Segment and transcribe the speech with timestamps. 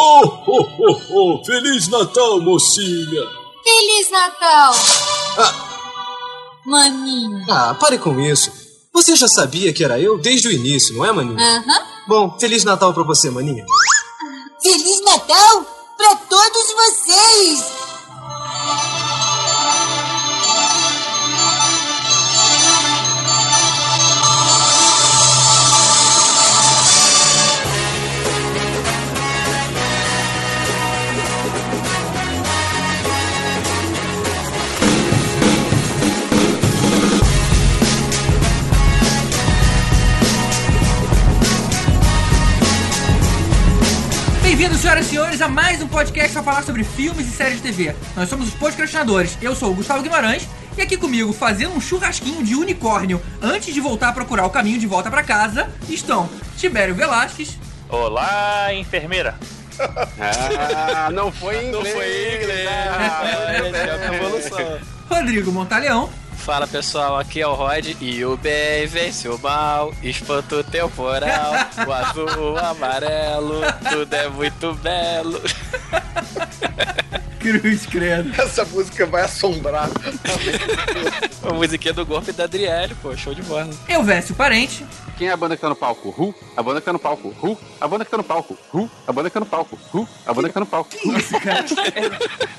[0.00, 1.44] Oh, oh, oh, oh!
[1.44, 3.20] Feliz Natal, mocinha!
[3.64, 4.72] Feliz Natal!
[5.36, 6.60] Ah.
[6.64, 7.44] Maninho.
[7.50, 8.52] Ah, pare com isso.
[8.94, 11.36] Você já sabia que era eu desde o início, não é, Maninho?
[11.40, 11.64] Aham.
[11.66, 11.84] Uhum.
[12.06, 13.66] Bom, Feliz Natal pra você, Maninha.
[14.62, 15.66] Feliz Natal
[15.96, 17.87] pra todos vocês!
[44.88, 47.94] Senhoras e senhores, a mais um podcast para falar sobre filmes e séries de TV.
[48.16, 49.36] Nós somos os podcastinadores.
[49.42, 53.82] Eu sou o Gustavo Guimarães e aqui comigo, fazendo um churrasquinho de unicórnio antes de
[53.82, 57.58] voltar a procurar o caminho de volta para casa, estão Tibério Velasquez.
[57.86, 59.34] Olá, enfermeira.
[60.18, 61.72] ah, não foi inglês.
[61.72, 62.68] Não foi inglês.
[62.90, 63.20] Ah,
[65.14, 66.08] Rodrigo Montaleão.
[66.48, 71.52] Fala pessoal, aqui é o Rod e o bem vence o mal, espanto temporal,
[71.86, 73.60] o azul, o amarelo,
[73.90, 75.42] tudo é muito belo.
[77.52, 78.30] Cruz, credo.
[78.40, 79.88] Essa música vai assombrar.
[81.42, 83.70] a musiquinha do golpe da Adriele, pô, show de bola.
[83.88, 84.84] Eu, Vécio Parente.
[85.16, 86.10] Quem é a banda que tá no palco?
[86.10, 86.32] Ru?
[86.56, 87.34] A banda que tá no palco.
[87.40, 87.58] Ru?
[87.80, 88.56] A banda que tá no palco.
[88.70, 88.88] Ru?
[89.04, 89.76] A banda que tá no palco.
[89.90, 90.08] Ru?
[90.24, 90.90] A banda que tá no palco.
[90.90, 91.64] Que isso, cara?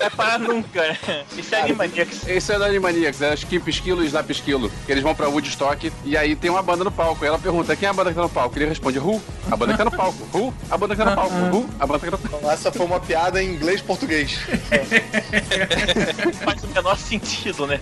[0.01, 0.81] é, é para nunca.
[0.81, 1.23] Né?
[1.37, 2.27] Isso é Animaniacs.
[2.27, 3.21] Isso é da Animaniacs.
[3.21, 4.69] É Skip Esquilo e Slap Esquilo.
[4.85, 7.23] Que eles vão pra Woodstock e aí tem uma banda no palco.
[7.23, 8.57] E ela pergunta, quem é a banda que tá no palco?
[8.57, 9.21] Ele responde, Ru?
[9.49, 10.27] A banda que tá no palco.
[10.33, 10.53] Ru?
[10.69, 11.35] A banda que tá no palco.
[11.35, 11.69] Ru?
[11.79, 12.49] A banda que tá no palco.
[12.49, 14.37] Essa foi uma piada em inglês e português.
[14.69, 14.78] É.
[16.43, 17.79] Faz o menor sentido, né?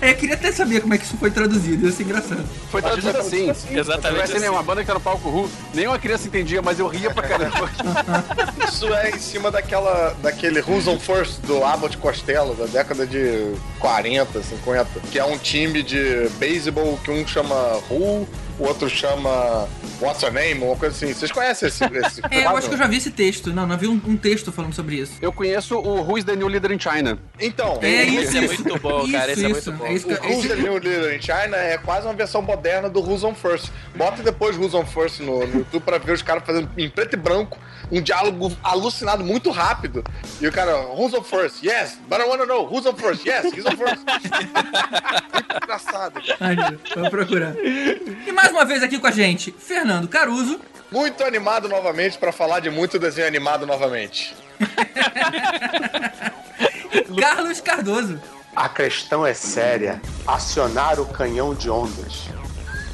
[0.00, 0.10] É.
[0.10, 1.86] é, queria até saber como é que isso foi traduzido.
[1.86, 2.44] Ia ser engraçado.
[2.70, 3.50] Foi traduzido assim.
[3.70, 4.40] Exatamente assim.
[4.40, 5.50] nenhuma banda que tá no palco Ru.
[5.74, 7.70] Nenhuma criança entendia, mas eu ria pra caramba.
[8.68, 13.54] Isso é em cima daquela, daquele Who's on First do Abbott Costello, da década de
[13.78, 17.54] 40, 50, que é um time de beisebol que um chama
[17.90, 18.26] Who,
[18.60, 19.66] o outro chama
[20.00, 21.12] What's Your Name, uma coisa assim.
[21.14, 23.52] Vocês conhecem esse, esse É, eu acho que eu já vi esse texto.
[23.52, 25.14] Não, não vi um, um, texto falando sobre isso.
[25.20, 27.18] Eu conheço o Who's the New Leader in China.
[27.40, 29.32] Então, é isso, é muito bom, cara.
[29.32, 29.86] Isso, esse é muito bom.
[29.86, 33.00] É isso, o Who's the New Leader in China é quase uma versão moderna do
[33.00, 33.70] Who's on First.
[33.96, 37.14] Bota depois Who's on First no, no YouTube pra ver os caras fazendo em preto
[37.14, 37.58] e branco
[37.90, 40.04] um diálogo alucinado muito rápido.
[40.40, 41.62] E o cara, who's on first?
[41.64, 43.26] Yes, but I wanna know, who's on first?
[43.26, 44.04] Yes, he's on first.
[45.34, 46.20] muito engraçado.
[46.40, 46.56] Ai,
[46.94, 47.54] vamos procurar.
[47.56, 50.60] E mais uma vez aqui com a gente, Fernando Caruso.
[50.90, 54.34] Muito animado novamente para falar de muito desenho animado novamente.
[57.20, 58.20] Carlos Cardoso.
[58.54, 60.00] A questão é séria.
[60.26, 62.24] Acionar o canhão de ondas.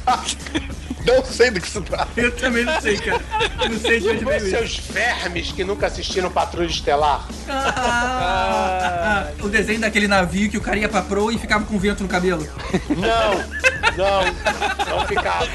[1.06, 2.08] Não sei do que se trata.
[2.16, 3.20] Eu também não sei, cara.
[3.70, 7.26] Não sei de onde veio seus vermes que nunca assistiram Patrulha Estelar.
[7.48, 11.64] Ah, ah, ah, o desenho daquele navio que o cara ia pra proa e ficava
[11.64, 12.46] com vento no cabelo.
[12.88, 13.34] Não,
[13.96, 15.46] não, não ficava.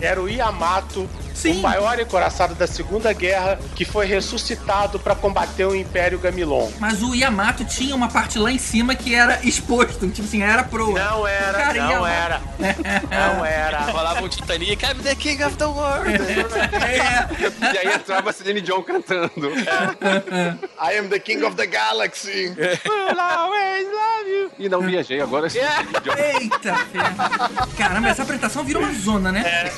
[0.00, 1.58] Era o Yamato Sim.
[1.58, 6.70] o maior encoraçado da Segunda Guerra, que foi ressuscitado para combater o Império Gamilon.
[6.80, 10.64] Mas o Yamato tinha uma parte lá em cima que era exposto, tipo assim, era
[10.64, 10.98] proa.
[10.98, 12.40] Não era, Cara, não era.
[13.10, 13.82] não era.
[13.84, 16.08] Falava um Titanic, I'm the king of the world.
[16.10, 17.26] é.
[17.74, 19.50] E aí entrava a Celine John cantando.
[19.50, 20.92] É.
[20.94, 22.54] I am the king of the galaxy.
[22.56, 24.50] Will always love you.
[24.58, 25.48] E não viajei agora.
[25.48, 25.84] Yeah.
[26.40, 27.16] Eita, ferro.
[27.76, 29.42] Caramba, essa apresentação virou uma zona, né?
[29.46, 29.70] É.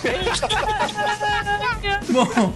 [2.11, 2.53] Bom,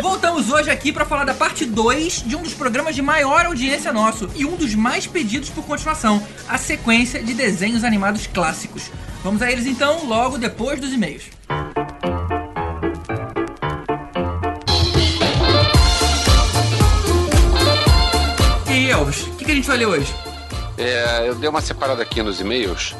[0.00, 3.92] voltamos hoje aqui para falar da parte 2 de um dos programas de maior audiência
[3.92, 8.90] nosso e um dos mais pedidos por continuação, a sequência de desenhos animados clássicos.
[9.24, 11.30] Vamos a eles então, logo depois dos e-mails.
[18.66, 20.14] E aí, Elvis, o que, que a gente vai ler hoje?
[20.76, 22.94] É, eu dei uma separada aqui nos e-mails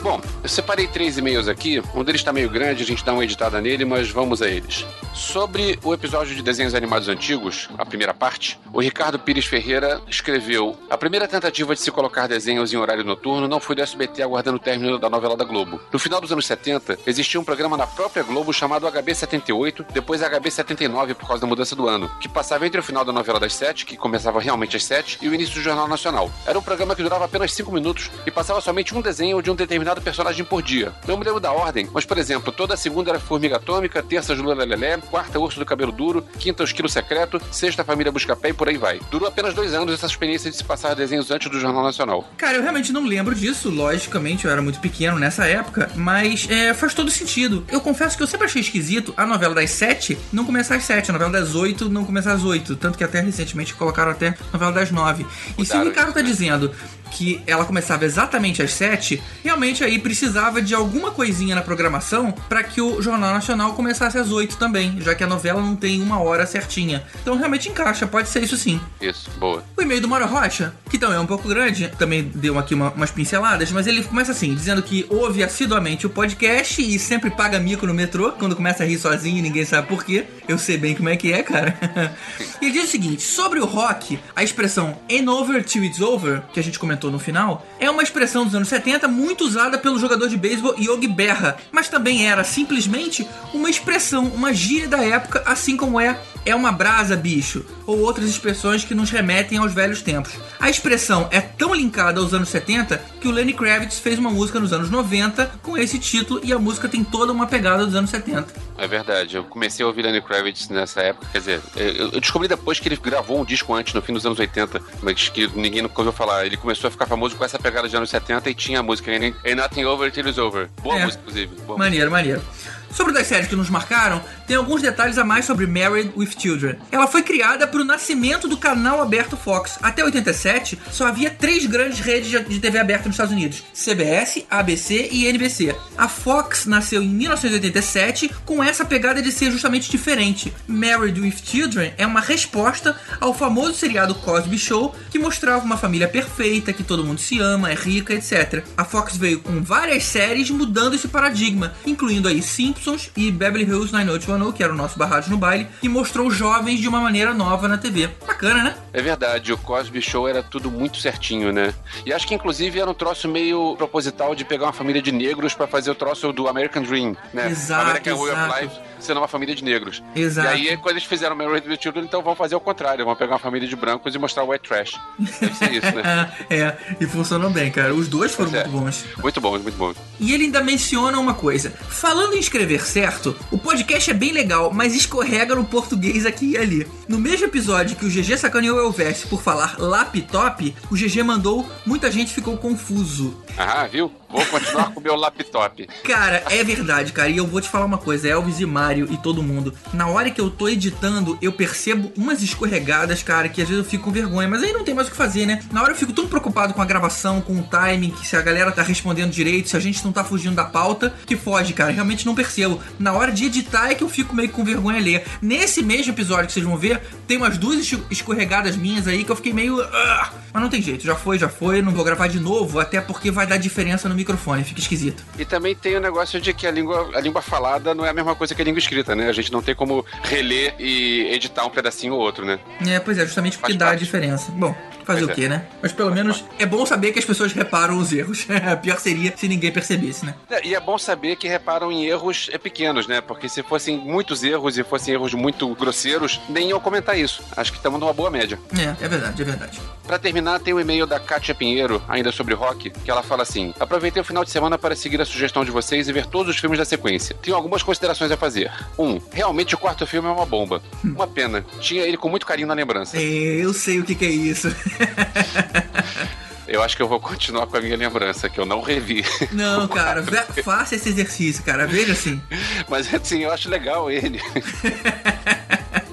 [0.00, 1.82] Bom, eu separei três e-mails aqui.
[1.92, 4.86] Um deles está meio grande, a gente dá uma editada nele, mas vamos a eles.
[5.12, 10.76] Sobre o episódio de desenhos animados antigos, a primeira parte, o Ricardo Pires Ferreira escreveu:
[10.88, 14.56] A primeira tentativa de se colocar desenhos em horário noturno não foi do SBT aguardando
[14.56, 15.80] o término da novela da Globo.
[15.92, 20.22] No final dos anos 70, existia um programa na própria Globo chamado HB 78, depois
[20.22, 23.40] HB 79 por causa da mudança do ano, que passava entre o final da novela
[23.40, 26.30] das sete, que começava realmente às sete, e o início do Jornal Nacional.
[26.46, 29.56] Era um programa que durava apenas cinco minutos e passava somente um desenho de um
[29.56, 30.92] determinado determinado personagem por dia.
[31.06, 34.54] Não me lembro da ordem, mas por exemplo, toda segunda era Formiga Atômica, terça Jula
[34.54, 38.68] Lelé, quarta Urso do Cabelo Duro, quinta o Esquilo Secreto, sexta Família Buscapé e por
[38.68, 39.00] aí vai.
[39.10, 42.28] Durou apenas dois anos essa experiência de se passar desenhos antes do Jornal Nacional.
[42.36, 46.74] Cara, eu realmente não lembro disso, logicamente, eu era muito pequeno nessa época, mas é,
[46.74, 47.64] faz todo sentido.
[47.70, 51.10] Eu confesso que eu sempre achei esquisito a novela das sete não começar às sete,
[51.10, 54.52] a novela das oito não começar às oito, tanto que até recentemente colocaram até a
[54.52, 55.26] novela das nove.
[55.56, 56.72] E se o Ricardo tá dizendo
[57.10, 62.62] que ela começava exatamente às 7, realmente aí precisava de alguma coisinha na programação para
[62.62, 66.20] que o Jornal Nacional começasse às 8 também, já que a novela não tem uma
[66.20, 67.02] hora certinha.
[67.22, 68.80] Então realmente encaixa, pode ser isso sim.
[69.00, 69.64] Isso, boa.
[69.76, 72.90] O e-mail do Mauro Rocha, que também é um pouco grande, também deu aqui uma,
[72.90, 77.58] umas pinceladas, mas ele começa assim, dizendo que ouve assiduamente o podcast e sempre paga
[77.58, 80.24] mico no metrô, quando começa a rir sozinho e ninguém sabe por quê.
[80.46, 81.76] Eu sei bem como é que é, cara.
[82.60, 86.42] e ele diz o seguinte, sobre o rock, a expressão "in over till it's over",
[86.52, 89.78] que a gente comentou comentou no final, é uma expressão dos anos 70 muito usada
[89.78, 95.02] pelo jogador de beisebol Yogi Berra, mas também era simplesmente uma expressão, uma gíria da
[95.02, 99.74] época, assim como é é uma brasa, bicho, ou outras expressões que nos remetem aos
[99.74, 100.32] velhos tempos.
[100.58, 104.58] A expressão é tão linkada aos anos 70 que o Lenny Kravitz fez uma música
[104.58, 108.08] nos anos 90 com esse título e a música tem toda uma pegada dos anos
[108.08, 108.46] 70.
[108.78, 112.80] É verdade, eu comecei a ouvir Lenny Kravitz nessa época, quer dizer, eu descobri depois
[112.80, 116.00] que ele gravou um disco antes, no fim dos anos 80, mas que ninguém nunca
[116.00, 116.46] ouviu falar.
[116.46, 119.10] Ele começou a ficar famoso com essa pegada de anos 70 e tinha a música
[119.10, 120.68] Ain't Nothing Over Till It's Over.
[120.82, 121.04] Boa é.
[121.04, 121.54] música, inclusive.
[121.62, 122.30] Boa maneiro, música.
[122.30, 122.77] maneiro.
[122.90, 126.76] Sobre das séries que nos marcaram, tem alguns detalhes a mais sobre Married with Children.
[126.90, 129.78] Ela foi criada para o nascimento do canal aberto Fox.
[129.82, 135.08] Até 87, só havia três grandes redes de TV aberta nos Estados Unidos: CBS, ABC
[135.12, 135.76] e NBC.
[135.96, 140.52] A Fox nasceu em 1987 com essa pegada de ser justamente diferente.
[140.66, 146.08] Married with Children é uma resposta ao famoso seriado Cosby Show, que mostrava uma família
[146.08, 148.64] perfeita, que todo mundo se ama, é rica, etc.
[148.76, 153.64] A Fox veio com várias séries mudando esse paradigma, incluindo aí Simpsons Simpsons e Beverly
[153.64, 157.34] Hills 90210, que era o nosso Barrados no Baile, que mostrou jovens de uma maneira
[157.34, 158.08] nova na TV.
[158.26, 158.76] Bacana, né?
[158.92, 161.74] É verdade, o Cosby Show era tudo muito certinho, né?
[162.06, 165.54] E acho que inclusive era um troço meio proposital de pegar uma família de negros
[165.54, 167.50] para fazer o troço do American Dream, né?
[167.50, 170.02] Exato, American Way of Life sendo uma família de negros.
[170.14, 170.56] Exato.
[170.56, 173.34] E aí, quando eles fizeram Married with Children, então vão fazer o contrário, vão pegar
[173.34, 174.98] uma família de brancos e mostrar o white trash.
[175.18, 176.32] Deve ser isso, né?
[176.50, 177.94] é, e funcionou bem, cara.
[177.94, 178.68] Os dois foram Pois é.
[178.68, 179.04] muito bons.
[179.22, 179.94] Muito bom, muito bom.
[180.18, 181.70] E ele ainda menciona uma coisa.
[181.70, 186.58] Falando em escrever certo, o podcast é bem legal, mas escorrega no português aqui e
[186.58, 186.86] ali.
[187.08, 191.68] No mesmo episódio que o GG sacaneou o Elveste por falar laptop, o GG mandou,
[191.86, 193.42] muita gente ficou confuso.
[193.56, 194.12] Ah, viu?
[194.30, 195.88] Vou continuar com o meu laptop.
[196.04, 197.28] Cara, é verdade, cara.
[197.28, 199.72] E eu vou te falar uma coisa, Elvis e Mário e todo mundo.
[199.92, 203.88] Na hora que eu tô editando, eu percebo umas escorregadas, cara, que às vezes eu
[203.90, 204.46] fico com vergonha.
[204.48, 205.62] Mas aí não tem mais o que fazer, né?
[205.72, 208.42] Na hora eu fico tão preocupado com a gravação, com o timing, que se a
[208.42, 211.90] galera tá respondendo direito, se a gente não tá fugindo da pauta, que foge, cara.
[211.90, 212.80] Realmente não percebo.
[212.98, 215.24] Na hora de editar é que eu fico meio com vergonha ler.
[215.40, 219.30] Nesse mesmo episódio que vocês vão ver, tem umas duas esco- escorregadas minhas aí que
[219.32, 219.80] eu fiquei meio.
[219.82, 221.80] "Ah", mas não tem jeito, já foi, já foi.
[221.82, 225.24] Não vou gravar de novo, até porque vai dar diferença no microfone, fica esquisito.
[225.38, 228.12] E também tem o negócio de que a língua, a língua falada não é a
[228.12, 229.28] mesma coisa que a língua escrita, né?
[229.28, 232.58] A gente não tem como reler e editar um pedacinho ou outro, né?
[232.86, 234.50] É, pois é, justamente porque dá a diferença.
[234.52, 234.74] Bom,
[235.08, 235.34] fazer Pois o é.
[235.34, 235.64] quê, né?
[235.82, 238.46] Mas pelo menos é bom saber que as pessoas reparam os erros.
[238.82, 240.34] Pior seria se ninguém percebesse, né?
[240.50, 243.20] É, E é bom saber que reparam em erros é, pequenos, né?
[243.22, 247.42] Porque se fossem muitos erros e fossem erros muito grosseiros, nem iam comentar isso.
[247.56, 248.58] Acho que estamos numa boa média.
[248.78, 249.80] É, é verdade, é verdade.
[250.06, 253.74] Pra terminar, tem o e-mail da Kátia Pinheiro, ainda sobre rock, que ela fala assim:
[253.80, 256.60] Aproveitei o final de semana para seguir a sugestão de vocês e ver todos os
[256.60, 257.34] filmes da sequência.
[257.42, 258.70] Tenho algumas considerações a fazer.
[258.98, 260.82] Um, realmente o quarto filme é uma bomba.
[261.02, 261.64] Uma pena.
[261.80, 263.16] Tinha ele com muito carinho na lembrança.
[263.16, 264.68] É, eu sei o que, que é isso.
[266.68, 269.24] Eu acho que eu vou continuar com a minha lembrança, que eu não revi.
[269.52, 270.22] Não, cara,
[270.62, 271.86] faça esse exercício, cara.
[271.86, 272.38] Veja assim.
[272.86, 274.38] Mas assim, eu acho legal ele.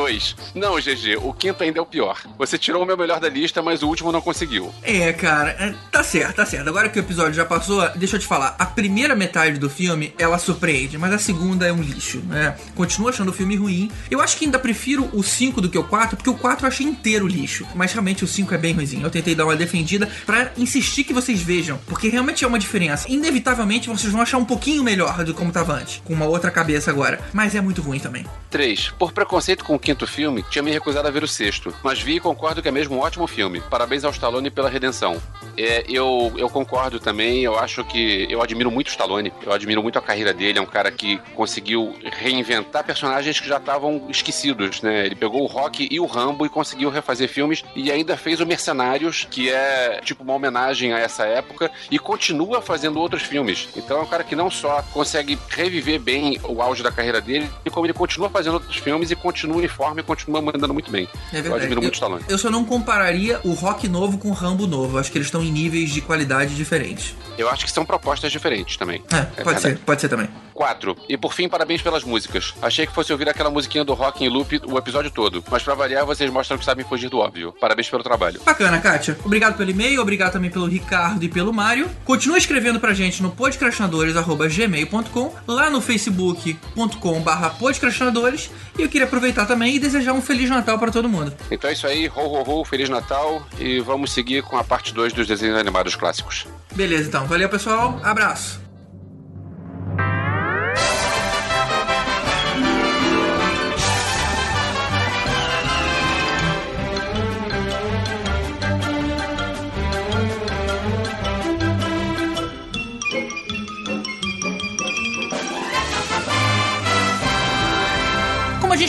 [0.00, 0.34] Dois.
[0.54, 2.22] Não, GG, o quinto ainda é o pior.
[2.38, 4.72] Você tirou o meu melhor da lista, mas o último não conseguiu.
[4.82, 6.66] É, cara, é, tá certo, tá certo.
[6.68, 8.56] Agora que o episódio já passou, deixa eu te falar.
[8.58, 12.56] A primeira metade do filme, ela surpreende, mas a segunda é um lixo, né?
[12.74, 13.90] Continuo achando o filme ruim.
[14.10, 16.68] Eu acho que ainda prefiro o 5 do que o 4, porque o 4 eu
[16.68, 17.66] achei inteiro lixo.
[17.74, 19.04] Mas realmente o 5 é bem ruimzinho.
[19.04, 23.06] Eu tentei dar uma defendida pra insistir que vocês vejam, porque realmente é uma diferença.
[23.06, 26.90] Inevitavelmente vocês vão achar um pouquinho melhor do como tava antes, com uma outra cabeça
[26.90, 27.20] agora.
[27.34, 28.24] Mas é muito ruim também.
[28.48, 28.94] 3.
[28.98, 32.14] Por preconceito com o quinto filme, tinha me recusado a ver o sexto, mas vi
[32.14, 33.60] e concordo que é mesmo um ótimo filme.
[33.68, 35.20] Parabéns ao Stallone pela redenção.
[35.56, 39.82] É, eu, eu concordo também, eu acho que eu admiro muito o Stallone, eu admiro
[39.82, 44.80] muito a carreira dele, é um cara que conseguiu reinventar personagens que já estavam esquecidos,
[44.80, 45.06] né?
[45.06, 48.46] Ele pegou o Rock e o Rambo e conseguiu refazer filmes e ainda fez o
[48.46, 53.68] Mercenários, que é tipo uma homenagem a essa época, e continua fazendo outros filmes.
[53.74, 57.50] Então é um cara que não só consegue reviver bem o auge da carreira dele,
[57.72, 61.08] como ele continua fazendo outros filmes e continua uniforme e continua mandando muito bem.
[61.32, 61.62] É eu verdade.
[61.62, 62.24] admiro muito o Stallone.
[62.28, 64.98] Eu só não compararia o Rock novo com o Rambo novo.
[64.98, 67.14] Acho que eles estão em níveis de qualidade diferentes.
[67.38, 69.02] Eu acho que são propostas diferentes também.
[69.12, 70.28] É, pode ser, pode ser também.
[70.60, 70.94] 4.
[71.08, 72.52] E por fim, parabéns pelas músicas.
[72.60, 75.74] Achei que fosse ouvir aquela musiquinha do rock em loop o episódio todo, mas pra
[75.74, 77.54] variar, vocês mostram que sabem fugir do óbvio.
[77.58, 78.42] Parabéns pelo trabalho.
[78.44, 79.16] Bacana, Kátia.
[79.24, 81.88] Obrigado pelo e-mail, obrigado também pelo Ricardo e pelo Mário.
[82.04, 88.50] Continua escrevendo pra gente no podcrastinadores.gmail.com, lá no facebook.com barra podcrastinadores.
[88.78, 91.32] E eu queria aproveitar também e desejar um Feliz Natal pra todo mundo.
[91.50, 94.94] Então é isso aí, ho ho ho, Feliz Natal e vamos seguir com a parte
[94.94, 96.46] 2 dos desenhos animados clássicos.
[96.74, 97.26] Beleza, então.
[97.26, 98.00] Valeu, pessoal.
[98.02, 98.69] Abraço.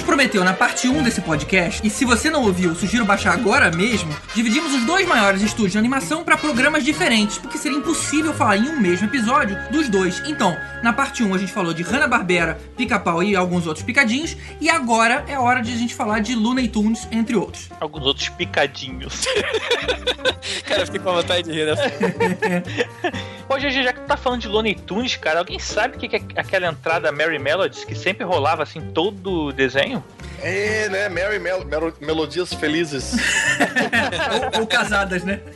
[0.02, 3.70] Gente prometeu na parte 1 desse podcast, e se você não ouviu, sugiro baixar agora
[3.70, 8.58] mesmo, dividimos os dois maiores estúdios de animação para programas diferentes, porque seria impossível falar
[8.58, 10.20] em um mesmo episódio dos dois.
[10.28, 14.72] Então, na parte 1 a gente falou de Hanna-Barbera, Pica-Pau e alguns outros picadinhos, e
[14.72, 17.70] agora é hora de a gente falar de Looney Tunes, entre outros.
[17.80, 19.26] Alguns outros picadinhos.
[20.66, 21.76] Cara, eu fiquei com a vontade de rir, né?
[23.48, 26.08] Pô, GG, já que tu tá falando de Looney Tunes, cara, alguém sabe o que,
[26.08, 29.52] que é aquela entrada Mary Melodies que sempre rolava assim todo o
[29.92, 30.04] desenho?
[30.42, 31.10] É, né?
[31.10, 33.14] Mary Mel Mel Melodias Felizes.
[34.56, 35.40] ou, ou casadas, né?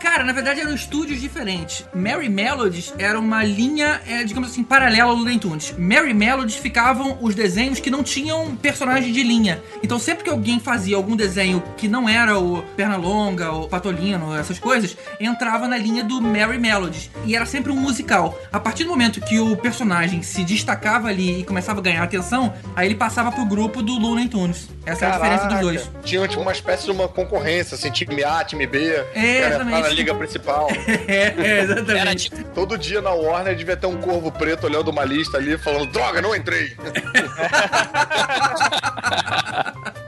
[0.00, 1.84] Cara, na verdade eram estúdios diferentes.
[1.94, 5.74] Mary Melodies era uma linha, é, digamos assim, paralela ao Looney Tunes.
[5.78, 9.62] Mary Melodies ficavam os desenhos que não tinham personagem de linha.
[9.82, 14.58] Então sempre que alguém fazia algum desenho que não era o Pernalonga, o Patolino, essas
[14.58, 17.10] coisas, entrava na linha do Mary Melodies.
[17.26, 18.38] E era sempre um musical.
[18.50, 22.54] A partir do momento que o personagem se destacava ali e começava a ganhar atenção,
[22.74, 24.68] aí ele passava pro grupo do Looney Tunes.
[24.86, 25.90] Essa é a diferença dos dois.
[26.02, 29.04] Tinha tipo uma espécie de uma concorrência, assim, time A, time B.
[29.14, 29.89] É, exatamente.
[29.90, 30.68] Na liga principal.
[31.06, 31.98] é, é, exatamente.
[31.98, 35.58] Era tipo, Todo dia na Warner devia ter um corvo preto olhando uma lista ali,
[35.58, 36.76] falando, droga, não entrei.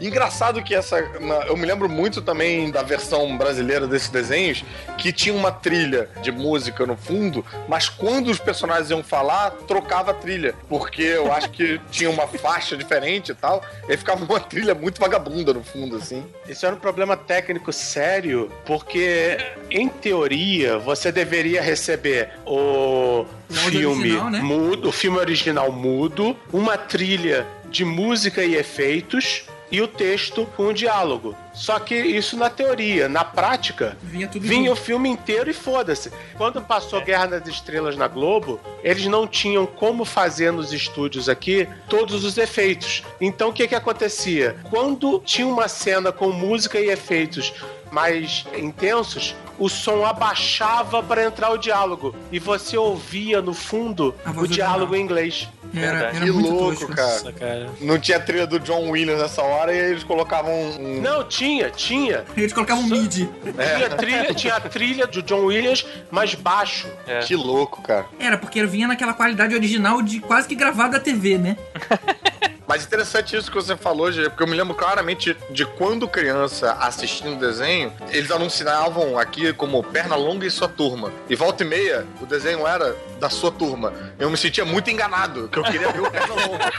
[0.06, 1.00] Engraçado que essa.
[1.20, 4.64] na- eu me lembro muito também da versão brasileira desses desenhos,
[4.98, 10.10] que tinha uma trilha de música no fundo, mas quando os personagens iam falar, trocava
[10.10, 10.54] a trilha.
[10.68, 14.74] Porque eu acho que tinha uma faixa diferente e tal, e aí ficava uma trilha
[14.74, 16.24] muito vagabunda no fundo, assim.
[16.48, 19.38] Isso era um problema técnico sério, porque,
[19.70, 24.40] em teoria, você deveria receber o filme original, né?
[24.40, 30.66] mudo, o filme original mudo, uma trilha de música e efeitos e o texto com
[30.66, 31.34] o diálogo.
[31.54, 36.12] Só que isso na teoria, na prática, Vinha tudo vinha o filme inteiro e foda-se.
[36.36, 41.66] Quando passou Guerra nas Estrelas na Globo, eles não tinham como fazer nos estúdios aqui
[41.88, 43.02] todos os efeitos.
[43.20, 44.56] Então o que que acontecia?
[44.68, 47.54] Quando tinha uma cena com música e efeitos
[47.92, 54.30] mais intensos, o som abaixava para entrar o diálogo e você ouvia no fundo A
[54.30, 55.48] o diálogo em inglês.
[55.74, 56.94] Era, era que muito louco, tosco.
[56.94, 57.08] cara.
[57.12, 57.70] nossa, cara.
[57.80, 61.00] Não tinha trilha do John Williams nessa hora e eles colocavam um.
[61.00, 62.24] Não, tinha, tinha.
[62.36, 63.12] Eles colocavam Só- mid.
[63.14, 66.88] Tinha, trilha, tinha a trilha do John Williams, mas baixo.
[67.26, 68.04] Que louco, cara.
[68.18, 71.56] Era, porque vinha naquela qualidade original de quase que gravado da TV, né?
[72.72, 76.72] Mas interessante isso que você falou, Gê, porque eu me lembro claramente de quando criança
[76.80, 81.12] assistindo o desenho, eles anunciavam aqui como Perna Longa e sua turma.
[81.28, 83.92] E volta e meia, o desenho era da sua turma.
[84.18, 86.72] Eu me sentia muito enganado, que eu queria ver o Perna Longa.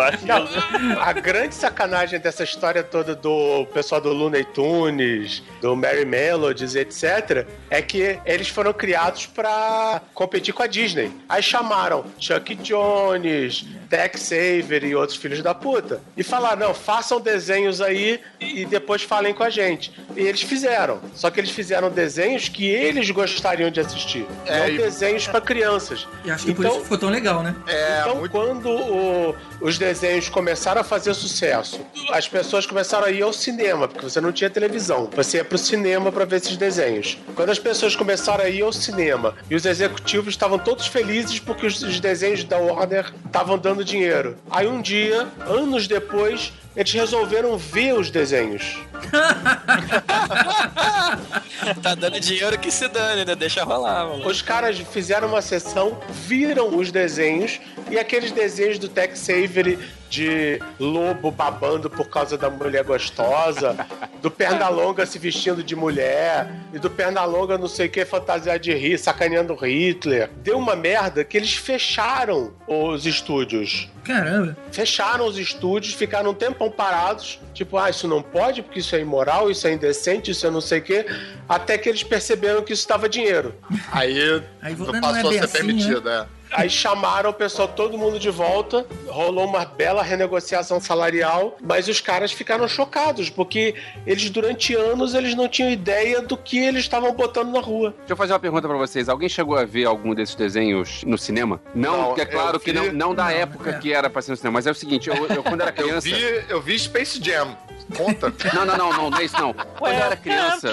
[0.00, 1.00] Vacilo.
[1.00, 7.46] A grande sacanagem dessa história toda do pessoal do Looney Tunes, do Mary Melodies, etc.,
[7.68, 11.12] é que eles foram criados pra competir com a Disney.
[11.28, 16.00] Aí chamaram Chuck Jones, Tex Avery e outros filhos da puta.
[16.16, 19.92] E falaram, não, façam desenhos aí e depois falem com a gente.
[20.16, 21.00] E eles fizeram.
[21.14, 24.26] Só que eles fizeram desenhos que eles gostariam de assistir.
[24.46, 26.06] É, não e- desenhos pra crianças.
[26.24, 27.54] E acho que por Então- isso ficou tão legal, né?
[27.66, 28.30] É, então, muito.
[28.30, 31.80] quando o- os desenhos desenhos começaram a fazer sucesso,
[32.12, 35.10] as pessoas começaram a ir ao cinema, porque você não tinha televisão.
[35.16, 37.18] Você ia pro cinema para ver esses desenhos.
[37.34, 41.66] Quando as pessoas começaram a ir ao cinema e os executivos estavam todos felizes porque
[41.66, 44.36] os os desenhos da Warner estavam dando dinheiro.
[44.50, 48.78] Aí um dia, anos depois, eles resolveram ver os desenhos.
[51.82, 53.34] tá dando dinheiro que se dane, né?
[53.34, 54.26] Deixa rolar, mano.
[54.26, 57.60] Os caras fizeram uma sessão, viram os desenhos
[57.90, 59.78] e aqueles desenhos do Tex Avery
[60.10, 63.76] de lobo babando por causa da mulher gostosa,
[64.20, 68.74] do Pernalonga se vestindo de mulher e do Pernalonga não sei o que fantasiar de
[68.74, 70.28] rir, sacaneando Hitler.
[70.42, 73.88] Deu uma merda que eles fecharam os estúdios.
[74.02, 74.56] Caramba.
[74.72, 79.00] Fecharam os estúdios, ficaram um tempão parados, tipo, ah, isso não pode, porque isso é
[79.00, 81.06] imoral, isso é indecente, isso é não sei o quê,
[81.48, 83.54] até que eles perceberam que isso estava dinheiro.
[83.92, 86.26] Aí, Aí não não é passou a ser assim, permitido, é.
[86.52, 92.00] Aí chamaram o pessoal, todo mundo de volta, rolou uma bela renegociação salarial, mas os
[92.00, 93.74] caras ficaram chocados, porque
[94.06, 97.94] eles, durante anos, eles não tinham ideia do que eles estavam botando na rua.
[97.98, 99.08] Deixa eu fazer uma pergunta pra vocês.
[99.08, 101.60] Alguém chegou a ver algum desses desenhos no cinema?
[101.74, 103.78] Não, Não, porque é claro eu que vi- não, não da Não, época é.
[103.78, 105.84] que era pra ser no cinema, mas é o seguinte, eu, eu quando era Eu
[105.84, 106.08] criança...
[106.08, 107.56] vi, eu vi Space Jam.
[107.96, 108.32] Conta?
[108.54, 109.52] Não, não, não, não, não é isso não.
[109.52, 110.70] Quando eu era criança...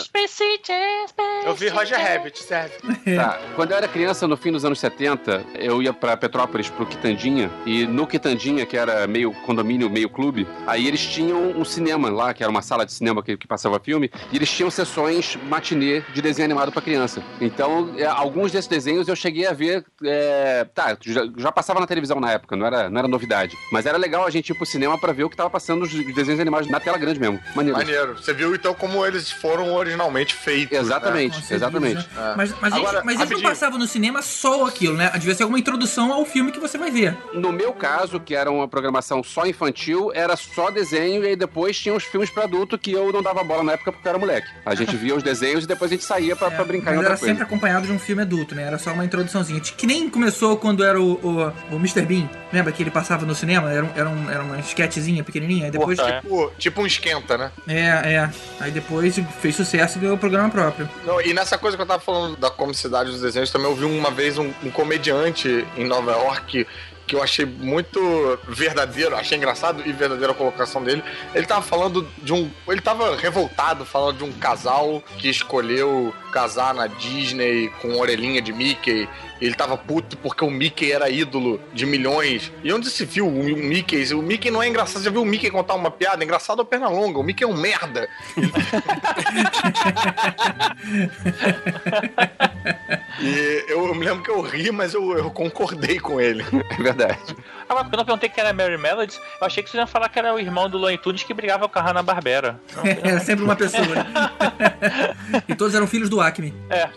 [1.45, 2.75] Eu vi Roger Rabbit, serve.
[3.15, 3.39] Tá.
[3.55, 7.51] Quando eu era criança, no fim dos anos 70, eu ia pra Petrópolis, pro Quitandinha,
[7.65, 12.33] e no Quitandinha, que era meio condomínio, meio clube, aí eles tinham um cinema lá,
[12.33, 16.01] que era uma sala de cinema que, que passava filme, e eles tinham sessões matinê
[16.13, 17.21] de desenho animado pra criança.
[17.41, 19.83] Então, é, alguns desses desenhos eu cheguei a ver.
[20.03, 23.57] é, tá, já, já passava na televisão na época, não era, não era novidade.
[23.71, 25.91] Mas era legal a gente ir pro cinema pra ver o que tava passando os
[26.13, 27.39] desenhos animados na tela grande mesmo.
[27.55, 27.77] Maneiro.
[27.77, 28.17] Maneiro.
[28.17, 30.77] Você viu então como eles foram originalmente feitos.
[30.77, 32.07] Exatamente, certeza, exatamente.
[32.15, 32.33] né?
[32.35, 35.09] Mas, mas, Agora, eles, mas eles não passavam no cinema só aquilo, né?
[35.13, 37.15] Devia ser alguma introdução ao filme que você vai ver.
[37.33, 41.77] No meu caso, que era uma programação só infantil, era só desenho e aí depois
[41.79, 44.19] tinha os filmes pra adulto que eu não dava bola na época porque eu era
[44.19, 44.47] moleque.
[44.65, 46.97] A gente via os desenhos e depois a gente saía pra, pra brincar em Mas
[46.97, 47.33] outra era coisa.
[47.33, 48.63] sempre acompanhado de um filme adulto, né?
[48.63, 49.59] Era só uma introduçãozinha.
[49.59, 52.01] Que nem começou quando era o, o, o Mr.
[52.03, 52.29] Bean.
[52.51, 53.71] Lembra que ele passava no cinema?
[53.71, 55.65] Era, um- era, um- era uma sketchzinha pequenininha.
[55.65, 55.97] Aí depois.
[55.97, 56.21] Porra, é.
[56.21, 57.51] Tipo, tipo um esquenta, né?
[57.67, 58.29] É, é.
[58.59, 60.89] Aí depois fez sucesso e ganhou o programa próprio.
[61.05, 63.85] Não, e nessa coisa que eu tava falando da comicidade dos desenhos, também eu vi
[63.85, 66.65] uma vez um, um comediante em Nova York
[67.07, 71.01] que eu achei muito verdadeiro, achei engraçado e verdadeira a colocação dele.
[71.33, 72.51] Ele tava falando de um.
[72.67, 78.53] Ele tava revoltado falando de um casal que escolheu casar na Disney com orelhinha de
[78.53, 79.09] Mickey.
[79.41, 82.51] Ele tava puto porque o Mickey era ídolo de milhões.
[82.63, 84.13] E onde se viu o Mickey?
[84.13, 85.01] O Mickey não é engraçado.
[85.01, 86.23] Já viu o Mickey contar uma piada?
[86.23, 87.17] Engraçado é o Pernalonga.
[87.17, 88.07] O Mickey é um merda.
[93.19, 96.43] E eu, eu me lembro que eu ri, mas eu, eu concordei com ele.
[96.69, 97.35] É verdade.
[97.67, 100.19] Agora, quando eu perguntei que era Mary Melody, eu achei que você ia falar que
[100.19, 102.59] era o irmão do Looney Tunes que brigava com a Hanna Barbera.
[103.03, 103.85] Era sempre uma pessoa.
[103.85, 105.43] né?
[105.49, 106.53] e todos eram filhos do Acme.
[106.69, 106.87] É.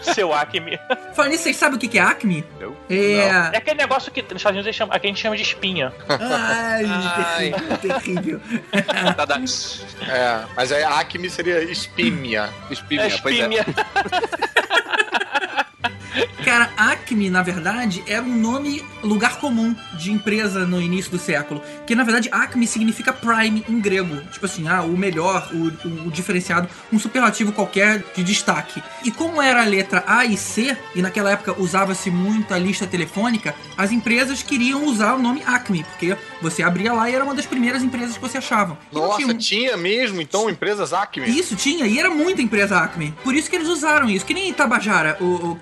[0.14, 0.78] Seu Acme.
[1.14, 2.44] Falando nisso, vocês sabem o que é Acme?
[2.60, 2.76] Eu?
[2.88, 3.50] É.
[3.52, 5.92] É aquele negócio que nos Estados Unidos aqui a gente chama de espinha.
[6.08, 7.52] Ai, Ai.
[7.52, 8.40] terrível, terrível.
[9.16, 9.38] Tá.
[10.12, 12.50] É, mas aí a Acme seria espímia.
[12.70, 13.48] Espinha, É pois é.
[16.44, 21.62] Cara, Acme, na verdade, era um nome lugar comum de empresa no início do século.
[21.86, 24.16] Que na verdade Acme significa prime em grego.
[24.32, 28.82] Tipo assim, ah, o melhor, o, o- o diferenciado, um superlativo qualquer de destaque.
[29.04, 32.86] E como era a letra A e C, e naquela época usava-se muito a lista
[32.86, 37.34] telefônica, as empresas queriam usar o nome Acme, porque você abria lá e era uma
[37.34, 38.78] das primeiras empresas que você achava.
[38.92, 41.28] Nossa, tinha- tinha mesmo, então, empresas Acme?
[41.28, 43.14] isso, tinha, e era muita empresa Acme.
[43.24, 44.24] Por isso que eles usaram isso.
[44.24, 45.56] Que nem Itabajara, o, o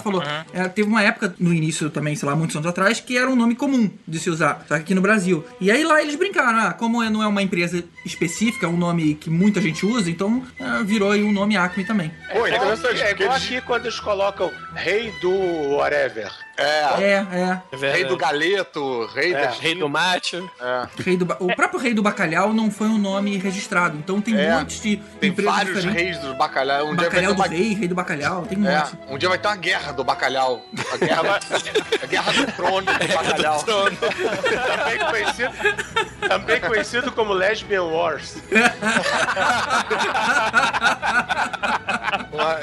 [0.00, 0.22] Falou.
[0.52, 3.36] É, teve uma época, no início também, sei lá, muitos anos atrás, que era um
[3.36, 5.44] nome comum de se usar, só que aqui no Brasil.
[5.60, 8.76] E aí lá eles brincaram, ah, como é- não é uma empresa específica, é um
[8.76, 12.12] nome que muita gente usa, então é, virou aí um nome Acme também.
[12.32, 15.30] Pô, É é porque igual aqui quando eles colocam rei do
[15.76, 16.30] whatever.
[16.54, 17.26] É, É,
[17.72, 17.92] é.
[17.92, 19.50] rei do galeto, rei É, da...
[19.52, 20.48] Rei do macho.
[20.60, 20.86] É.
[21.02, 24.38] Rei do ba- O próprio Rei do Bacalhau não foi um nome registrado, então tem
[24.38, 26.02] É, um monte de Tem empresas vários diferentes.
[26.02, 26.88] reis do bacalhau.
[26.88, 27.46] Um dia vai ter Bacalhau do uma...
[27.48, 28.98] Rei, Rei do Bacalhau, tem um É, monte.
[29.08, 30.62] um dia vai ter uma guerra do bacalhau.
[30.92, 31.40] A guerra,
[32.02, 33.64] a guerra do trono do bacalhau.
[33.64, 35.52] Também conhecido,
[36.28, 38.36] também conhecido como Lesbian Wars.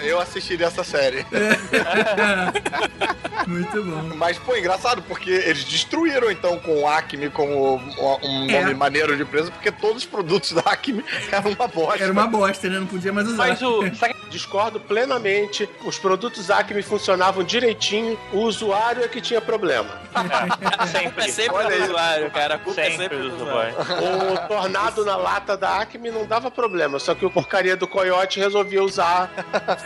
[0.03, 1.25] Eu assistiria essa série.
[3.49, 4.15] Muito bom.
[4.15, 7.75] Mas, pô, engraçado, porque eles destruíram, então, com o Acme como
[8.23, 8.61] um É.
[8.61, 12.03] nome maneiro de empresa, porque todos os produtos da Acme eram uma bosta.
[12.03, 12.79] Era uma bosta, né?
[12.79, 13.47] Não podia mais usar.
[13.47, 13.81] Mas o.
[14.29, 15.67] Discordo plenamente.
[15.83, 18.17] Os produtos Acme funcionavam direitinho.
[18.31, 19.89] O usuário é que tinha problema.
[20.91, 21.25] Sempre.
[21.25, 21.81] É sempre Olha aí.
[21.81, 22.55] usuário, cara.
[22.55, 23.75] A culpa é Sempre sempre do do usuário.
[23.79, 24.33] usuário.
[24.33, 26.99] O tornado na lata da Acme não dava problema.
[26.99, 29.31] Só que o porcaria do coiote resolvia usar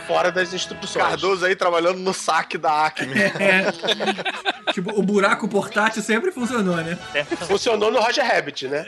[0.06, 1.04] fora das instruções.
[1.06, 3.14] Cardoso aí trabalhando no saque da Acme.
[3.18, 3.53] É.
[4.72, 6.96] tipo, o buraco portátil sempre funcionou, né?
[7.46, 8.84] Funcionou no Roger Rabbit, né?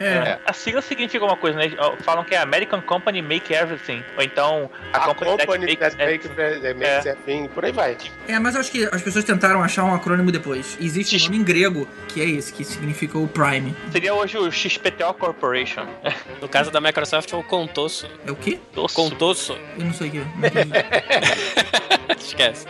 [0.00, 0.38] É.
[0.46, 1.72] A sigla significa uma coisa, né?
[2.00, 4.02] Falam que é American Company Make Everything.
[4.16, 6.60] Ou então a, A Company, company that make, Everything.
[6.60, 7.96] that makes everything, por aí vai.
[8.28, 10.76] É, mas eu acho que as pessoas tentaram achar um acrônimo depois.
[10.80, 13.74] Existe um nome em grego, que é esse, que significa o Prime.
[13.92, 15.86] Seria hoje o XPTO Corporation.
[16.40, 18.06] No caso da Microsoft é o Contoso.
[18.26, 18.58] É o quê?
[18.92, 19.56] Contoso.
[19.78, 20.20] Eu não sei o que.
[22.18, 22.66] Esquece.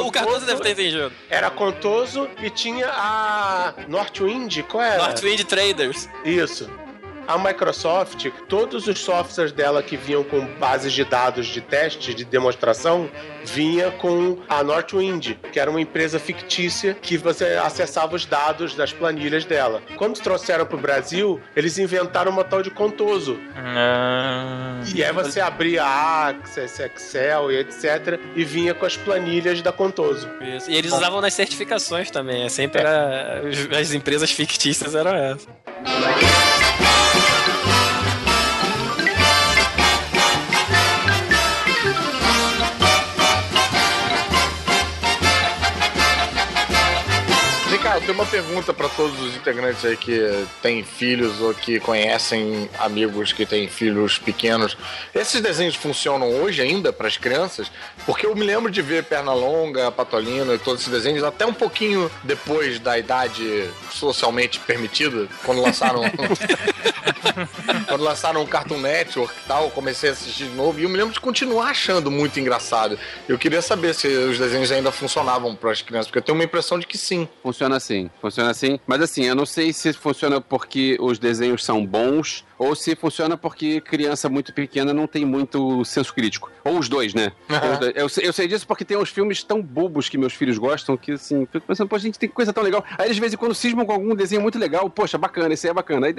[0.00, 1.12] O Cardoso deve ter entendido.
[1.28, 4.98] Era contoso e tinha a Northwind, qual era?
[4.98, 6.08] Northwind Traders.
[6.24, 6.70] Isso.
[7.26, 12.24] A Microsoft, todos os softwares dela que vinham com bases de dados de teste, de
[12.24, 13.10] demonstração,
[13.44, 18.92] vinha com a Northwind, que era uma empresa fictícia que você acessava os dados das
[18.92, 19.82] planilhas dela.
[19.96, 23.38] Quando trouxeram para o Brasil, eles inventaram uma tal de Contoso.
[23.56, 28.18] Ah, E aí você abria Access, Excel e etc.
[28.34, 30.28] e vinha com as planilhas da Contoso.
[30.40, 30.70] Isso.
[30.70, 32.44] E eles usavam nas certificações também.
[32.44, 33.42] É sempre era.
[33.78, 35.48] As empresas fictícias eram essas.
[48.08, 53.34] Tenho uma pergunta pra todos os integrantes aí que têm filhos ou que conhecem amigos
[53.34, 54.78] que têm filhos pequenos.
[55.14, 57.70] Esses desenhos funcionam hoje ainda pras crianças?
[58.06, 62.10] Porque eu me lembro de ver Pernalonga, Patolino e todos esses desenhos até um pouquinho
[62.24, 66.00] depois da idade socialmente permitida, quando lançaram
[67.86, 70.88] quando lançaram o Cartoon Network e tal, eu comecei a assistir de novo e eu
[70.88, 72.98] me lembro de continuar achando muito engraçado.
[73.28, 76.78] Eu queria saber se os desenhos ainda funcionavam pras crianças, porque eu tenho uma impressão
[76.78, 77.28] de que sim.
[77.42, 78.78] Funciona assim, funciona assim.
[78.86, 83.36] Mas assim, eu não sei se funciona porque os desenhos são bons ou se funciona
[83.36, 86.50] porque criança muito pequena não tem muito senso crítico.
[86.64, 87.32] Ou os dois, né?
[87.78, 87.92] Dois.
[87.94, 90.96] Eu, sei- eu sei disso porque tem uns filmes tão bobos que meus filhos gostam
[90.96, 92.84] que, assim, fico pensando, pô, gente, tem coisa tão legal.
[92.98, 95.70] Aí de vez em quando cismam com algum desenho muito legal, poxa, bacana, esse aí
[95.70, 96.06] é bacana.
[96.08, 96.14] Aí,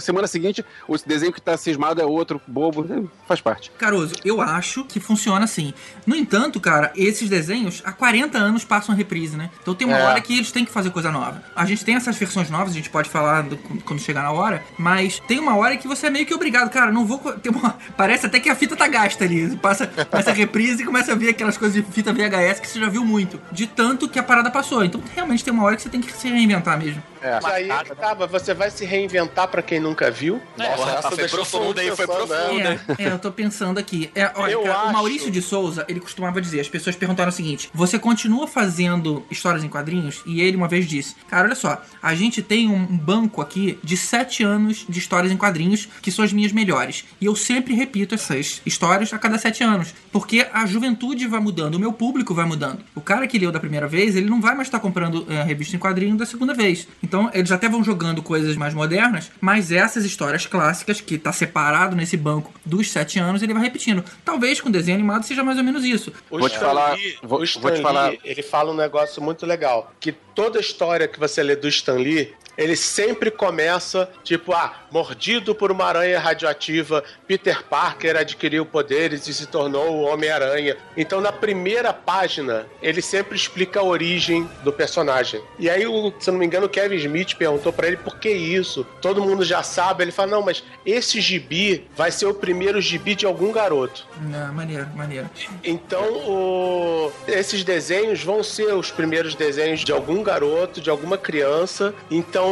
[0.00, 3.02] semana seguinte, o desenho que tá cismado é outro, bobo, né?
[3.26, 3.70] faz parte.
[3.78, 5.72] Caruso, eu acho que funciona assim.
[6.06, 9.50] No entanto, cara, esses desenhos há 40 anos passam reprise, né?
[9.62, 10.02] Então tem uma É.
[10.06, 11.42] hora que eles têm que fazer coisa nova.
[11.56, 14.62] A gente tem essas versões novas, a gente pode falar do- quando chegar na hora,
[14.78, 17.20] mas tem uma hora que você é meio que obrigado, cara, não vou.
[17.48, 19.56] uma, parece até que a fita tá gasta ali.
[19.56, 22.80] Passa, passa a reprise e começa a ver aquelas coisas de fita VHS que você
[22.80, 23.40] já viu muito.
[23.50, 24.84] De tanto que a parada passou.
[24.84, 27.02] Então realmente tem uma hora que você tem que se reinventar mesmo.
[27.22, 27.38] É.
[27.42, 30.40] Mas aí é tava, você vai se reinventar pra quem nunca viu?
[30.56, 31.94] Nossa, essa foi todo hein?
[31.94, 32.14] Foi né?
[32.14, 32.60] profundo.
[32.60, 34.10] É, é, eu tô pensando aqui.
[34.14, 37.30] É, olha, Eu cara, o acho- Maurício de Souza, ele costumava dizer, as pessoas perguntaram
[37.30, 40.22] o seguinte: você continua fazendo histórias em quadrinhos?
[40.26, 43.96] E ele uma vez disse: Cara, olha só, a gente tem um banco aqui de
[43.96, 47.04] sete anos de histórias em quadrinhos que são as minhas melhores.
[47.20, 49.94] E eu sempre repito essas histórias a cada sete anos.
[50.12, 52.80] Porque a juventude vai mudando, o meu público vai mudando.
[52.94, 55.76] O cara que leu da primeira vez, ele não vai mais estar comprando é, revista
[55.76, 56.86] em quadrinho da segunda vez.
[57.08, 61.96] Então, eles até vão jogando coisas mais modernas, mas essas histórias clássicas, que tá separado
[61.96, 64.04] nesse banco dos sete anos, ele vai repetindo.
[64.22, 66.12] Talvez com desenho animado seja mais ou menos isso.
[66.30, 68.76] O Vou te Stan falar- Lee- vou- o vou te falar- Lee, ele fala um
[68.76, 74.10] negócio muito legal, que toda história que você lê do Stan Lee, ele sempre começa,
[74.24, 80.02] tipo, ah, mordido por uma aranha radioativa, Peter Parker adquiriu poderes e se tornou o
[80.02, 80.76] Homem-Aranha.
[80.96, 85.40] Então, na primeira página, ele sempre explica a origem do personagem.
[85.58, 85.82] E aí,
[86.18, 88.84] se eu não me engano, o Kevin Smith perguntou pra ele por que isso.
[89.00, 90.02] Todo mundo já sabe.
[90.02, 94.04] Ele fala, não, mas esse gibi vai ser o primeiro gibi de algum garoto.
[94.22, 95.30] Não, maneiro, maneiro.
[95.62, 101.94] Então, o- esses desenhos vão ser os primeiros desenhos de algum garoto, de alguma criança.
[102.10, 102.47] Então,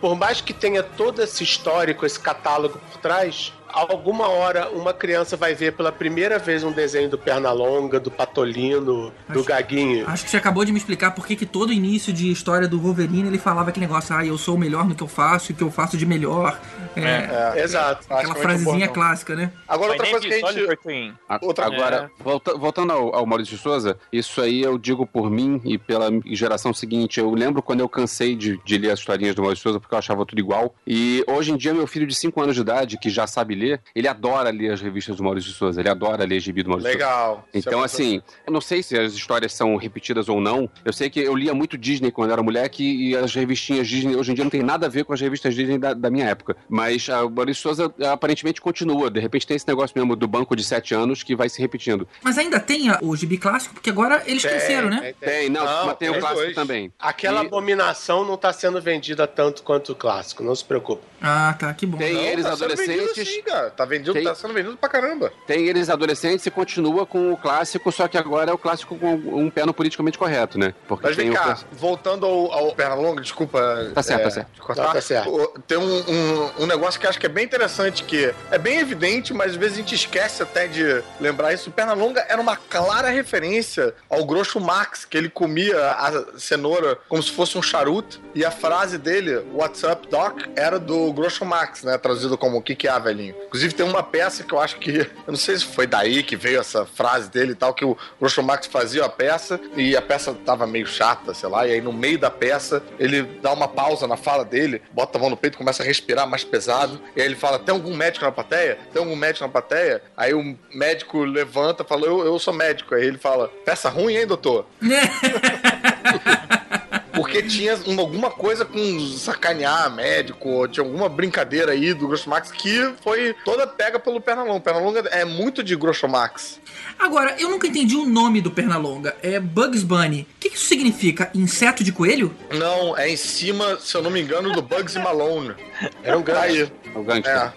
[0.00, 5.36] por mais que tenha todo esse histórico, esse catálogo por trás, alguma hora uma criança
[5.36, 10.08] vai ver pela primeira vez um desenho do Pernalonga, do Patolino, do Acho- Gaguinho.
[10.08, 12.78] Acho que você acabou de me explicar por que que todo início de história do
[12.80, 15.54] Wolverine ele falava aquele negócio, ah, eu sou o melhor no que eu faço e
[15.54, 16.58] o que eu faço de melhor.
[16.96, 18.04] É, É, Exato.
[18.08, 18.92] acho aquela frasezinha bom, não.
[18.92, 19.50] clássica, né?
[19.66, 21.14] Agora, outra coisa que a gente.
[21.42, 25.60] Outra- Agora, volta- voltando ao, ao Maurício de Souza, isso aí eu digo por mim
[25.64, 27.18] e pela geração seguinte.
[27.18, 29.94] Eu lembro quando eu cansei de, de ler as historinhas do Maurício de Souza porque
[29.94, 30.74] eu achava tudo igual.
[30.86, 33.63] E hoje em dia, meu filho de 5 anos de idade, que já sabe ler,
[33.72, 36.68] lê, ele adora ler as revistas do Maurício de Souza, ele adora ler gibi do
[36.70, 37.04] Maurício Souza.
[37.06, 37.48] Legal.
[37.52, 40.68] É Então, assim, eu não sei se as histórias são repetidas ou não.
[40.84, 44.32] Eu sei que eu lia muito Disney quando era moleque e as revistinhas Disney hoje
[44.32, 46.56] em dia não tem nada a ver com as revistas Disney da, da minha época.
[46.68, 49.10] Mas a Maurício Souza aparentemente continua.
[49.10, 52.06] De repente tem esse negócio mesmo do banco de sete anos que vai se repetindo.
[52.22, 55.00] Mas ainda tem a- o gibi clássico, porque agora eles Tem, cresceram, né?
[55.00, 56.54] tem, Tem, não, Não, mas tem o tem clássico dois.
[56.54, 56.92] também.
[56.98, 61.02] Aquela E- abominação não tá sendo vendida tanto quanto o clássico, não se preocupe.
[61.20, 61.96] Ah, tá, que bom.
[61.98, 63.28] Tem Não, eles tá adolescentes.
[63.28, 63.70] sim, cara.
[63.70, 65.32] Tá, vendido, Tem- tá sendo vendido pra caramba.
[65.46, 69.14] Tem eles adolescentes e continua com o clássico, só que agora é o clássico com
[69.14, 70.74] um pé no politicamente correto, né?
[70.88, 73.90] Porque Mas tem vem o cá, voltando ao, ao Pernalonga, desculpa.
[73.94, 74.62] Tá certo, é, tá certo.
[74.62, 74.82] cortar.
[74.84, 75.28] Não, tá certo.
[75.30, 78.58] O- Tem um, um, um negócio que eu acho que é bem interessante, que é
[78.58, 81.70] bem evidente, mas às vezes a gente esquece até de lembrar isso.
[81.70, 87.22] O Pernalonga era uma clara referência ao Groucho Max, que ele comia a cenoura como
[87.22, 91.82] se fosse um charuto, e a frase dele, What's up, Doc, era do Groucho Max,
[91.82, 91.96] né?
[91.98, 93.34] Traduzido como O que que é, velhinho?
[93.46, 96.36] Inclusive tem uma peça que eu acho que, eu não sei se foi daí que
[96.36, 100.02] veio essa frase dele e tal, que o Groucho Max fazia a peça, e a
[100.02, 103.68] peça tava meio chata, sei lá, e aí no meio da peça ele dá uma
[103.68, 107.20] pausa na fala dele, bota a mão no peito, começa a respirar mais pesado, e
[107.20, 108.78] aí ele fala: Tem algum médico na plateia?
[108.92, 110.02] Tem algum médico na plateia?
[110.16, 112.94] Aí o médico levanta fala: eu, eu sou médico.
[112.94, 114.66] Aí ele fala: Peça ruim, hein, doutor?
[117.14, 122.28] Porque tinha uma- alguma coisa com sacanear médico, ou tinha alguma brincadeira aí do Groucho
[122.28, 124.60] Max que foi toda pega pelo Pernalonga.
[124.60, 126.60] Pernalonga é muito de Groucho Max.
[126.98, 129.16] Agora, eu nunca entendi o nome do Pernalonga.
[129.22, 130.26] É Bugs Bunny.
[130.36, 131.30] O que, que isso significa?
[131.34, 132.34] Inseto de coelho?
[132.52, 135.54] Não, é em cima, se eu não me engano, do Bugsy Malone.
[136.02, 136.62] Era um grande.
[136.62, 137.32] Aí, o gangster.
[137.36, 137.52] é.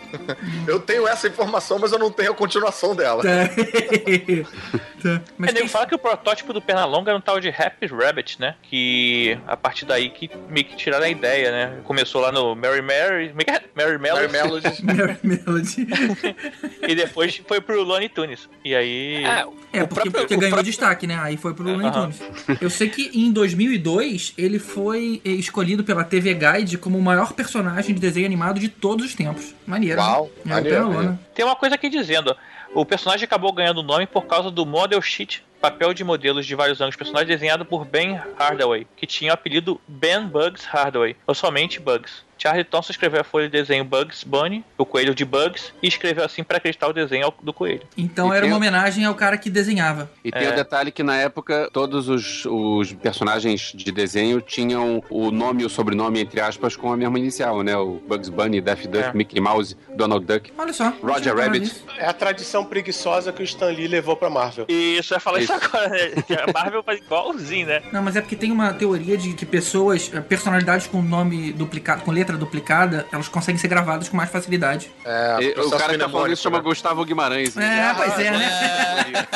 [0.68, 3.22] Eu tenho essa informação, mas eu não tenho a continuação dela.
[3.24, 3.30] Tá.
[5.02, 5.22] tá.
[5.38, 5.68] Mas É, nego tem...
[5.68, 8.56] fala que o protótipo do Pernalonga era um tal de Happy Rabbit, né?
[8.64, 11.80] Que a partir daí que meio que tiraram a ideia, né?
[11.84, 13.62] Começou lá no Mary Mary, é é?
[13.76, 14.84] Mary Mary Melody, Melody.
[14.86, 15.88] Mary Melody.
[16.88, 18.50] e depois foi pro Looney Tunes.
[18.64, 19.24] E aí...
[19.26, 19.30] É,
[19.74, 21.18] É, o porque, próprio- porque o ganhou próprio- destaque, né?
[21.22, 22.12] Aí foi pro Looney Aham.
[22.12, 22.62] Tunes.
[22.62, 27.94] Eu sei que em 2002 ele foi escolhido pela TV Guide como o maior personagem
[27.96, 29.56] de desenho animado de todos os tempos.
[29.66, 30.00] Maneiro.
[30.02, 30.56] Uau, né?
[30.56, 31.20] Maneiro, maneiro.
[31.34, 32.36] Tem uma coisa aqui dizendo,
[32.74, 36.46] ó, o personagem acabou ganhando o nome por causa do Model Sheet, papel de modelos
[36.46, 41.16] de vários anos, personagem desenhado por Ben Hardaway, que tinha o apelido Ben Bugs Hardaway,
[41.26, 42.27] ou somente Bugs.
[42.48, 46.24] Charlie Thompson escreveu a folha de desenho Bugs Bunny, o coelho de Bugs, e escreveu
[46.24, 47.82] assim para acreditar o desenho do coelho.
[47.98, 50.10] Então E era tem- uma homenagem ao cara que desenhava.
[50.24, 50.52] E tem É.
[50.52, 55.66] o detalhe que na época todos os, os personagens de desenho tinham o nome e
[55.66, 57.76] o sobrenome, entre aspas, com a mesma inicial, né?
[57.76, 59.14] O Bugs Bunny, Daffy Duck, É.
[59.14, 60.52] Mickey Mouse, Donald Duck.
[60.58, 60.94] Olha só.
[61.04, 61.84] Roger Rabbit.
[61.98, 64.66] É a tradição preguiça que o Stan Lee levou pra Marvel.
[64.70, 65.66] E isso, eu ia falar isso, Isso.
[65.66, 66.10] agora, né?
[66.26, 67.82] Que a Marvel faz igualzinho, né?
[67.92, 72.04] Não, mas é porque tem uma teoria de que pessoas, eh, personalidades com nome duplicado,
[72.04, 74.92] com letra duplicada, elas conseguem ser gravadas com mais facilidade.
[75.04, 76.64] É, E o cara que tá falando isso chama né?
[76.64, 77.58] Gustavo Guimarães.
[77.58, 79.28] É, pois é, né?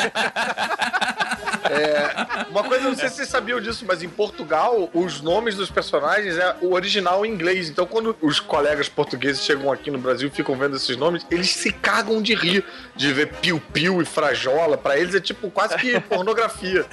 [1.72, 5.54] É, uma coisa, eu não sei se vocês sabiam disso, mas em Portugal, os nomes
[5.54, 7.70] dos personagens é o original em inglês.
[7.70, 11.50] Então, quando os colegas portugueses chegam aqui no Brasil e ficam vendo esses nomes, eles
[11.50, 12.62] se cagam de rir
[12.94, 14.76] de ver piu-piu e frajola.
[14.76, 16.84] Pra eles é tipo quase que pornografia.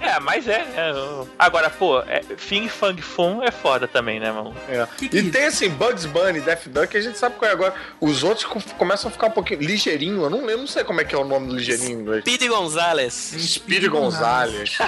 [0.00, 0.92] É, mas é, né?
[1.36, 4.43] Agora, pô, é, Fing Fang Fum é foda também, né, mano?
[4.68, 4.86] É.
[4.98, 7.74] Que que- E tem assim, Bugs Bunny, Daffy Duck, a gente sabe qual é agora.
[8.00, 9.60] Os outros co- começam a ficar um pouquinho.
[9.60, 12.00] Ligeirinho, eu não lembro, não sei como é que é o nome do ligeirinho em
[12.02, 12.24] inglês.
[12.24, 13.12] Pete Gonzalez.
[13.38, 14.76] Speed Gonzalez.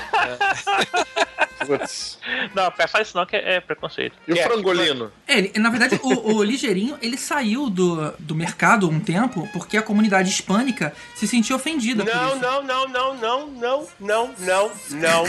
[1.66, 2.18] Putz.
[2.54, 4.14] Não, peça isso não, que é, é preconceito.
[4.28, 5.10] E o É, frangolino?
[5.26, 9.76] É, ele- na verdade, o, o Ligeirinho, ele saiu do, do mercado um tempo porque
[9.76, 14.70] a comunidade hispânica se sentiu ofendida por Não, não, não, não, não, não, não, não,
[14.90, 15.24] não.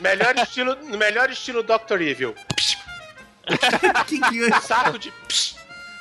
[0.00, 2.00] Melhor estilo, melhor estilo Dr.
[2.00, 2.34] Evil.
[4.06, 4.60] Que que é?
[4.60, 5.12] Saco de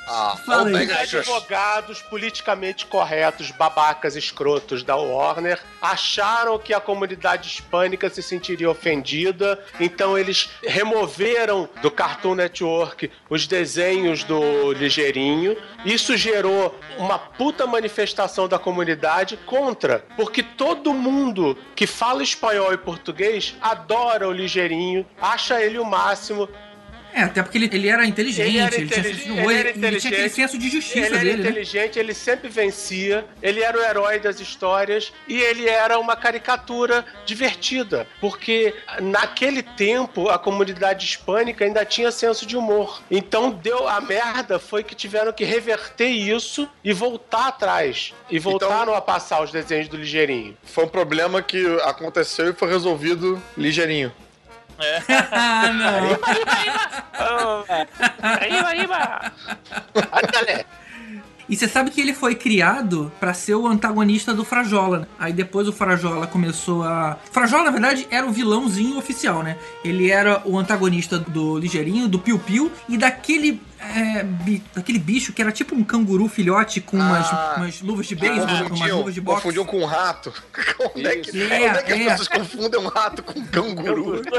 [0.07, 8.21] Ah, Os advogados politicamente corretos, babacas escrotos da Warner, acharam que a comunidade hispânica se
[8.21, 15.57] sentiria ofendida, então eles removeram do Cartoon Network os desenhos do Ligeirinho.
[15.85, 22.77] Isso gerou uma puta manifestação da comunidade contra, porque todo mundo que fala espanhol e
[22.77, 26.49] português adora o Ligeirinho, acha ele o máximo,
[27.13, 29.69] É, até porque ele, ele era inteligente, Ele era tinha senso de humor, ele era
[29.87, 31.49] ele tinha aquele senso de justiça ele era dele, né?
[31.49, 37.05] inteligente, ele sempre vencia, ele era o herói das histórias e ele era uma caricatura
[37.25, 43.01] divertida, porque naquele tempo a comunidade hispânica ainda tinha senso de humor.
[43.11, 48.95] Então deu a merda foi que tiveram que reverter isso e voltar atrás e voltaram
[48.95, 50.57] a passar os desenhos do Ligeirinho.
[50.63, 54.11] Foi um problema que aconteceu e foi resolvido ligeirinho.
[55.31, 56.19] ah, não.
[58.21, 59.31] Arriba, arriba!
[60.11, 60.65] Ándale!
[61.49, 65.07] E você sabe que ele foi criado pra ser o antagonista do Frajola.
[65.19, 67.17] Aí depois o Frajola começou a.
[67.31, 69.57] Frajola, na verdade, era o vilãozinho oficial, né?
[69.83, 73.61] Ele era o antagonista do Ligeirinho, do Piu Piu e daquele.
[73.95, 77.55] É, bi- daquele bicho que era tipo um canguru filhote com umas, Ah.
[77.57, 79.41] umas luvas de beisebol, umas luvas de boxe.
[79.41, 80.33] confundiam com um rato.
[80.95, 81.45] Onde é que, Isso.
[81.45, 82.09] onde é que É, as é.
[82.09, 84.21] pessoas confundem um rato com um canguru?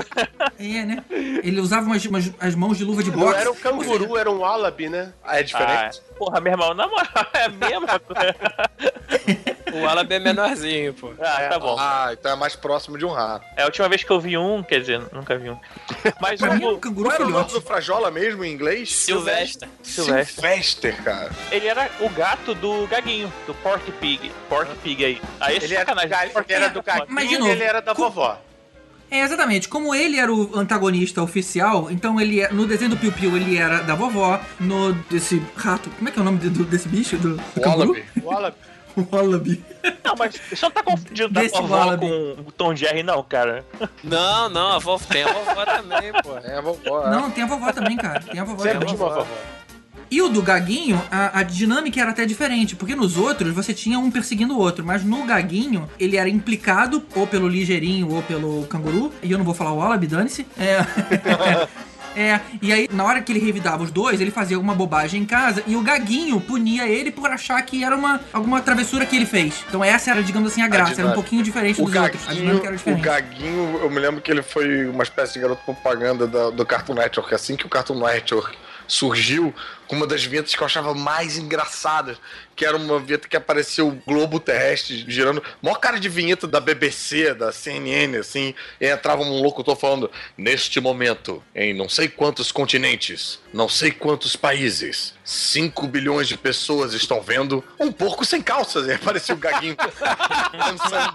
[0.59, 1.04] É, né?
[1.11, 3.40] Ele usava umas, umas- as mãos de luva de Não boxe.
[3.40, 5.12] era um canguru, era um wallaby, né?
[5.22, 6.00] Ah, é diferente?
[6.11, 8.35] Ah, porra, meu irmão, na moral, é a mesma coisa.
[9.74, 11.12] O Wallaby é menorzinho, pô.
[11.20, 11.76] Ah, tá bom.
[11.78, 13.44] Ah, então é mais próximo de um rato.
[13.56, 15.58] É a última vez que eu vi um, quer dizer, nunca vi um.
[16.20, 18.90] Mas mim é um o canguru Qual era o nome do Frajola mesmo em inglês?
[18.94, 19.68] Silvestre.
[19.82, 20.34] Silvestre.
[20.34, 21.30] Sylvester, cara.
[21.50, 24.30] Ele era o gato do Gaguinho, do Pork Pig.
[24.48, 25.20] Pork Pig aí.
[25.40, 26.30] Aí esse Ele era, sacanagem.
[26.48, 28.38] ele era do e novo, ele era da com- vovó.
[29.10, 29.68] É, exatamente.
[29.68, 33.56] Como ele era o antagonista oficial, então ele é- no desenho do Piu Piu ele
[33.56, 37.16] era da vovó, no desse rato, como é que é o nome do- desse bicho?
[37.18, 37.90] Do, do canguru?
[37.92, 38.04] Wallaby.
[38.24, 38.56] Wallaby.
[39.11, 39.62] O Wallaby.
[40.04, 42.07] Não, mas você não tá confundindo da Desse vovó Wallaby.
[42.07, 43.64] com o Tom Jerry, não, cara.
[44.04, 46.38] Não, não, a vovó tem a vovó também, pô.
[46.44, 47.07] É a vovó.
[47.07, 47.11] é.
[47.11, 48.20] Não, tem a vovó também, cara.
[48.20, 48.94] Tem a vovó Sempre também.
[48.94, 49.26] tinha uma vovó.
[50.11, 53.98] E o do Gaguinho, a, a dinâmica era até diferente, porque nos outros você tinha
[53.98, 58.64] um perseguindo o outro, mas no Gaguinho ele era implicado ou pelo Ligeirinho ou pelo
[58.66, 60.46] Canguru, e eu não vou falar o Wallaby, dane-se.
[60.57, 60.78] É.
[62.16, 65.24] É, e aí, na hora que ele revidava os dois, ele fazia alguma bobagem em
[65.27, 69.27] casa e o Gaguinho punia ele por achar que era uma, alguma travessura que ele
[69.27, 69.64] fez.
[69.68, 71.00] Então, essa era, digamos assim, a graça.
[71.00, 72.22] Era um pouquinho diferente O dos outros.
[72.22, 73.03] A Gaguinho, dinâmica era o diferente.
[73.03, 76.94] Gaguinho, eu me lembro que ele foi uma espécie de garoto propaganda da- do Cartoon
[76.94, 77.35] Network.
[77.35, 79.55] Assim que o Cartoon Network surgiu,
[79.87, 82.18] com uma das vinhetas que eu achava mais engraçadas,
[82.55, 86.61] que era uma vinheta que apareceu o globo terrestre girando, maior cara de vinheta da
[86.61, 92.53] BBC, da CNN, assim, e entrava um locutor falando, neste momento, em não sei quantos
[92.53, 98.87] continentes, não sei quantos países, 5 bilhões de pessoas estão vendo um porco sem calças,
[98.87, 99.77] e aparecia o gaguinho
[100.53, 101.14] dançando.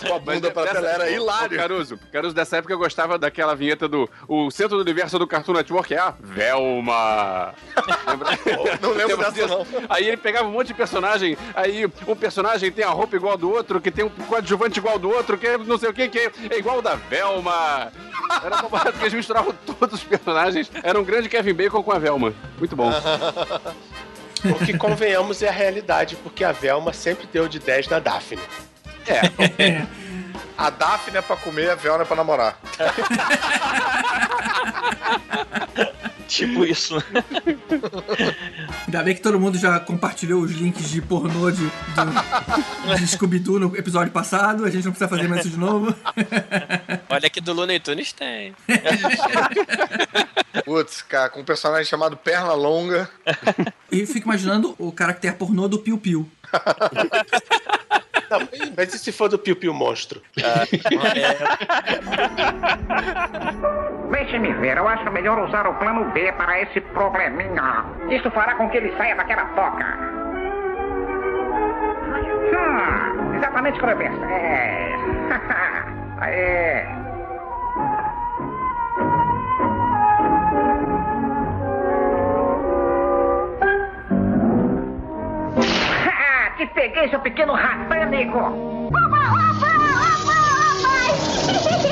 [0.00, 1.56] Com a bunda pra tela, era hilário.
[1.56, 5.52] Caruso, Caruso, dessa época eu gostava daquela vinheta do O Centro do Universo do Cartoon
[5.52, 6.95] Network é a Velma.
[8.06, 8.38] Lembra?
[8.80, 9.66] Não lembro dessa, não.
[9.88, 13.50] Aí ele pegava um monte de personagem, aí um personagem tem a roupa igual do
[13.50, 16.18] outro, que tem um coadjuvante igual do outro, que é não sei o que, que
[16.50, 17.92] é igual o da Velma.
[18.44, 20.70] Era uma parada que eles misturavam todos os personagens.
[20.82, 22.32] Era um grande Kevin Bacon com a Velma.
[22.58, 22.90] Muito bom.
[24.44, 28.42] O que convenhamos é a realidade, porque a Velma sempre deu de 10 na Daphne.
[29.08, 29.86] É.
[30.58, 32.58] A Daphne é pra comer, a Velma é pra namorar.
[36.28, 36.96] Tipo isso.
[38.86, 43.60] Ainda bem que todo mundo já compartilhou os links de pornô de, do, de Scooby-Doo
[43.60, 44.64] no episódio passado.
[44.64, 45.94] A gente não precisa fazer mais isso de novo.
[47.08, 48.54] Olha que do Looney Tunes tem.
[50.64, 53.08] Putz, cara, com um personagem chamado Perna Longa.
[53.90, 56.28] E fico imaginando o caractere pornô do Piu Piu.
[58.30, 58.40] Não,
[58.76, 60.20] mas e se for do Piu Piu Monstro?
[64.10, 67.84] Deixe-me ver, eu acho melhor usar o plano B para esse probleminha.
[68.10, 69.84] Isso fará com que ele saia daquela toca.
[72.52, 74.32] Hum, exatamente como eu pensei.
[74.32, 74.96] É.
[76.20, 77.05] Aê.
[86.56, 88.38] Te peguei, seu pequeno ratânico!
[88.38, 89.70] Opa, opa,
[90.22, 90.38] opa,
[91.52, 91.82] opa!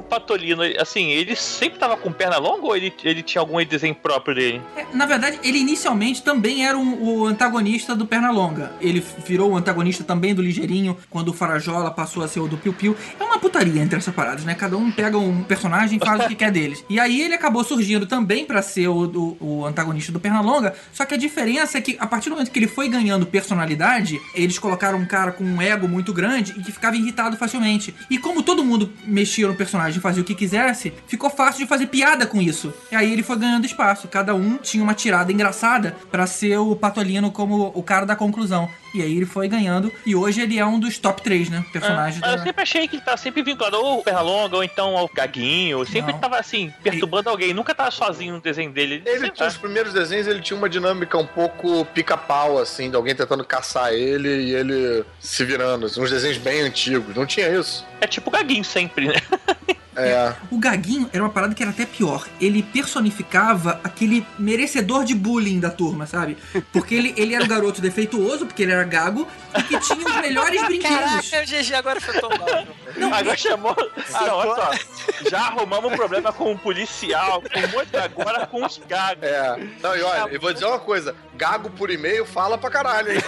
[0.00, 3.94] o Patolino, assim, ele sempre tava com perna longa ou ele, ele tinha algum desenho
[3.94, 4.60] próprio dele?
[4.76, 8.72] É, na verdade, ele inicialmente também era um- o antagonista do Pernalonga.
[8.80, 12.56] Ele virou o antagonista também do Ligeirinho, quando o Farajola passou a ser o do
[12.56, 12.96] Piu Piu.
[13.18, 14.54] É uma putaria entre essas paradas, né?
[14.54, 16.84] Cada um pega um personagem e faz o que quer deles.
[16.88, 21.04] E aí ele acabou surgindo também pra ser o, do- o antagonista do Pernalonga, só
[21.04, 24.58] que a diferença é que a partir do momento que ele foi ganhando personalidade, eles
[24.58, 27.94] colocaram um cara com um ego muito grande e que ficava irritado facilmente.
[28.08, 31.66] E como todo mundo mexia no personagem e fazia o que quisesse, ficou fácil de
[31.68, 32.72] fazer piada com isso.
[32.90, 34.08] E aí ele foi ganhando espaço.
[34.08, 38.68] Cada um tinha uma tirada engraçada pra ser o Patolino como o cara da conclusão.
[38.92, 39.92] E aí ele foi ganhando.
[40.04, 41.64] E hoje ele é um dos top 3, né?
[41.72, 42.42] Personagens Ah, eu da...
[42.42, 45.86] sempre achei que ele tava sempre vinculado ou ao perna longa ou então ao gaguinho.
[45.86, 46.18] Sempre Não.
[46.18, 47.54] tava assim, perturbando alguém.
[47.54, 49.00] Nunca tava sozinho no desenho dele.
[49.06, 53.14] Ele tinha os primeiros desenhos, ele tinha uma dinâmica um pouco pica-pau, assim, de alguém
[53.14, 55.86] tentando caçar ele e ele se virando.
[55.86, 57.14] assim, uns desenhos bem antigos.
[57.14, 57.86] Não tinha isso?
[58.00, 59.14] É tipo o gaguinho sempre, né?
[59.96, 60.32] É.
[60.50, 62.26] O Gaguinho era uma parada que era até pior.
[62.40, 66.36] Ele personificava aquele merecedor de bullying da turma, sabe?
[66.72, 69.26] Porque ele, ele era o garoto defeituoso, porque ele era gago,
[69.58, 71.30] e que tinha os melhores brinquedos.
[71.30, 72.68] Caraca, o GG agora foi tomado.
[73.12, 73.76] Agora chamou.
[74.14, 75.30] Ah, não, olha só.
[75.30, 79.24] Já arrumamos um problema com um policial, com um monte agora com os gagos.
[79.24, 79.56] É.
[79.82, 83.18] Não, e olha, eu vou dizer uma coisa: gago por e-mail fala pra caralho, hein?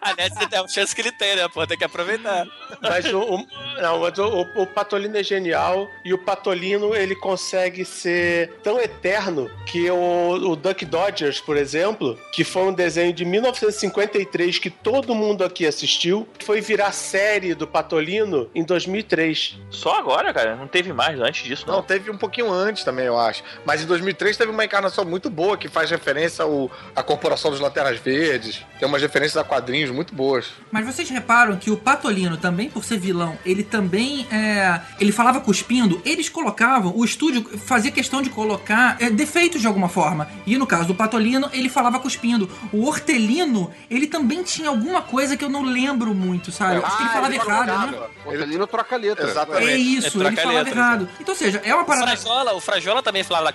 [0.00, 1.48] Aliás, é uma chance que ele tem, né?
[1.48, 2.46] Pô, tem que aproveitar.
[2.82, 3.46] Mas o, o-
[3.80, 8.78] não, mas o, o- o Patolino é genial e o Patolino ele consegue ser tão
[8.80, 14.68] eterno que o, o Duck Dodgers, por exemplo, que foi um desenho de 1953 que
[14.70, 19.58] todo mundo aqui assistiu, foi virar série do Patolino em 2003.
[19.70, 20.54] Só agora, cara?
[20.54, 21.82] Não teve mais antes disso, Não, não.
[21.82, 23.42] teve um pouquinho antes também, eu acho.
[23.64, 27.60] Mas em 2003 teve uma encarnação muito boa que faz referência ao, à Corporação dos
[27.60, 28.64] Lanternas Verdes.
[28.78, 30.46] Tem umas referências a quadrinhos muito boas.
[30.70, 35.40] Mas vocês reparam que o Patolino, também por ser vilão, ele também é, ele falava
[35.40, 40.28] cuspindo, eles colocavam, o estúdio fazia questão de colocar é, defeitos de alguma forma.
[40.46, 42.50] E no caso do Patolino, ele falava cuspindo.
[42.72, 46.76] O Hortelino, ele também tinha alguma coisa que eu não lembro muito, sabe?
[46.84, 48.06] Acho que ele Ah, falava ele errado, né?
[48.26, 49.28] Ele não troca a letra.
[49.28, 49.70] Exatamente.
[49.72, 51.08] É isso, É ele falava troca-letras, errado.
[51.20, 52.16] Então, ou seja, é uma O parada.
[52.16, 53.52] Frajola, o Frajola também falava.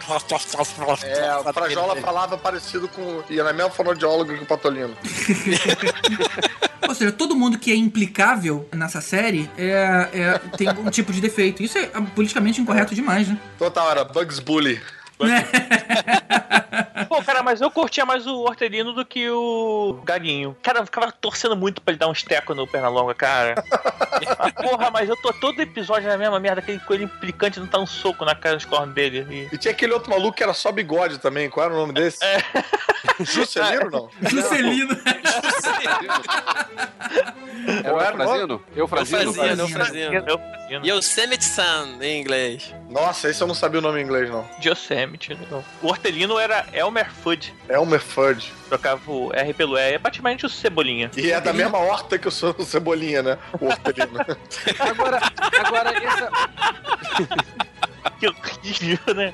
[1.03, 3.23] É, o Frajola falava parecido com.
[3.29, 4.93] ia na mesma fonoaudióloga que o Patolino.
[6.87, 11.21] Ou seja, todo mundo que é implicável nessa série é, é- tem um tipo de
[11.21, 11.61] defeito.
[11.61, 13.37] Isso é politicamente incorreto demais, né?
[13.57, 14.81] Total, era Bugs Bully.
[17.07, 20.55] Pô, cara, mas eu curtia mais o Hortelino do que o Gaguinho.
[20.61, 23.55] Cara, eu ficava torcendo muito pra ele dar uns tecos no Pernalonga, cara.
[24.61, 27.85] Porra, mas eu tô todo episódio na mesma merda, aquele coelho implicante não tá um
[27.85, 29.25] soco na cara dos cornos dele.
[29.29, 29.55] E...
[29.55, 31.49] E tinha aquele outro maluco que era só bigode também.
[31.49, 32.23] Qual era o nome desse?
[32.23, 32.37] É.
[33.19, 34.09] Juscelino, não?
[34.29, 34.97] Juscelino.
[37.67, 38.61] Era Qual o era o nome?
[38.75, 39.21] Eufrazino?
[39.21, 39.31] Eufrazino?
[39.31, 40.13] Eufrazino, Eufrazino.
[40.13, 40.49] Eufrazino.
[40.69, 42.73] Eu, Yosemite Sun, em inglês.
[42.89, 44.47] Nossa, esse eu não sabia o nome em inglês, não.
[44.63, 45.63] Yosemite, não.
[45.81, 47.53] O Hortelino era Elmer Fudd.
[47.69, 48.51] Elmer Fudd.
[48.69, 49.93] Trocava o R pelo E.
[49.93, 51.09] É praticamente o Cebolinha.
[51.17, 53.37] E é da mesma horta que eu sou o Cebolinha, né?
[53.59, 54.19] O Hortelino.
[54.79, 55.19] Agora,
[55.65, 56.29] agora essa-
[58.19, 59.33] Que horrível, né?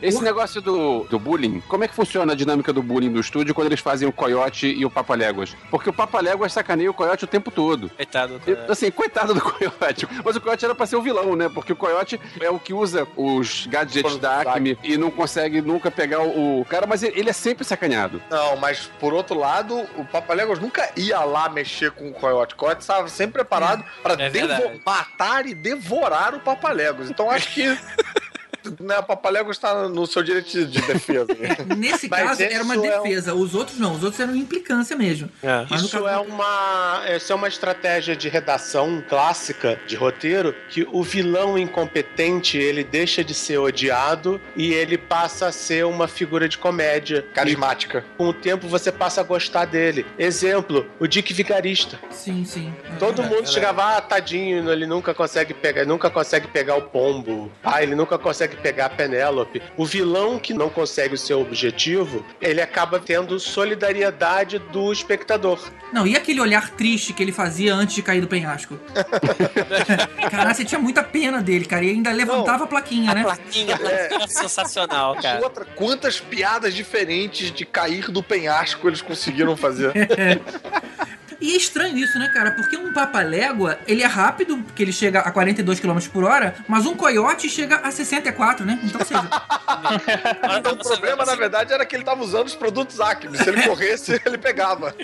[0.00, 3.52] esse negócio do, do bullying, como é que funciona a dinâmica do bullying do estúdio
[3.54, 5.56] quando eles fazem o Coyote e o Papaléguas?
[5.70, 7.88] Porque o Papaléguas sacaneia o Coyote o tempo todo.
[7.90, 8.40] Coitado.
[8.46, 10.06] E, Assim, coitado do Coyote.
[10.24, 11.48] Mas o Coyote era pra ser o vilão, né?
[11.48, 15.90] Porque o Coyote é o que usa os gadgets da Acme e não consegue nunca
[15.90, 18.22] pegar o, o cara, mas ele ele é sempre sacaneado.
[18.30, 22.54] Não, mas por outro lado, o Papaléguas nunca ia lá mexer com o Coyote.
[22.54, 27.10] O Coyote estava sempre preparado para É matar e devorar o Papaléguas.
[27.10, 27.64] Então acho que
[28.80, 31.26] né, o Papaléguas está no seu direito de de defesa.
[31.76, 33.34] Nesse Mas caso, era uma isso é um- defesa.
[33.34, 33.92] Os outros não.
[33.94, 35.28] Os outros eram implicância mesmo.
[35.42, 35.66] É.
[35.74, 41.58] Isso é uma, essa é uma estratégia de redação clássica de roteiro que o vilão
[41.58, 47.24] incompetente ele deixa de ser odiado e ele passa a ser uma figura de comédia.
[47.34, 48.04] Carismática.
[48.16, 50.06] Com o tempo você passa a gostar dele.
[50.18, 51.98] Exemplo, o Dick Vigarista.
[52.10, 52.72] Sim, sim.
[52.98, 57.50] Todo mundo chegava, ah, tadinho, ele nunca consegue pegar, nunca consegue pegar o pombo.
[57.62, 59.62] Ah, ele nunca consegue pegar a Penélope.
[59.76, 65.60] O vilão que não consegue o seu objetivo, ele acaba tendo solidariedade do espectador.
[65.92, 68.78] Não, e aquele olhar triste que ele fazia antes de cair do penhasco?
[70.30, 71.84] Caraca, você tinha muita pena dele, cara.
[71.84, 73.22] E ainda levantava a plaquinha, né?
[73.22, 75.42] Plaquinha, plaquinha sensacional, cara.
[75.42, 79.92] Outra, quantas piadas diferentes de cair do penhasco eles conseguiram fazer?
[81.40, 82.50] E é estranho isso, né, cara?
[82.52, 86.86] Porque um Papalégua, ele é rápido, porque ele chega a 42 km por hora, mas
[86.86, 88.78] um coiote chega a 64, né?
[88.82, 89.20] Então, seja,
[90.58, 93.38] Então o problema, na verdade, era que ele tava usando os produtos Acme.
[93.38, 94.94] Se ele corresse, ele pegava.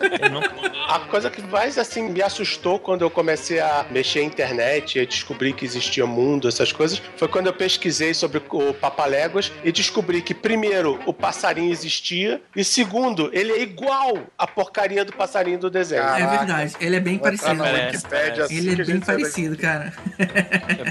[0.89, 5.07] A coisa que mais assim me assustou quando eu comecei a mexer na internet e
[5.07, 10.21] descobri que existia mundo, essas coisas, foi quando eu pesquisei sobre o Papaléguas e descobri
[10.23, 15.71] que, primeiro, o passarinho existia, e segundo, ele é igual à porcaria do passarinho do
[15.71, 16.03] desenho.
[16.03, 16.75] é verdade.
[16.81, 17.59] Ele é bem entrar parecido.
[17.63, 19.93] Parece, Wikipédia assim Ele é bem parecido, cara.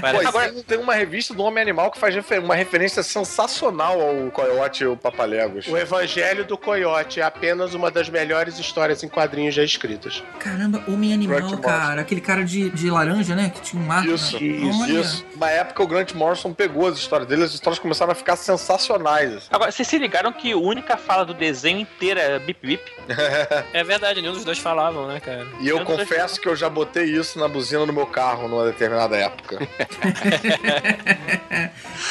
[0.00, 4.00] Parece- Pô, Agora, tem uma revista do Homem Animal que faz refer- uma referência sensacional
[4.00, 5.66] ao Coyote e o Papaléguas.
[5.66, 10.22] O Evangelho do Coiote é apenas uma das melhores histórias em quadrinhos já escritas.
[10.38, 12.00] Caramba, Homem Animal, Grant cara.
[12.00, 13.50] Aquele cara de, de laranja, né?
[13.54, 14.10] Que tinha um marco.
[14.10, 15.00] Isso, Isso, Olha.
[15.00, 15.26] isso.
[15.36, 19.32] Na época, o Grant Morrison pegou as histórias dele, as histórias começaram a ficar sensacionais.
[19.34, 19.46] assim.
[19.50, 22.82] Agora, vocês se ligaram que a única fala do desenho inteiro é bip bip?
[23.72, 25.46] É verdade, nenhum dos dois falavam, né, cara?
[25.60, 28.64] E eu Eu confesso que eu já botei isso na buzina do meu carro numa
[28.64, 29.58] determinada época.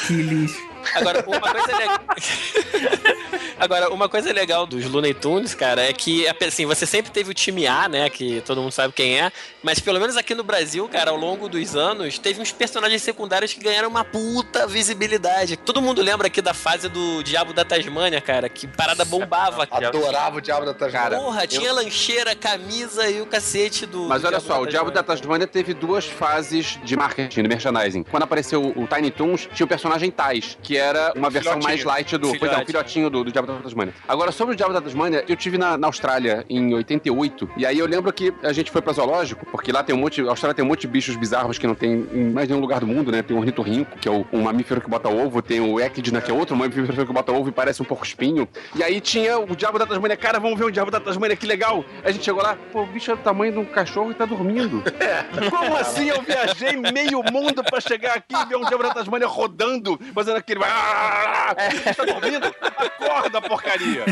[0.06, 0.75] Que lixo.
[0.94, 2.00] Agora, uma coisa legal.
[3.58, 7.34] Agora, uma coisa legal dos Looney Tunes, cara, é que assim, você sempre teve o
[7.34, 8.10] time A, né?
[8.10, 9.32] Que todo mundo sabe quem é.
[9.64, 13.54] Mas pelo menos aqui no Brasil, cara, ao longo dos anos, teve uns personagens secundários
[13.54, 15.58] que ganharam uma puta visibilidade.
[15.58, 19.66] Todo mundo lembra aqui da fase do Diabo da Tasmânia, cara, que parada bombava.
[19.66, 19.88] cara.
[19.88, 21.18] Adorava o Diabo da Tasmânia.
[21.18, 24.04] Porra, tinha lancheira, camisa e o cacete do.
[24.04, 28.04] Mas olha só, o Diabo da Tasmania teve duas fases de marketing, de merchandising.
[28.04, 32.18] Quando apareceu o Tiny Toons, tinha o personagem Tais, que era uma versão mais light
[32.18, 32.30] do.
[32.30, 32.66] Pois é, um Filhote.
[32.66, 33.94] filhotinho do, do Diabo da Tasmania.
[34.08, 37.80] Agora, sobre o Diabo da Tasmania, eu tive na, na Austrália em 88, e aí
[37.80, 40.22] eu lembro que a gente foi pra zoológico, porque lá tem um monte.
[40.22, 42.80] A Austrália tem um monte de bichos bizarros que não tem em mais nenhum lugar
[42.80, 43.22] do mundo, né?
[43.22, 46.32] Tem o ornitorrinco, que é o, um mamífero que bota ovo, tem o Ecdna, que
[46.32, 48.48] é outro mamífero que bota ovo e parece um porco espinho.
[48.76, 50.18] E aí tinha o Diabo da Tasmania.
[50.18, 51.84] Cara, vamos ver o Diabo da Tasmania, que legal!
[52.04, 54.26] A gente chegou lá, pô, o bicho é do tamanho de um cachorro e tá
[54.26, 54.84] dormindo.
[55.50, 59.28] Como assim eu viajei meio mundo pra chegar aqui e ver um Diabo da Tasmania
[59.28, 60.60] rodando, fazendo aquele.
[60.68, 61.56] Ah,
[61.96, 62.54] Tá dormindo?
[62.78, 64.04] Acorda, porcaria!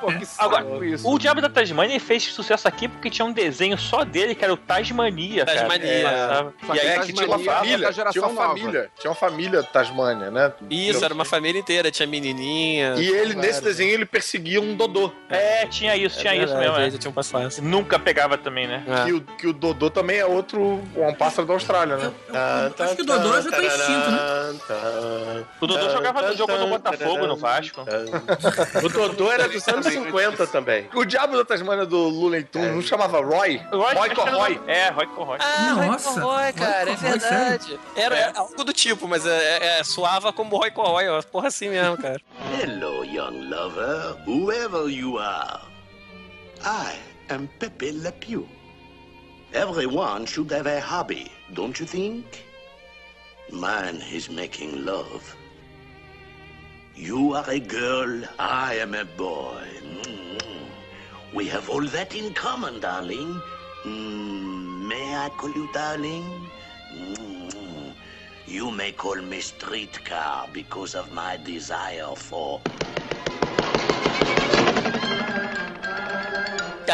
[0.00, 1.08] Pô, que saco Agora, isso.
[1.08, 4.52] o Diabo da Tasmania fez sucesso aqui porque tinha um desenho só dele, que era
[4.52, 5.46] o Tasmania.
[5.46, 5.86] Tasmania.
[5.86, 6.66] É.
[6.66, 8.48] Só E aí que tinha uma Tasmania é família, da geração tinha uma nova.
[8.58, 10.52] família, tinha uma família Tasmânia, né?
[10.70, 12.94] Isso, era uma família inteira, tinha menininha.
[12.96, 13.60] E ele, nesse Vários.
[13.60, 15.12] desenho, ele perseguia um Dodô.
[15.30, 16.76] É, tinha isso, tinha isso mesmo.
[16.76, 16.90] é.
[16.90, 17.62] Tinha um passo fácil.
[17.62, 18.84] Nunca pegava também, né?
[18.86, 19.04] É.
[19.04, 22.12] Que, o, que o Dodô também é outro, um pássaro da Austrália, né?
[22.78, 25.44] Eu acho que o Dodô já tá extinto, né?
[25.66, 26.22] O Dodô jogava
[26.58, 27.84] no Botafogo, no Vasco.
[28.84, 30.88] O Dodô era dos anos 50 também.
[30.94, 33.60] O diabo da Tasmania do Looney Tunes não chamava Roy?
[33.72, 34.54] Roy Corroy.
[34.54, 35.38] do- É, Roy Corroy.
[35.40, 37.80] Ah, Nossa, Roy Corroy, cara, Roy é verdade.
[37.96, 38.32] Era É.
[38.36, 41.96] algo do tipo, mas é, é- é- soava como Roy Corroy, ó, porra assim mesmo,
[41.96, 42.20] cara.
[42.62, 45.60] Hello, young lover, whoever you are.
[46.64, 46.94] I
[47.28, 48.46] am Pepe Le Pew.
[49.52, 52.24] Everyone should have a hobby, don't you think?
[53.50, 55.22] Mine is making love.
[56.96, 59.68] You are a girl, I am a boy.
[59.82, 60.70] Mm.
[61.34, 63.38] We have all that in common, darling.
[63.84, 66.24] Mm, may I call you darling?
[66.94, 67.94] Mm.
[68.46, 72.62] You may call me streetcar because of my desire for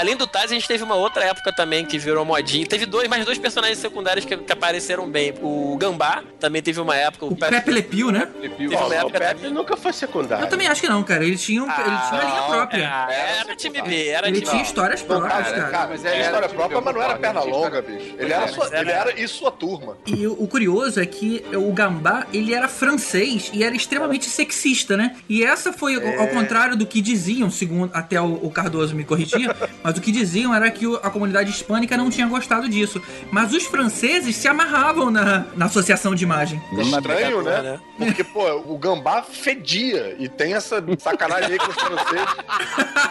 [0.02, 2.66] Além do Taz, a gente teve uma outra época também que virou modinha.
[2.66, 5.32] Teve dois, mais dois personagens secundários que, que apareceram bem.
[5.40, 7.24] O Gambá também teve uma época.
[7.24, 8.26] O, O Pepe Le Pew, né?
[8.40, 9.52] Teve uma o época Pepe também.
[9.52, 10.44] nunca foi secundário.
[10.44, 11.24] Eu também acho que não, cara.
[11.24, 11.74] Ele tinha, um, ele
[12.08, 13.06] tinha a linha própria.
[13.10, 15.70] É, Era time B, era Ele time tinha histórias próprias, cara, cara.
[15.70, 18.14] cara, mas ele é era história própria, mas não era Gambá, perna longa, bicho.
[18.18, 19.96] Ele era, sua, era- ele era e sua turma.
[20.04, 24.96] E o, o curioso é que o Gambá, ele era francês e era extremamente sexista,
[24.96, 25.14] né?
[25.28, 29.04] E essa foi, ao- ao contrário do que diziam, segundo até o, o Cardoso me
[29.04, 29.54] corrigia,
[29.92, 33.02] mas o que diziam era que a comunidade hispânica não tinha gostado disso.
[33.30, 36.62] Mas os franceses se amarravam na, na associação de imagem.
[36.78, 37.60] Estranho, né?
[37.62, 37.80] né?
[37.98, 40.16] Porque, pô, o gambá fedia.
[40.18, 42.36] E tem essa sacanagem aí com os franceses.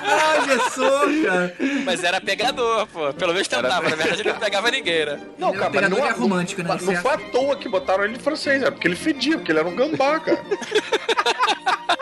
[0.04, 1.56] Olha só, cara.
[1.86, 3.14] Mas era pegador, pô.
[3.14, 3.90] Pelo menos tentava.
[3.90, 5.20] Na verdade, ele não pegava ninguém, né?
[5.38, 6.70] Não, Ele era cara, mas não, é romântico, né?
[6.70, 9.52] não, não foi à toa que botaram ele de francês, é porque ele fedia, porque
[9.52, 10.42] ele era um gambá, cara.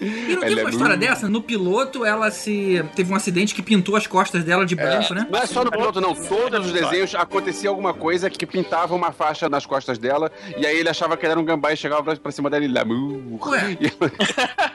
[0.00, 1.28] E não teve é uma história dessa?
[1.28, 2.84] No piloto, ela se.
[2.94, 5.26] Teve um acidente que pintou as costas dela de branco, né?
[5.30, 6.14] Não é só no piloto, não.
[6.14, 10.76] Todos os desenhos acontecia alguma coisa que pintava uma faixa nas costas dela, e aí
[10.76, 13.48] ele achava que ele era um gambá e chegava pra, pra cima dela e Lamour.
[13.48, 13.78] Ué.
[13.80, 14.12] E ela-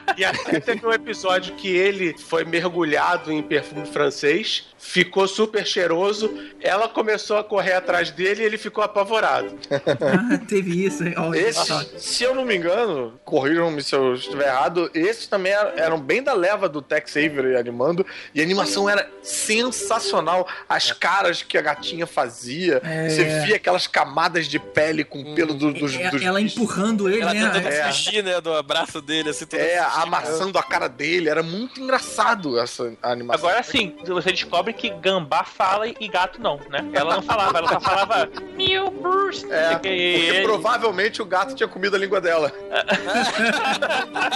[0.18, 6.30] E até teve um episódio que ele foi mergulhado em perfume francês, ficou super cheiroso,
[6.60, 9.54] ela começou a correr atrás dele e ele ficou apavorado.
[10.00, 11.04] Ah, teve isso.
[11.04, 11.14] hein?
[11.52, 11.80] Só.
[11.96, 16.22] se eu não me engano, corrijam-me se eu estiver errado, esses também eram, eram bem
[16.22, 20.46] da leva do Tex Avery animando, e a animação era sensacional.
[20.68, 23.08] As caras que a gatinha fazia, É.
[23.08, 27.20] você via aquelas camadas de pele com pelo do- dos, É- dos ela empurrando ele,
[27.22, 27.50] Ela né?
[27.50, 27.84] tentando É.
[27.86, 30.00] fugir, né, do abraço dele, assim, É, assim.
[30.02, 33.48] amassando a cara dele, era muito engraçado essa animação.
[33.48, 36.84] Agora sim, você descobre que gambá fala e gato não, né?
[36.92, 39.46] Ela não falava, ela só falava Meu Bruce.
[39.50, 42.52] É, porque provavelmente o gato tinha comido a língua dela.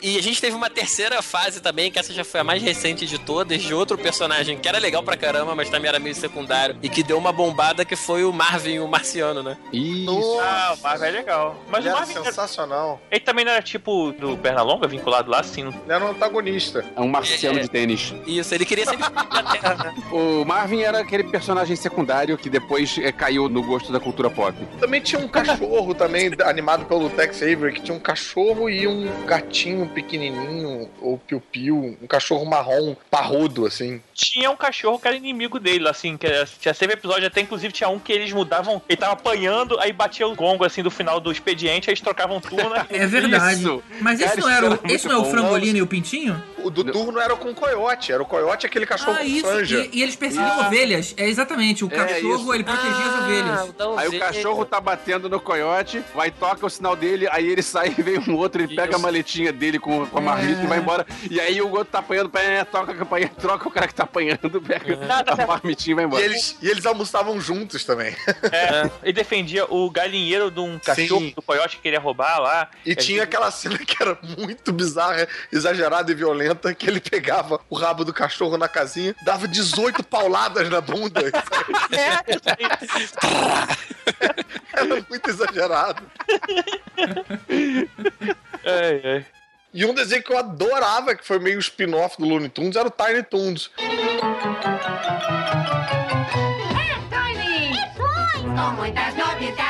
[0.00, 3.06] E a gente teve uma terceira fase também, que essa já foi a mais recente
[3.06, 6.76] de todas, de outro personagem que era legal pra caramba, mas também era meio secundário,
[6.82, 9.56] e que deu uma bombada que foi o Marvin, o marciano, né?
[9.72, 10.38] Isso.
[10.42, 11.56] Ah, o Marvin é legal.
[11.68, 13.00] Mas Ele o era Marvin, era- sensacional.
[13.10, 15.64] ele também não era tipo do Pernalonga, vinculado lá, assim.
[15.64, 16.84] não- Ele era um antagonista.
[16.94, 17.62] É um marciano É.
[17.62, 18.14] de tênis.
[18.26, 19.94] Isso, ele queria sempre a Terra, né?
[20.12, 24.54] O Marvin era aquele personagem secundário que depois eh, caiu no gosto da cultura pop.
[24.78, 27.40] Também tinha um cachorro também animado pelo Tex
[27.72, 34.00] Que tinha um cachorro e um gatinho pequenininho, ou piu-piu, um cachorro marrom parrudo, assim.
[34.12, 37.72] Tinha um cachorro que era inimigo dele, assim, que era- tinha sempre episódio, até inclusive
[37.72, 41.20] tinha um que eles mudavam, ele tava apanhando, aí batia o gongo assim do final
[41.20, 42.74] do expediente, aí eles trocavam turno.
[42.90, 43.60] É verdade.
[43.60, 43.82] Isso.
[44.00, 45.30] Mas esse Cara, não isso era, o- era muito esse não é o bom.
[45.30, 46.42] frangolino e o pintinho?
[46.64, 49.46] O do turno era com o coiote, era o coiote aquele cachorro Ah, com isso.
[49.46, 49.88] franja.
[49.92, 50.66] E, e eles perseguiam Ah.
[50.66, 51.14] ovelhas.
[51.16, 51.84] É exatamente.
[51.84, 52.54] O É cachorro, isso.
[52.54, 53.74] ele protegia as ovelhas.
[53.98, 57.94] Aí o cachorro tá batendo no coiote, vai toca o sinal dele, aí ele sai
[57.96, 60.78] e vem um outro, ele pega a maletinha dele com, com a marmita e vai
[60.78, 61.06] embora.
[61.30, 64.04] E aí o outro tá apanhando, pé, toca a campainha, troca o cara que tá
[64.04, 66.24] apanhando, pega a marmitinha e vai E embora.
[66.24, 68.14] eles, e eles almoçavam juntos também.
[68.52, 71.32] É, ele defendia o galinheiro de um cachorro Sim.
[71.34, 72.68] do coiote que queria roubar lá.
[72.84, 77.60] E É, tinha aquela cena que era muito bizarra, exagerada e violenta, que ele pegava
[77.68, 81.20] o rabo do cachorro na casinha, dava 18 pauladas na bunda.
[84.72, 86.02] Era muito exagerado.
[89.72, 92.90] E um desenho que eu adorava, que foi meio spin-off do Looney Tunes, era o
[92.92, 93.72] Tiny Toons.
[97.10, 97.74] Tiny!
[98.54, 99.63] Com muitas novidades,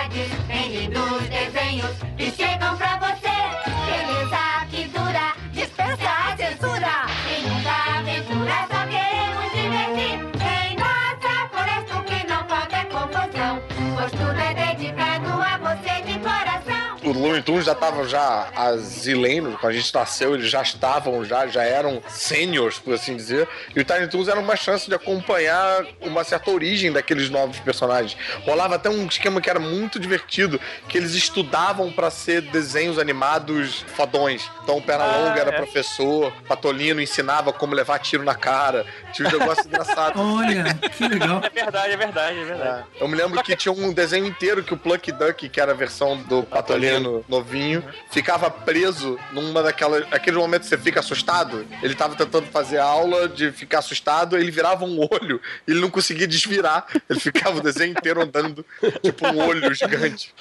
[17.24, 21.62] Looney Tunes já estavam já asilenos, quando a gente nasceu, eles já estavam, já, já
[21.62, 23.48] eram seniors, por assim dizer.
[23.74, 28.16] E o Tiny Toons era uma chance de acompanhar uma certa origem daqueles novos personagens.
[28.44, 33.84] Rolava até um esquema que era muito divertido, que eles estudavam pra ser desenhos animados
[33.96, 34.50] fodões.
[34.62, 35.56] Então o Pernalonga Ah, era é.
[35.56, 38.84] professor, Patolino ensinava como levar tiro na cara.
[39.12, 40.14] Tinha um negócio engraçado.
[40.20, 40.64] Olha,
[40.96, 41.40] que legal.
[41.44, 42.84] É verdade, é verdade, é verdade.
[43.00, 45.74] Eu me lembro que tinha um desenho inteiro que o Plucky Duck, que era a
[45.74, 50.06] versão do Patolino novinho, ficava preso numa daquelas.
[50.10, 51.66] Aquele momento que você fica assustado.
[51.82, 55.90] Ele tava tentando fazer aula de ficar assustado, ele virava um olho e ele não
[55.90, 56.86] conseguia desvirar.
[57.08, 58.64] Ele ficava o desenho inteiro andando,
[59.02, 60.34] tipo um olho gigante.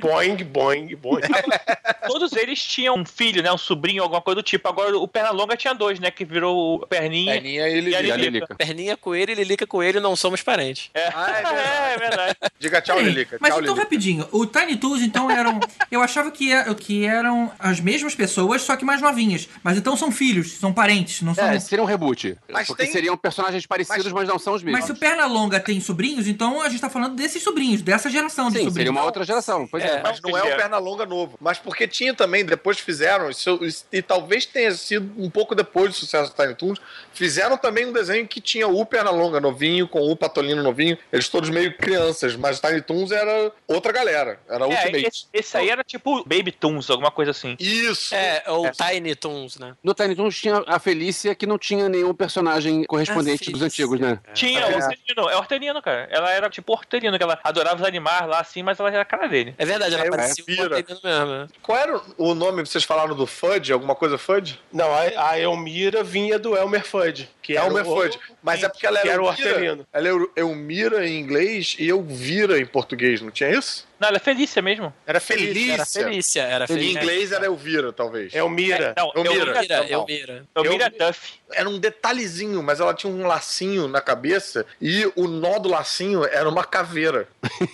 [0.00, 1.22] boing, boing, boing.
[2.06, 3.52] Todos eles tinham um filho, né?
[3.52, 4.68] Um sobrinho, alguma coisa do tipo.
[4.68, 6.10] Agora o Pernalonga tinha dois, né?
[6.10, 7.34] Que virou o Perninha.
[7.34, 8.14] Perninha e Lilica.
[8.14, 8.54] a Lilica.
[8.56, 10.90] Perninha coelho, Lilica coelho, não somos parentes.
[11.00, 12.36] É, é verdade.
[12.58, 13.38] Diga tchau, Peraí, Lilica.
[13.40, 13.82] Mas tchau, então, Lilica.
[13.82, 15.58] rapidinho, o Tiny Toons, então, eram.
[15.90, 19.48] Eu achava que, é- que eram as mesmas pessoas, só que mais novinhas.
[19.62, 21.44] Mas então são filhos, são parentes, não são.
[21.46, 22.36] É, seria um reboot.
[22.50, 24.80] Mas porque tem- seriam personagens parecidos, mas, não são os mesmos.
[24.80, 28.46] Mas se o Pernalonga tem sobrinhos, então a gente tá falando desses sobrinhos, dessa geração
[28.48, 28.74] de Sim, sobrinhos.
[28.74, 29.66] seria uma outra geração.
[29.66, 30.02] Pois é.
[30.02, 31.36] Mas não é o Pernalonga novo.
[31.40, 35.90] Mas porque tinha também, depois fizeram, isso- isso- e talvez tenha sido um pouco depois
[35.90, 36.78] do sucesso do Tiny Toons,
[37.12, 41.48] fizeram também um desenho que tinha o Pernalonga novinho, com o Patolino novinho, eles todos
[41.50, 45.06] meio crianças, mas o Tiny Toons era outra galera, era É, Ultimate.
[45.06, 47.56] esse, esse aí era tipo Baby Toons, alguma coisa assim.
[47.58, 48.14] Isso!
[48.14, 49.74] É, ou Tiny Toons, né?
[49.82, 54.18] No Tiny Toons tinha a Felícia, que não tinha nenhum personagem correspondente dos antigos, né?
[54.34, 54.66] Tinha, É.
[54.66, 56.08] o Hortelino, é Hortelino, cara.
[56.10, 59.04] Ela era tipo Hortelino, que ela adorava os animais lá assim, mas ela era a
[59.04, 59.54] cara dele.
[59.58, 60.62] É verdade, ela É, parecia Vira.
[60.76, 61.26] Hortelino mesmo.
[61.26, 61.46] né?
[61.62, 63.72] Qual era o nome que vocês falaram do Fudge?
[63.72, 64.60] Alguma coisa Fudge?
[64.72, 67.28] Não, a, a Elmira vinha do Elmer Fudd.
[67.42, 68.18] Que era Elmer o- Fudd.
[68.42, 69.86] Mas é porque ela era era o Hortelino.
[69.92, 73.88] ela é Elmira em inglês e Elvira em português, não tinha isso?
[74.00, 74.92] Não, ela é Felícia mesmo.
[75.06, 75.74] Era Felícia.
[75.74, 76.98] Era Felícia, era Em Felícia.
[77.00, 78.34] inglês era Elvira, talvez.
[78.34, 78.94] Elmira.
[78.96, 79.34] Não, Elmira.
[79.52, 79.86] Elmira, Tá.
[79.88, 80.44] Elmira.
[80.56, 81.34] Elmira Duff.
[81.52, 86.24] era um detalhezinho, mas ela tinha um lacinho na cabeça e o nó do lacinho
[86.24, 87.28] era uma caveira.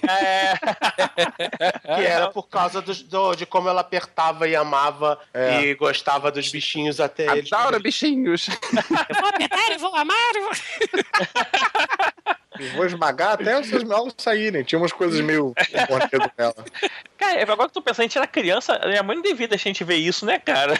[0.09, 0.55] É.
[1.97, 5.61] Que era por causa dos- do- de como ela apertava e amava É.
[5.63, 7.53] e gostava dos bichinhos até eles.
[7.53, 8.49] Adoro bichinhos.
[9.09, 10.51] Eu vou apertar, eu vou amar, eu vou...
[12.61, 14.63] E vou esmagar até os seus melos saírem.
[14.65, 15.53] Tinha umas coisas meio
[16.39, 16.55] nela.
[17.19, 19.69] Cara, agora que eu tô pensando, a gente era criança, minha mãe não devia deixar
[19.69, 20.75] a gente ver isso, né, cara?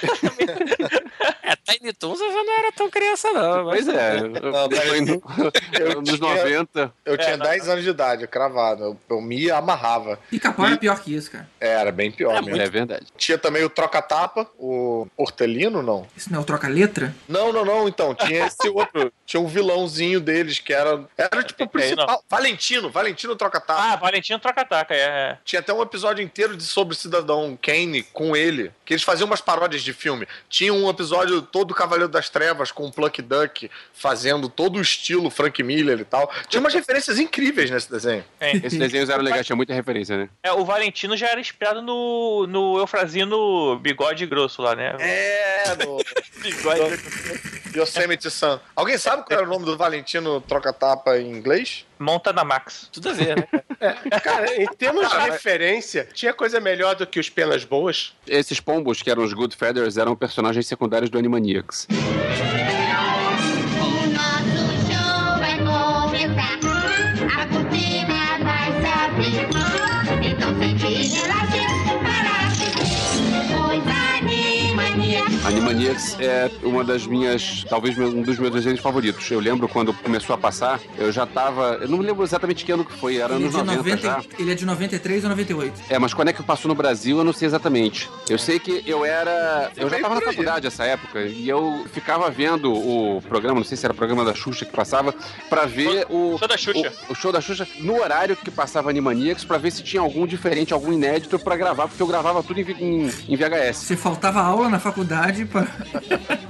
[1.43, 3.65] É, Tiny Toons eu já não era tão criança, não.
[3.65, 4.21] mas- Pois é.
[4.27, 5.23] Não, Foi no-
[5.79, 6.93] Eu nos tinha- 90.
[7.05, 7.47] Eu tinha não.
[7.47, 8.83] 10 anos de idade, cravado.
[8.85, 10.19] Eu, eu me amarrava.
[10.31, 11.49] Pica-pau era pior que isso, cara.
[11.61, 12.61] Era bem pior mesmo.
[12.61, 13.07] É verdade.
[13.17, 16.07] Tinha também o troca-tapa, o Hortelino, não?
[16.17, 17.15] Isso não é o troca-letra?
[17.29, 18.15] Não, não, não, então.
[18.15, 19.13] Tinha esse outro.
[19.25, 21.05] Tinha um vilãozinho deles que era.
[21.17, 22.25] Era tipo o principal.
[22.29, 23.83] Valentino, Valentino troca-tapa.
[23.83, 25.39] ah, Valentino Troca-Taca, é.
[25.45, 29.27] Tinha até um episódio inteiro de sobre o Cidadão Kane com ele, que eles faziam
[29.27, 30.27] umas paródias de filme.
[30.49, 35.29] Tinha um episódio todo Cavaleiro das Trevas com o Pluck Duck fazendo todo o estilo
[35.29, 36.31] Frank Miller e tal.
[36.49, 38.25] Tinha umas referências incríveis nesse desenho.
[38.41, 38.57] é.
[38.57, 40.29] Esses desenhos eram legais, tinha muita referência, né?
[40.43, 44.97] É, o Valentino já era inspirado no, no Eufrazino Bigode Grosso lá, né?
[45.01, 45.99] É, no...
[46.41, 47.01] Bigode
[47.75, 48.59] Yosemite Sun.
[48.75, 51.85] Alguém sabe qual era o nome do Valentino troca-tapa em inglês?
[51.99, 52.89] Montana Max.
[52.93, 53.49] Tudo a ver, né?
[53.79, 58.15] É, cara, em termos de referência, tinha coisa melhor do que os penas boas?
[58.27, 61.87] Esses pombos, que eram os Good Feathers, eram personagens secundários do Animaniacs.
[75.47, 76.17] Animaniacs.
[76.17, 79.31] Animaniacs é uma das minhas, talvez um dos meus desenhos favoritos.
[79.31, 81.79] Eu lembro quando começou a passar, eu já tava.
[81.81, 83.77] Eu não me lembro exatamente que ano que foi, era Ele é, anos de 90,
[83.79, 84.23] 90, já.
[84.39, 85.83] ele é de 93 ou 98.
[85.91, 88.09] É, mas quando é que passou no Brasil, eu não sei exatamente.
[88.29, 89.71] Eu sei que eu era.
[89.77, 93.77] Eu já tava na faculdade nessa época e eu ficava vendo o programa, não sei
[93.77, 95.15] se era o programa da Xuxa que passava,
[95.49, 96.37] pra ver o.
[96.39, 96.93] Show da Xuxa.
[97.09, 100.27] O, o show da Xuxa no horário que passava Animaniacs pra ver se tinha algum
[100.27, 102.65] diferente, algum inédito pra gravar, porque eu gravava tudo em,
[103.07, 103.77] em- em VHS.
[103.77, 105.67] Você faltava aula na faculdade pra.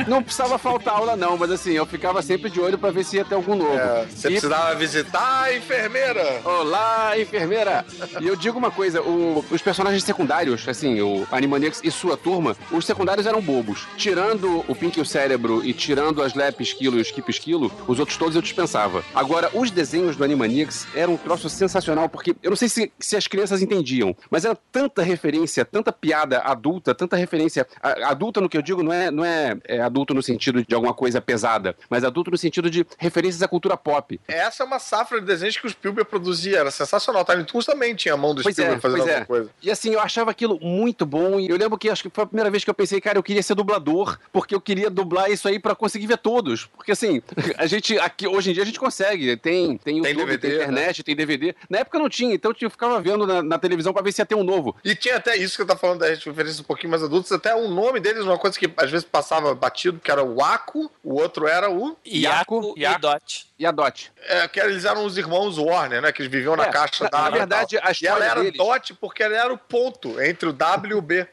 [0.07, 3.17] Não precisava faltar aula, não, mas assim, eu ficava sempre de olho pra ver se
[3.17, 3.75] ia ter algum novo.
[3.77, 6.41] É, você E- precisava visitar a enfermeira.
[6.45, 7.85] Olá, enfermeira!
[8.21, 12.57] E eu digo uma coisa, o- os personagens secundários, assim, o Animaniacs e sua turma,
[12.71, 13.87] os secundários eram bobos.
[13.97, 17.73] Tirando o Pink e o Cérebro e tirando as Lep Esquilo e o Skip Esquilo,
[17.89, 19.03] os outros todos eu dispensava.
[19.15, 23.17] Agora, os desenhos do Animaniacs eram um troço sensacional, porque eu não sei se, se
[23.17, 27.67] as crianças entendiam, mas era tanta referência, tanta piada adulta, tanta referência.
[27.83, 30.75] a- adulta no que eu digo não é, não é, é adulto no sentido de
[30.75, 34.21] alguma coisa pesada, mas adulto no sentido de referências à cultura pop.
[34.29, 37.25] Essa é uma safra de desenhos que o Spielberg produzia, era sensacional.
[37.25, 39.25] Tiny Toons também tinha a mão do Pois Spielberg é, fazendo alguma é.
[39.25, 39.51] coisa.
[39.63, 41.39] E assim, eu achava aquilo muito bom.
[41.39, 43.23] E eu lembro que acho que foi a primeira vez que eu pensei, cara, eu
[43.23, 46.67] queria ser dublador, porque eu queria dublar isso aí pra conseguir ver todos.
[46.67, 47.23] Porque assim,
[47.57, 49.37] a gente aqui hoje em dia a gente consegue.
[49.37, 51.55] Tem, tem YouTube, tem, DVD, internet, tem DVD.
[51.69, 54.27] Na época não tinha, então eu ficava vendo na, na televisão pra ver se ia
[54.27, 54.77] ter um novo.
[54.85, 57.55] E tinha até isso que eu tava falando das referências um pouquinho mais adultas, até
[57.55, 61.15] o nome deles, uma coisa que às vezes passava batido, que era o Aco, o
[61.15, 61.97] outro era o.
[62.05, 63.47] Iaco e Dot.
[63.59, 64.13] E a Dot.
[64.29, 66.13] É, que eles eram os irmãos Warner, né?
[66.13, 68.43] Que eles viviam na É, caixa na- da na verdade, a E história ela era
[68.43, 71.27] deles- Dot porque ela era o ponto entre o W e o B.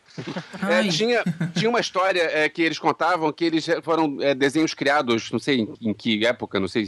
[0.69, 1.23] É, tinha,
[1.55, 5.61] tinha uma história é, que eles contavam que eles foram é, desenhos criados, não sei
[5.61, 6.87] em, em que época, não sei,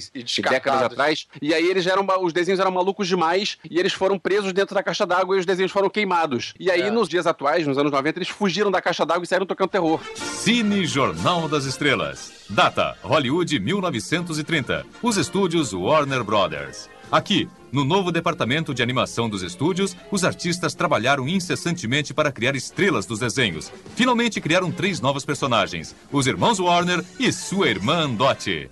[0.49, 1.27] décadas atrás.
[1.41, 4.83] E aí eles eram, os desenhos eram malucos demais e eles foram presos dentro da
[4.83, 6.53] caixa d'água e os desenhos foram queimados.
[6.59, 6.91] E aí, É.
[6.91, 9.99] nos dias atuais, nos anos 90, eles fugiram da caixa d'água e saíram tocando terror.
[10.15, 12.45] Cine Jornal das Estrelas.
[12.49, 14.85] Data: Hollywood 1930.
[15.01, 16.89] Os estúdios Warner Brothers.
[17.11, 23.05] Aqui, no novo departamento de animação dos estúdios, os artistas trabalharam incessantemente para criar estrelas
[23.05, 23.71] dos desenhos.
[23.95, 28.69] Finalmente criaram três novos personagens: os irmãos Warner e sua irmã Dottie.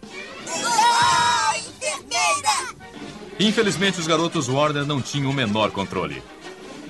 [1.56, 2.76] Enfermeira!
[3.40, 6.24] Infelizmente, os garotos Warner não tinham o menor controle.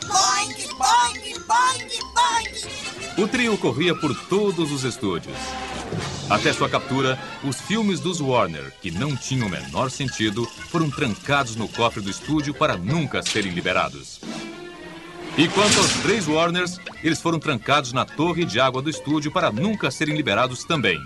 [0.06, 3.24] Boing, boing, boing, boing!
[3.24, 5.38] O trio corria por todos os estúdios.
[6.30, 11.56] Até sua captura, os filmes dos Warner, que não tinham o menor sentido, foram trancados
[11.56, 14.20] no cofre do estúdio para nunca serem liberados.
[15.38, 19.52] E quanto aos três Warners, eles foram trancados na torre de água do estúdio para
[19.52, 21.00] nunca serem liberados também.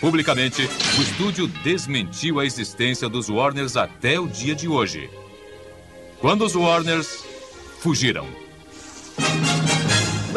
[0.00, 0.62] Publicamente,
[0.98, 5.10] o estúdio desmentiu a existência dos Warners até o dia de hoje.
[6.20, 7.24] Quando os Warners
[7.80, 8.26] fugiram.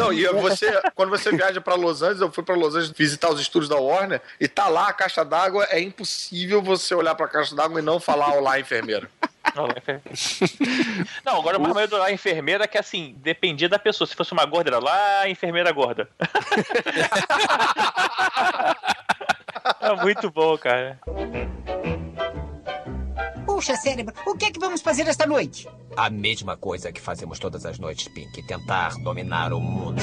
[0.00, 3.28] Não, e você, quando você viaja pra Los Angeles, eu fui pra Los Angeles visitar
[3.28, 7.28] os estúdios da Warner e tá lá a caixa d'água, é impossível você olhar pra
[7.28, 9.10] caixa d'água e não falar olá, enfermeira.
[11.24, 14.06] Não, agora o mais medo da enfermeira é que assim, dependia da pessoa.
[14.06, 16.08] Se fosse uma gorda, era lá, enfermeira gorda.
[19.80, 21.00] é muito bom, cara.
[23.46, 25.68] Puxa, cérebro, o que é que vamos fazer esta noite?
[25.96, 28.42] A mesma coisa que fazemos todas as noites, Pink.
[28.46, 30.00] Tentar dominar o mundo.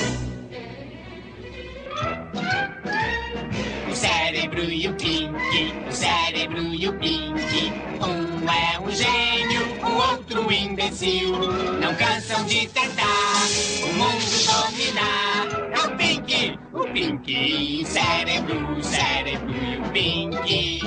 [3.90, 7.74] O cérebro e o Pink, o cérebro e o Pink.
[8.00, 11.32] Um é um gênio, o outro um imbecil.
[11.80, 13.48] Não cansam de tentar
[13.84, 15.48] o mundo dominar.
[15.74, 20.82] É o Pink, o Pink, o cérebro, o cérebro e o Pink.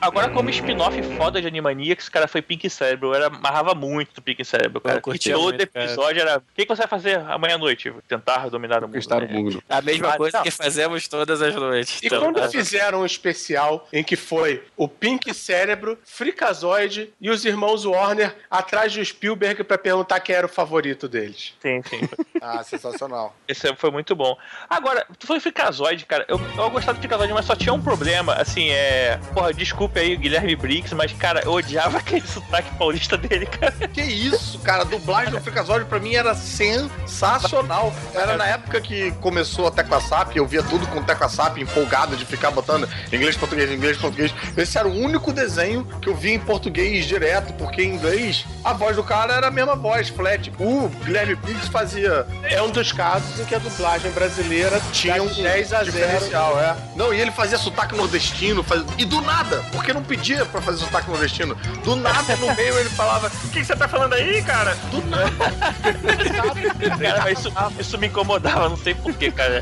[0.00, 3.08] Agora, como spin-off foda de Animaniacs, cara, foi Pink Cérebro.
[3.08, 4.98] Eu era, amarrava muito do Pink Cérebro, cara.
[4.98, 5.84] Eu curtia Todo muito, cara.
[5.86, 6.38] episódio era.
[6.38, 7.92] O que, que você vai fazer amanhã à noite?
[8.06, 8.92] Tentar dominar o mundo.
[8.92, 9.32] Conquistar o né?
[9.32, 9.62] mundo.
[9.68, 10.44] A mesma Ah, coisa não.
[10.44, 12.00] que fazemos todas as noites.
[12.02, 12.48] E Então, quando tá?
[12.48, 18.94] fizeram um especial em que foi o Pink Cérebro, Fricazoide e os irmãos Warner atrás
[18.94, 21.54] do Spielberg pra perguntar quem era o favorito deles?
[21.60, 22.00] Sim, sim.
[22.40, 23.34] Ah, sensacional.
[23.48, 24.36] Esse foi muito bom.
[24.70, 26.24] Agora, tu foi Fricazoide, cara.
[26.28, 28.34] Eu, eu gostava do Fricazoide, mas só tinha um problema.
[28.34, 29.18] Assim, é.
[29.34, 33.46] Porra, desculpa desculpe aí o Guilherme Briggs, mas, cara, eu odiava aquele sotaque paulista dele,
[33.46, 33.72] cara.
[33.88, 37.92] Que isso, cara, a dublagem do Freakazoid pra mim era sensacional.
[38.14, 42.16] Era na época que começou a Tecla SAP, eu via tudo com Tecla SAP, empolgado
[42.16, 44.34] de ficar botando inglês, português, inglês, português.
[44.56, 48.72] Esse era o único desenho que eu via em português direto, porque em inglês a
[48.72, 50.52] voz do cara era a mesma voz, flat.
[50.58, 52.26] O Guilherme Briggs fazia.
[52.44, 55.92] É um dos casos em que a dublagem brasileira Tinha um 10 a 0.
[55.92, 56.76] diferencial, é.
[56.96, 58.82] Não, e ele fazia sotaque nordestino, faz...
[58.96, 61.54] e do nada, porque não pedia pra fazer sotaque nordestino.
[61.84, 64.74] Do nada, no meio, ele falava: O que, que você tá falando aí, cara?
[64.90, 65.30] Do nada.
[66.98, 69.60] Cara, isso, isso me incomodava, não sei porquê, cara.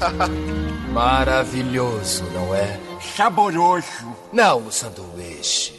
[0.90, 2.78] Maravilhoso, não é?
[3.14, 4.16] Saboroso.
[4.32, 5.74] Não o sanduíche.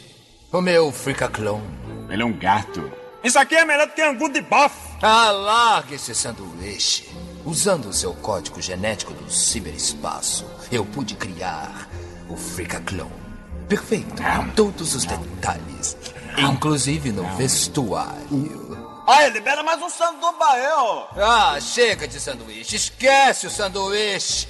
[0.52, 1.60] O meu fricaclão.
[2.08, 2.90] Ele é um gato.
[3.22, 4.76] Isso aqui é melhor do que angu de bofe.
[5.02, 7.08] Ah, largue esse sanduíche.
[7.44, 11.88] Usando o seu código genético do ciberespaço, eu pude criar
[12.28, 13.17] o Fricaclone.
[13.68, 15.96] Perfeito, com todos os detalhes,
[16.38, 18.78] inclusive no vestuário.
[19.06, 21.08] Olha, libera mais um sandu do Bael.
[21.16, 24.48] Ah, chega de sanduíche, esquece o sanduíche.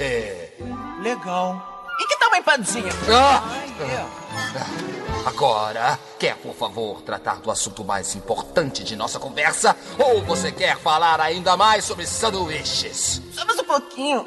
[1.02, 1.84] Legal.
[1.98, 2.92] E que tal uma empadinha?
[3.12, 3.42] Ah!
[5.26, 9.76] Agora, quer por favor tratar do assunto mais importante de nossa conversa?
[9.98, 13.20] Ou você quer falar ainda mais sobre sanduíches?
[13.32, 14.26] Só mais um pouquinho.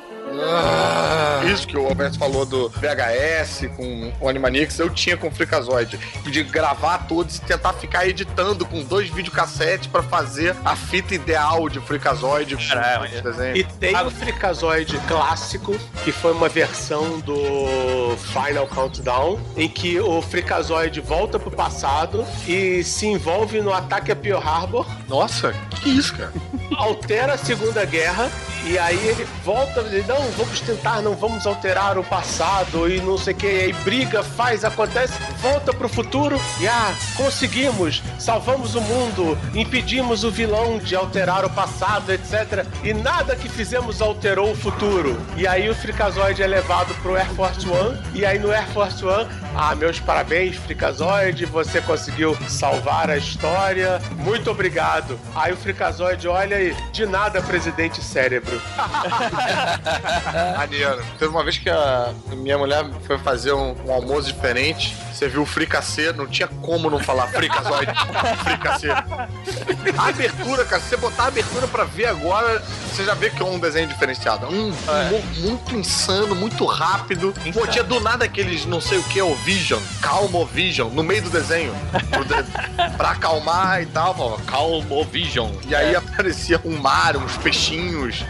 [1.51, 5.99] Isso que o Alberto falou do VHS com o Animanix, eu tinha com o Freakazoid.
[6.23, 11.67] De gravar todos e tentar ficar editando com dois videocassetes pra fazer a fita ideal
[11.67, 12.55] de Freakazoid.
[12.57, 13.09] Caralho.
[13.55, 20.21] E tem o Freakazoid clássico, que foi uma versão do Final Countdown, em que o
[20.21, 24.86] Freakazoid volta pro passado e se envolve no ataque a Pearl Harbor.
[25.07, 26.32] Nossa, que isso, cara?
[26.77, 28.29] Altera a Segunda Guerra
[28.63, 33.01] e aí ele volta e diz, não, vamos tentar, não vamos alterar o passado e
[33.01, 33.47] não sei o que.
[33.47, 40.30] Aí briga, faz, acontece, volta pro futuro e ah, conseguimos, salvamos o mundo, impedimos o
[40.30, 42.65] vilão de alterar o passado, etc.
[42.84, 45.19] E nada que fizemos alterou o futuro.
[45.36, 49.03] E aí o Freakazoid é levado pro Air Force One e aí no Air Force
[49.03, 55.19] One, ah, meus parabéns, Freakazoid, você conseguiu salvar a história, muito obrigado.
[55.36, 58.61] Aí o Freakazoid olha e, de nada, presidente cérebro.
[60.57, 61.01] Maneiro.
[61.18, 64.95] Teve uma vez que a minha mulher foi fazer um, um almoço diferente.
[65.14, 67.91] Você viu o fricassê, não tinha como não falar fricazoide.
[68.43, 68.89] fricassê.
[69.97, 73.41] A abertura, cara, se você botar a abertura pra ver agora, você já vê que
[73.41, 74.47] é um desenho diferenciado.
[74.47, 77.34] Um humor muito insano, muito rápido.
[77.53, 81.22] Pô, tinha do nada aqueles não sei o que, o Vision, Calmo Vision, no meio
[81.22, 81.74] do desenho.
[82.26, 85.51] De- pra acalmar e tal, falava Calmo Vision.
[85.68, 88.24] E aí aparecia um mar, uns peixinhos.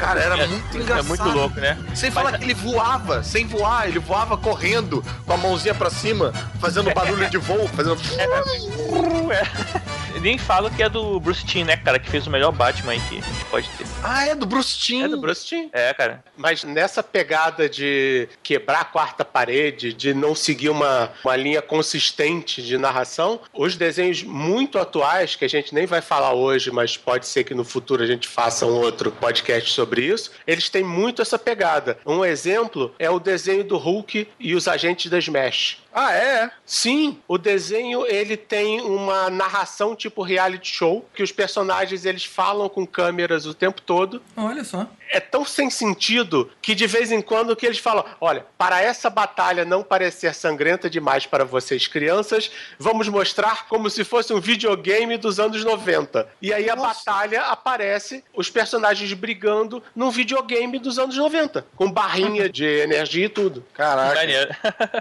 [0.00, 1.03] Cara, era muito É engraçado.
[1.04, 1.78] Muito louco, né?
[1.94, 6.32] Sem falar que ele voava, sem voar, ele voava correndo, com a mãozinha pra cima,
[6.60, 8.00] fazendo barulho de voo, fazendo.
[8.18, 9.94] É.
[10.24, 11.98] Nem falo que é do Bruce Timm, né, cara?
[11.98, 13.20] Que fez o melhor Batman aí que
[13.50, 13.86] pode ter.
[14.02, 15.04] Ah, é do Bruce Timm.
[15.04, 15.68] É do Bruce Timm.
[15.70, 16.24] É, cara.
[16.34, 22.62] Mas nessa pegada de quebrar a quarta parede, de não seguir uma, uma linha consistente
[22.62, 27.26] de narração, os desenhos muito atuais, que a gente nem vai falar hoje, mas pode
[27.26, 31.20] ser que no futuro a gente faça um outro podcast sobre isso, eles têm muito
[31.20, 31.98] essa pegada.
[32.06, 35.84] Um exemplo é o desenho do Hulk e os agentes da Smash.
[35.96, 36.50] Ah, é?
[36.66, 42.68] Sim, o desenho ele tem uma narração tipo reality show, que os personagens eles falam
[42.68, 44.22] com câmeras o tempo todo.
[44.36, 44.86] Olha só.
[45.10, 49.08] É tão sem sentido que de vez em quando que eles falam: olha, para essa
[49.08, 55.16] batalha não parecer sangrenta demais para vocês crianças, vamos mostrar como se fosse um videogame
[55.16, 56.26] dos anos 90.
[56.40, 62.48] E aí a batalha aparece os personagens brigando num videogame dos anos 90, com barrinha
[62.48, 63.64] de energia e tudo.
[63.74, 64.14] Caraca.
[64.14, 64.54] Maneiro.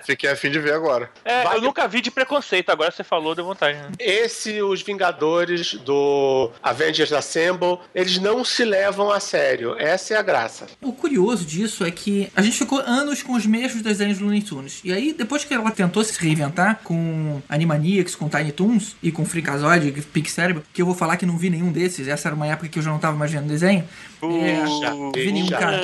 [0.03, 1.09] Fiquei a fim de ver agora.
[1.25, 3.77] É, Vai eu nunca vi de preconceito, agora você falou, deu vontade.
[3.77, 3.91] Né?
[3.99, 9.75] Esse, os Vingadores do Avengers Assemble, eles não se levam a sério.
[9.77, 10.67] Essa é a graça.
[10.81, 14.41] O curioso disso é que a gente ficou anos com os mesmos desenhos do Looney
[14.41, 14.81] Tunes.
[14.83, 19.25] E aí, depois que ela tentou se reinventar com Animaniacs, com Tiny Toons e com
[19.25, 22.47] Freakazoid, Pig Cérebro, que eu vou falar que não vi nenhum desses, essa era uma
[22.47, 23.87] época que eu já não tava mais vendo desenho.
[24.23, 25.81] É, não vi nenhum, cara.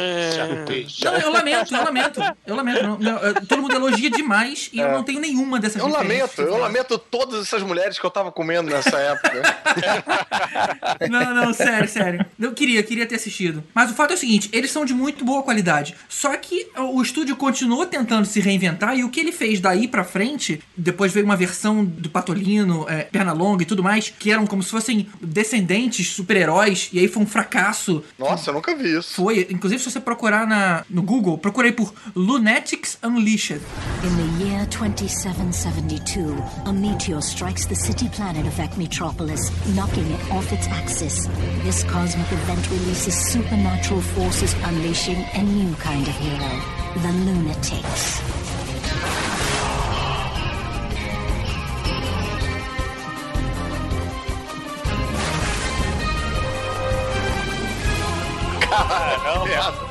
[1.03, 2.21] Não, eu lamento, eu lamento.
[2.47, 2.83] Eu lamento.
[2.83, 6.41] Não, não, eu- todo mundo elogia demais e eu não tenho nenhuma dessas Eu lamento,
[6.41, 9.08] eu lamento todas essas mulheres que eu tava comendo nessa época.
[11.09, 12.25] Não, não, sério, sério.
[12.39, 13.63] Eu queria, queria ter assistido.
[13.73, 15.95] Mas o fato é o seguinte, eles são de muito boa qualidade.
[16.07, 20.03] Só que o estúdio continuou tentando se reinventar e o que ele fez daí pra
[20.03, 24.61] frente, depois veio uma versão do Patolino, é, Pernalonga e tudo mais, que eram como
[24.61, 28.03] se fossem descendentes super-heróis, e aí foi um fracasso.
[28.17, 29.15] Nossa, eu nunca vi isso.
[29.15, 33.61] Foi, inclusive se você procurar na, no Google, procurei por Lunatics Unleashed.
[34.03, 36.35] In the year 2772,
[36.65, 38.59] a meteor strikes the city planet of
[38.89, 41.27] Metropolis, knocking it off its axis.
[41.61, 46.49] This cosmic event releases supernatural forces, unleashing a new kind of hero,
[46.95, 48.19] the Lunatics.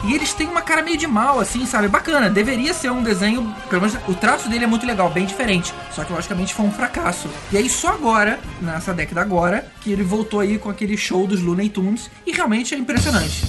[0.04, 1.88] E eles têm uma cara meio de mal, assim, sabe?
[1.88, 2.30] Bacana.
[2.30, 3.54] Deveria ser um desenho.
[3.68, 5.72] Pelo menos o traço dele é muito legal, bem diferente.
[5.92, 7.28] Só que logicamente foi um fracasso.
[7.52, 11.42] E aí só agora, nessa década agora, que ele voltou aí com aquele show dos
[11.42, 12.10] Looney Tunes.
[12.26, 13.44] E realmente é impressionante.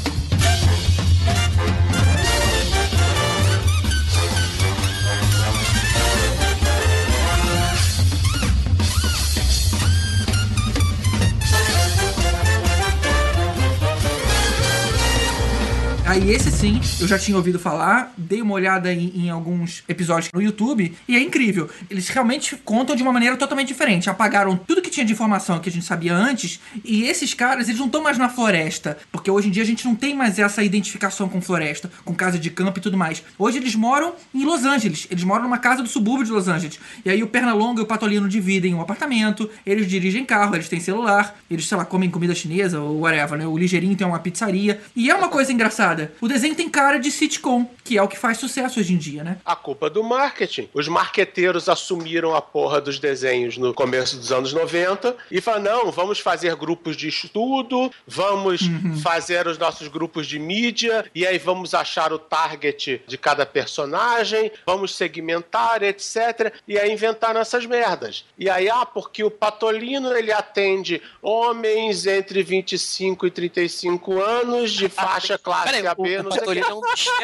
[16.10, 20.32] Aí esse sim, eu já tinha ouvido falar, dei uma olhada em, em, alguns episódios
[20.34, 21.70] no YouTube e é incrível.
[21.88, 24.10] Eles realmente contam de uma maneira totalmente diferente.
[24.10, 27.80] Apagaram tudo que tinha de informação que a gente sabia antes e esses caras, eles
[27.80, 30.64] não estão mais na floresta, porque hoje em dia a gente não tem mais essa
[30.64, 33.22] identificação com floresta, com casa de campo e tudo mais.
[33.38, 36.80] Hoje eles moram em Los Angeles, eles moram numa casa do subúrbio de Los Angeles.
[37.06, 40.80] E aí o Pernalonga e o Patolino dividem um apartamento, eles dirigem carro, eles têm
[40.80, 43.46] celular, eles, sei lá, comem comida chinesa ou whatever, né?
[43.46, 44.82] O Ligeirinho tem uma pizzaria.
[44.96, 48.18] E é uma coisa engraçada o desenho tem cara de sitcom, que é o que
[48.18, 49.38] faz sucesso hoje em dia, né?
[49.44, 50.70] A culpa é do marketing.
[50.74, 55.92] Os marqueteiros assumiram a porra dos desenhos no começo dos anos 90 e falaram: não,
[55.92, 58.98] vamos fazer grupos de estudo, vamos uhum.
[59.00, 64.52] fazer os nossos grupos de mídia, e aí vamos achar o target de cada personagem,
[64.66, 66.54] vamos segmentar, etc.
[66.68, 68.26] E aí inventaram essas merdas.
[68.38, 74.90] E aí, ah, porque o Patolino ele atende homens entre 25 e 35 anos de
[74.90, 76.82] faixa classe Peraí, AB, o Patolino é um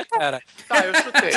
[0.09, 0.41] cara.
[0.67, 1.31] Tá, eu chutei.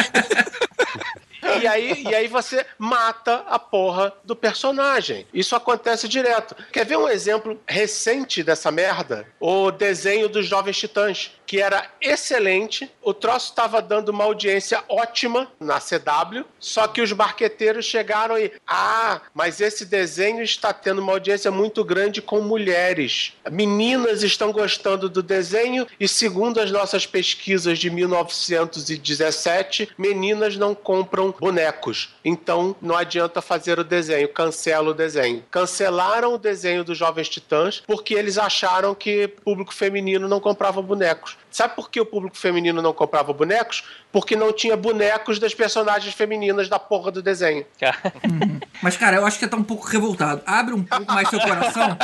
[1.61, 5.27] E aí, e aí você mata a porra do personagem.
[5.33, 6.55] Isso acontece direto.
[6.73, 9.27] Quer ver um exemplo recente dessa merda?
[9.41, 12.91] O desenho dos Jovens Titãs, que era excelente.
[13.03, 18.53] O troço estava dando uma audiência ótima na CW, só que os marqueteiros chegaram e.
[18.67, 23.33] Ah, mas esse desenho está tendo uma audiência muito grande com mulheres.
[23.51, 31.35] Meninas estão gostando do desenho e, segundo as nossas pesquisas de 1917, meninas não compram
[31.39, 32.15] bonecos.
[32.25, 35.45] Então não adianta fazer o desenho, cancela o desenho.
[35.51, 41.37] Cancelaram o desenho dos Jovens Titãs porque eles acharam que público feminino não comprava bonecos.
[41.59, 43.83] Sabe por que o público feminino não comprava bonecos?
[44.13, 47.67] Porque não tinha bonecos das personagens femininas da porra do desenho.
[48.25, 48.61] Uhum.
[48.81, 50.41] Mas, cara, eu acho que tá um pouco revoltado.
[50.47, 51.99] Abre um pouco mais seu coração.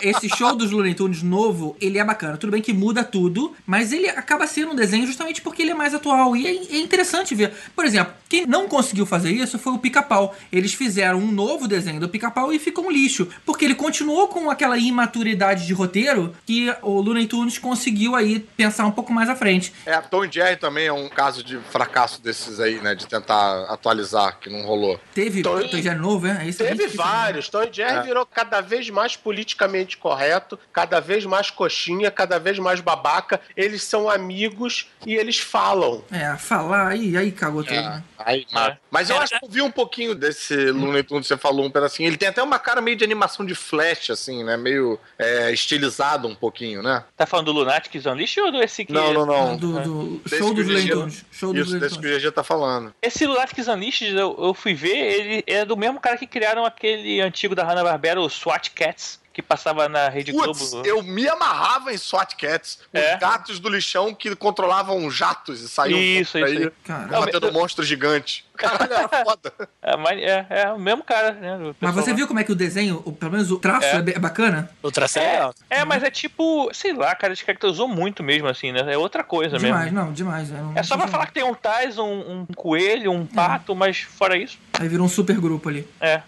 [0.00, 2.38] Esse show dos Looney Tunes novo, ele é bacana.
[2.38, 5.74] Tudo bem que muda tudo, mas ele acaba sendo um desenho justamente porque ele é
[5.74, 6.34] mais atual.
[6.34, 7.52] E é, é interessante ver.
[7.76, 10.34] Por exemplo, quem não conseguiu fazer isso foi o Pica-Pau.
[10.50, 13.28] Eles fizeram um novo desenho do Pica-Pau e ficou um lixo.
[13.44, 18.86] Porque ele continuou com aquela imaturidade de roteiro que o Looney Tunes conseguiu aí pensar
[18.86, 19.72] um pouco mais à frente.
[19.86, 22.94] É, Tom Jerry também é um caso de fracasso desses aí, né?
[22.94, 25.00] De tentar atualizar, que não rolou.
[25.14, 26.46] Teve Tom, Tom Jerry novo, é?
[26.46, 27.48] Isso Teve vários.
[27.48, 28.02] Tom Jerry é.
[28.02, 33.40] virou cada vez mais politicamente correto, cada vez mais coxinha, cada vez mais babaca.
[33.56, 36.02] Eles são amigos e eles falam.
[36.10, 37.74] É, falar, aí, aí cagou tudo.
[37.74, 38.02] É.
[38.18, 38.76] Aí, é.
[38.90, 42.08] Mas eu acho que eu vi um pouquinho desse Looney Tunes, você falou um pedacinho.
[42.08, 44.56] Ele tem até uma cara meio de animação de flash, assim, né?
[44.56, 47.04] Meio é, estilizado um pouquinho, né?
[47.16, 48.92] Tá falando do Lunatics Unleashed ou do esse aqui?
[48.92, 49.56] Não, não, não.
[49.56, 51.24] Do, do show dos Lentones.
[51.30, 52.94] Show dos Isso, desse que o GG tá falando.
[53.02, 57.20] Esse Lunatics Unleashed, eu, eu fui ver, ele é do mesmo cara que criaram aquele
[57.20, 60.86] antigo da Hanna-Barbera, o SWAT Cats que passava na Rede Puts, Globo.
[60.86, 63.18] Eu me amarrava em SWAT Cats, os é?
[63.18, 66.72] gatos do lixão que controlavam jatos e saíam isso, isso aí,
[67.10, 68.46] batendo monstro gigante.
[68.56, 69.52] Caralho, era foda.
[69.82, 71.74] É, mas é, é, o mesmo cara, né?
[71.80, 74.18] Mas você viu como é que o desenho, o, pelo menos o traço é, é
[74.20, 74.70] bacana?
[74.80, 75.54] O traço é legal.
[75.68, 78.80] É, é, mas é tipo, sei lá, cara, eles caracterizou muito mesmo, assim, né?
[78.86, 79.98] É outra coisa demais, mesmo.
[79.98, 83.26] Não, demais, não, É só pra falar que tem um Tais, um, um coelho, um
[83.26, 84.56] pato, mas fora isso.
[84.78, 85.88] Aí virou um super grupo ali.
[86.00, 86.22] É.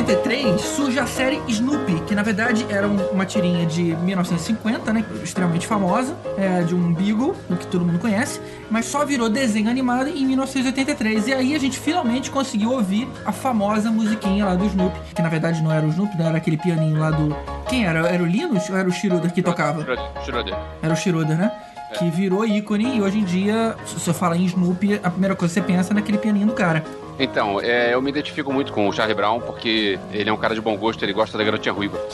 [0.00, 5.04] 1983 surge a série Snoopy, que na verdade era um- uma tirinha de 1950, né?
[5.22, 8.40] Extremamente famosa, é, de um Beagle, que todo mundo conhece,
[8.70, 11.26] mas só virou desenho animado em 1983.
[11.28, 15.28] E aí a gente finalmente conseguiu ouvir a famosa musiquinha lá do Snoopy, que na
[15.28, 17.36] verdade não era o Snoopy, era aquele pianinho lá do.
[17.68, 18.00] Quem era?
[18.08, 19.82] Era o Linus ou era o Schroeder que tocava?
[20.24, 20.56] Schroeder.
[20.82, 21.52] Era o Schroeder, né?
[21.92, 21.98] É.
[21.98, 25.52] Que virou ícone e hoje em dia, se você fala em Snoopy, a primeira coisa
[25.52, 26.84] que você pensa é naquele pianinho do cara.
[27.20, 30.54] Então, é, eu me identifico muito com o Charlie Brown porque ele é um cara
[30.54, 32.00] de bom gosto, ele gosta da garotinha ruiva.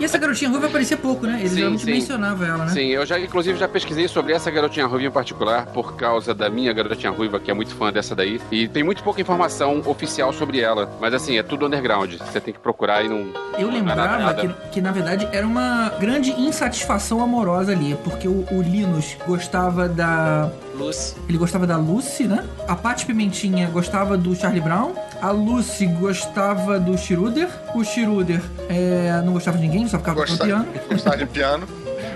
[0.00, 1.38] E essa garotinha ruiva aparecia pouco, né?
[1.40, 1.90] Ele Sim, sim.
[1.92, 2.72] mencionava ela, né?
[2.72, 6.48] Sim, eu já, inclusive, já pesquisei sobre essa garotinha ruiva em particular, por causa da
[6.48, 8.40] minha garotinha ruiva, que é muito fã dessa daí.
[8.50, 10.90] E tem muito pouca informação oficial sobre ela.
[11.00, 12.14] Mas assim, é tudo underground.
[12.14, 13.32] Você tem que procurar e não.
[13.58, 18.46] Eu não lembrava que, que, na verdade, era uma grande insatisfação amorosa ali, porque o,
[18.50, 20.50] o Linus gostava da.
[20.74, 21.14] Lucy.
[21.28, 22.44] Ele gostava da Lucy, né?
[22.66, 24.94] A Paty Pimentinha gostava do Charlie Brown.
[25.20, 27.48] A Lucy gostava do Schroeder.
[27.74, 30.66] O Schroeder é, não gostava de ninguém, só ficava Gostava, piano.
[30.90, 31.68] gostava de piano.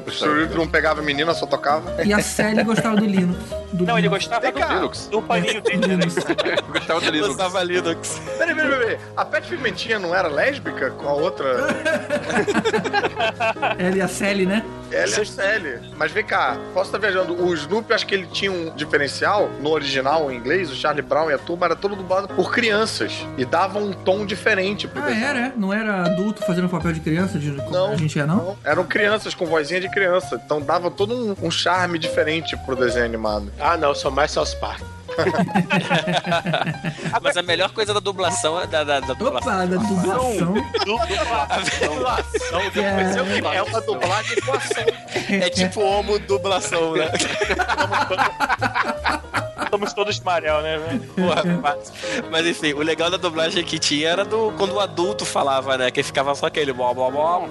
[0.07, 2.01] O Churito não pegava menina, só tocava.
[2.05, 3.39] E a Sally gostava do Linux.
[3.73, 4.27] Do Não, ele Linux.
[4.29, 5.09] gostava do, Linux.
[5.11, 6.05] do paninho dele, né?
[6.73, 7.29] Gostava do Linux.
[7.29, 8.21] Gostava Linux.
[8.39, 8.99] Peraí, peraí, peraí.
[9.17, 11.47] A Pet Pimentinha não era lésbica com a outra?
[13.79, 14.65] Ela e a Sally, né?
[14.91, 15.81] Ela é Sally.
[15.97, 17.35] Mas vem cá, posso estar viajando.
[17.43, 21.31] O Snoopy, acho que ele tinha um diferencial no original, em inglês, o Charlie Brown
[21.31, 23.13] e a turma era todo dublado por crianças.
[23.37, 25.25] E dava um tom diferente pro Ah, desenho.
[25.27, 25.53] era, é?
[25.57, 28.57] Não era adulto fazendo papel de criança, de, como Não, a gente é, não?
[28.65, 30.41] Eram crianças com vozinha de criança.
[30.45, 33.53] Então dava todo um, um charme diferente pro desenho animado.
[33.61, 34.83] Ah, não, sou mais South Park.
[37.23, 39.53] Mas a melhor coisa da dublação é da, da, da dublação.
[39.53, 40.55] Opa, da dublação.
[40.85, 41.97] Dublação.
[42.77, 43.57] É.
[43.57, 44.85] É uma dublagem com ação.
[45.29, 47.11] É tipo homo dublação, né?
[49.77, 51.01] Somos todos Marel, né, velho?
[51.15, 51.93] Porra, mas,
[52.31, 55.91] mas enfim, o legal da dublagem que tinha era do quando o adulto falava, né?
[55.91, 57.43] Que ficava só aquele blá blá blá.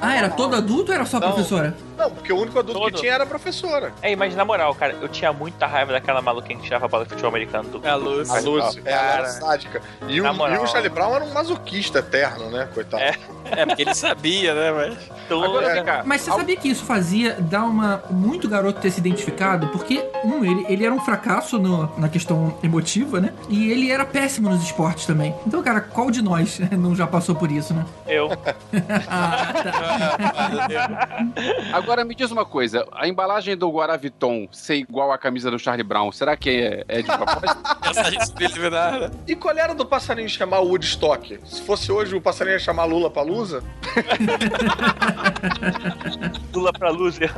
[0.00, 1.76] Ah, era todo adulto ou era só a professora?
[1.98, 3.92] Não, porque o único adulto que tinha era a professora.
[4.00, 7.10] É, mas na moral, cara, eu tinha muita raiva daquela maluquinha que tirava bola de
[7.10, 7.86] futebol americano do.
[7.86, 8.30] É a Lucy.
[8.30, 9.82] A Lucy, é, era Cara, sádica.
[10.08, 10.62] E o, Na e moral.
[10.62, 12.68] o Charlie Brown era um masoquista eterno, né?
[12.72, 13.02] Coitado.
[13.02, 13.14] É.
[13.50, 15.16] É, porque ele sabia, né, mas.
[15.30, 16.02] Agora, cá.
[16.04, 19.68] Mas você sabia que isso fazia dar uma muito garoto ter se identificado?
[19.68, 23.32] Porque, um, ele, ele era um fracasso no- na questão emotiva, né?
[23.48, 25.34] E ele era péssimo nos esportes também.
[25.46, 27.84] Então, cara, qual de nós não já passou por isso, né?
[28.06, 28.28] Eu.
[29.08, 29.38] Ah,
[31.72, 35.82] Agora me diz uma coisa: a embalagem do Guaraviton ser igual à camisa do Charlie
[35.84, 37.56] Brown, será que é, é de propósito?
[38.26, 39.10] Subliminar.
[39.26, 41.38] E qual era do passarinho chamar Woodstock?
[41.44, 43.62] Se fosse hoje, o passarinho ia chamar Lula Palusa?
[46.54, 47.32] Lula pra loser.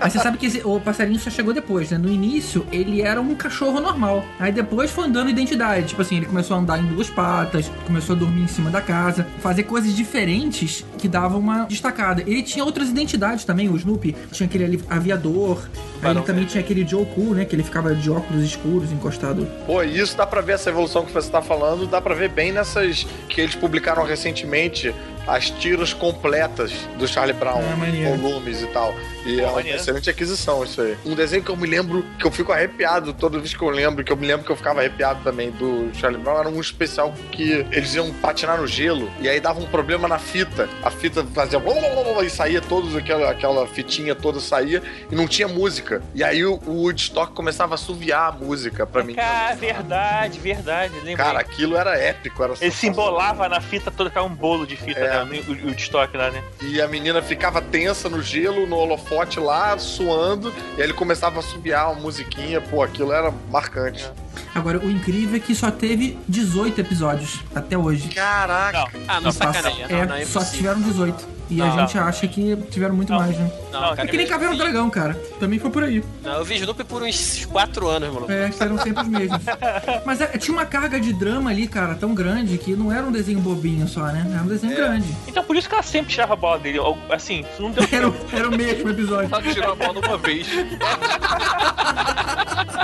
[0.00, 1.98] Mas você sabe que esse- o passarinho só chegou depois, né?
[1.98, 4.24] No início, ele era um cachorro normal.
[4.38, 5.88] Aí depois foi andando identidade.
[5.88, 8.80] Tipo assim, ele começou a andar em duas patas, começou a dormir em cima da
[8.80, 12.22] casa, fazer coisas diferentes que davam uma destacada.
[12.22, 14.16] Ele tinha outras identidades também, o Snoopy.
[14.32, 15.68] Tinha aquele ali, aviador.
[16.02, 17.44] Aí ele também tinha aquele Joe Cool, né?
[17.44, 19.46] Que ele ficava de óculos escuros, encostado.
[19.66, 22.28] Pô, e isso dá pra ver essa evolução que você tá falando, dá pra ver
[22.28, 24.94] bem nessas que eles publicaram recentemente,
[25.28, 28.16] as tiras completas do Charlie Brown, Ah, maneiro.
[28.16, 28.94] volumes e tal.
[29.26, 29.78] E é uma maneiro.
[29.78, 30.96] excelente aquisição isso aí.
[31.04, 34.02] Um desenho que eu me lembro, que eu fico arrepiado toda vez que eu lembro,
[34.02, 37.12] que eu me lembro que eu ficava arrepiado também do Charlie Brown, era um especial
[37.30, 40.68] que eles iam patinar no gelo e aí dava um problema na fita.
[40.82, 44.82] A fita fazia blá, blá, blá, blá, e saía todos aquela, aquela fitinha toda saía
[45.10, 46.02] e não tinha música.
[46.14, 49.14] E aí o, o Woodstock começava a assoviar a música pra mim.
[49.14, 50.94] Cara, verdade, verdade.
[50.96, 51.16] Lembrei.
[51.16, 54.76] Cara, aquilo era épico, era Ele se embolava na fita toda, ficava um bolo de
[54.76, 55.08] fita, É.
[55.10, 55.17] né?
[55.24, 56.42] O, o de estoque lá, né?
[56.62, 61.40] E a menina ficava tensa no gelo, no holofote lá, suando, e aí ele começava
[61.40, 64.10] a subiar uma musiquinha, pô, aquilo era marcante.
[64.54, 68.08] Agora, o incrível é que só teve 18 episódios até hoje.
[68.08, 68.84] Caraca!
[69.06, 69.86] Ah, não E passa- sacaneia.
[69.88, 71.37] é, Não, não é só tiveram 18.
[71.50, 71.78] E a Não.
[71.80, 73.50] gente acha que tiveram muito mais, né?
[73.72, 75.14] Não, Não, É cara, que nem Caverna do Dragão, cara.
[75.40, 76.04] Também foi por aí.
[76.22, 78.30] não, eu vi Snoopy por uns 4 anos, maluco.
[78.30, 79.40] É, eram sempre os mesmos.
[80.04, 83.12] Mas é, tinha uma carga de drama ali, cara, tão grande que não era um
[83.12, 84.26] desenho bobinho só, né?
[84.32, 85.08] Era um desenho grande.
[85.26, 86.78] Então por isso que ela sempre tirava a bola dele.
[87.10, 89.30] Assim, não deu Era, o- era o mesmo episódio.
[89.30, 90.46] Só tirou a bola uma vez.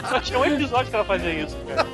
[0.08, 1.86] Só tinha um episódio que ela fazia isso, cara.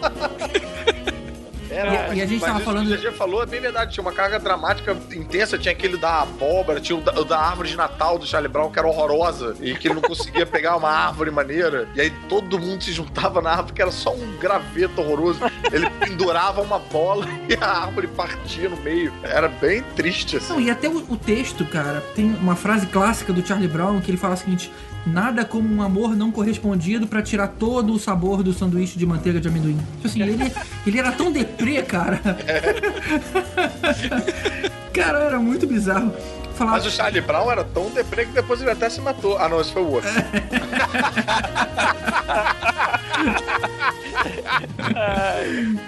[1.71, 4.03] Era, E- e a gente tava falando- que o GG falou, é bem verdade, tinha
[4.03, 7.77] uma carga dramática intensa, tinha aquele da abóbora, tinha o da, o da árvore de
[7.77, 11.31] Natal do Charlie Brown, que era horrorosa, e que ele não conseguia pegar uma árvore
[11.31, 15.41] maneira, e aí todo mundo se juntava na árvore, que era só um graveto horroroso.
[15.73, 19.13] Ele pendurava uma bola e a árvore partia no meio.
[19.23, 20.53] Era bem triste, assim.
[20.53, 24.11] Não, e até o, o texto, cara, tem uma frase clássica do Charlie Brown que
[24.11, 24.73] ele fala o seguinte:
[25.07, 29.41] Nada como um amor não correspondido pra tirar todo o sabor do sanduíche de manteiga
[29.41, 29.79] de amendoim.
[29.97, 30.53] Tipo assim, ele,
[30.87, 32.21] ele era tão deprê, cara.
[34.93, 36.13] cara, era muito bizarro.
[36.55, 39.39] Falava, Mas o Charlie Brown era tão deprê que depois ele até se matou.
[39.39, 40.11] Ah, não, esse foi o outro.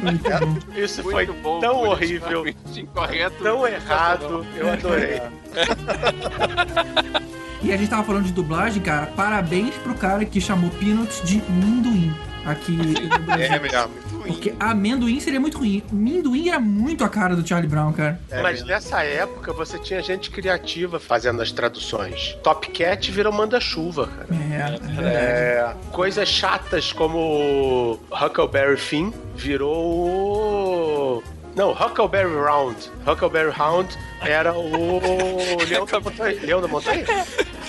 [0.00, 0.58] Muito bom.
[0.74, 3.42] Isso Muito foi bom, tão horrível, Incorreto.
[3.42, 4.46] tão errado.
[4.56, 5.20] Eu adorei.
[7.62, 9.06] E a gente tava falando de dublagem, cara.
[9.06, 12.12] Parabéns pro cara que chamou Peanuts de Minduim
[12.44, 13.46] aqui no Brasil.
[13.46, 13.90] É mesmo.
[14.26, 15.82] Porque amendoim seria muito ruim.
[15.90, 18.20] Minduim era muito a cara do Charlie Brown, cara.
[18.42, 22.36] Mas nessa época você tinha gente criativa fazendo as traduções.
[22.42, 24.26] Top Cat virou manda-chuva, cara.
[24.30, 31.22] É, É, coisas chatas como Huckleberry Finn virou.
[31.54, 32.90] Não, Huckleberry Round.
[33.06, 35.00] Huckleberry Round era o
[35.68, 36.40] Leão da Montanha.
[36.42, 37.04] Leão da Montanha?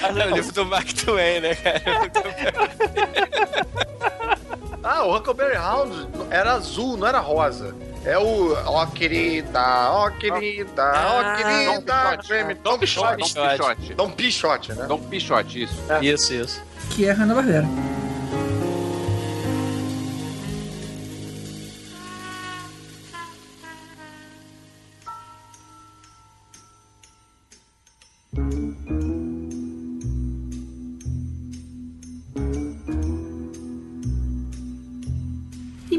[0.01, 1.81] É o livro do Mark Twain, né, cara?
[4.83, 7.73] Ah, o Huckleberry Hound era azul, não era rosa.
[8.05, 8.53] É o.
[8.65, 9.61] Ó, querida,
[9.91, 12.53] ó, querida, ó, Ah, querida.
[12.57, 13.33] Dom Dom Pichote.
[13.33, 13.93] Dom Pichote.
[13.93, 14.85] Dom Pichote, né?
[14.87, 15.75] Dom Pichote, isso.
[16.01, 16.61] Isso, isso.
[16.89, 17.65] Que é Hanna-Barbera.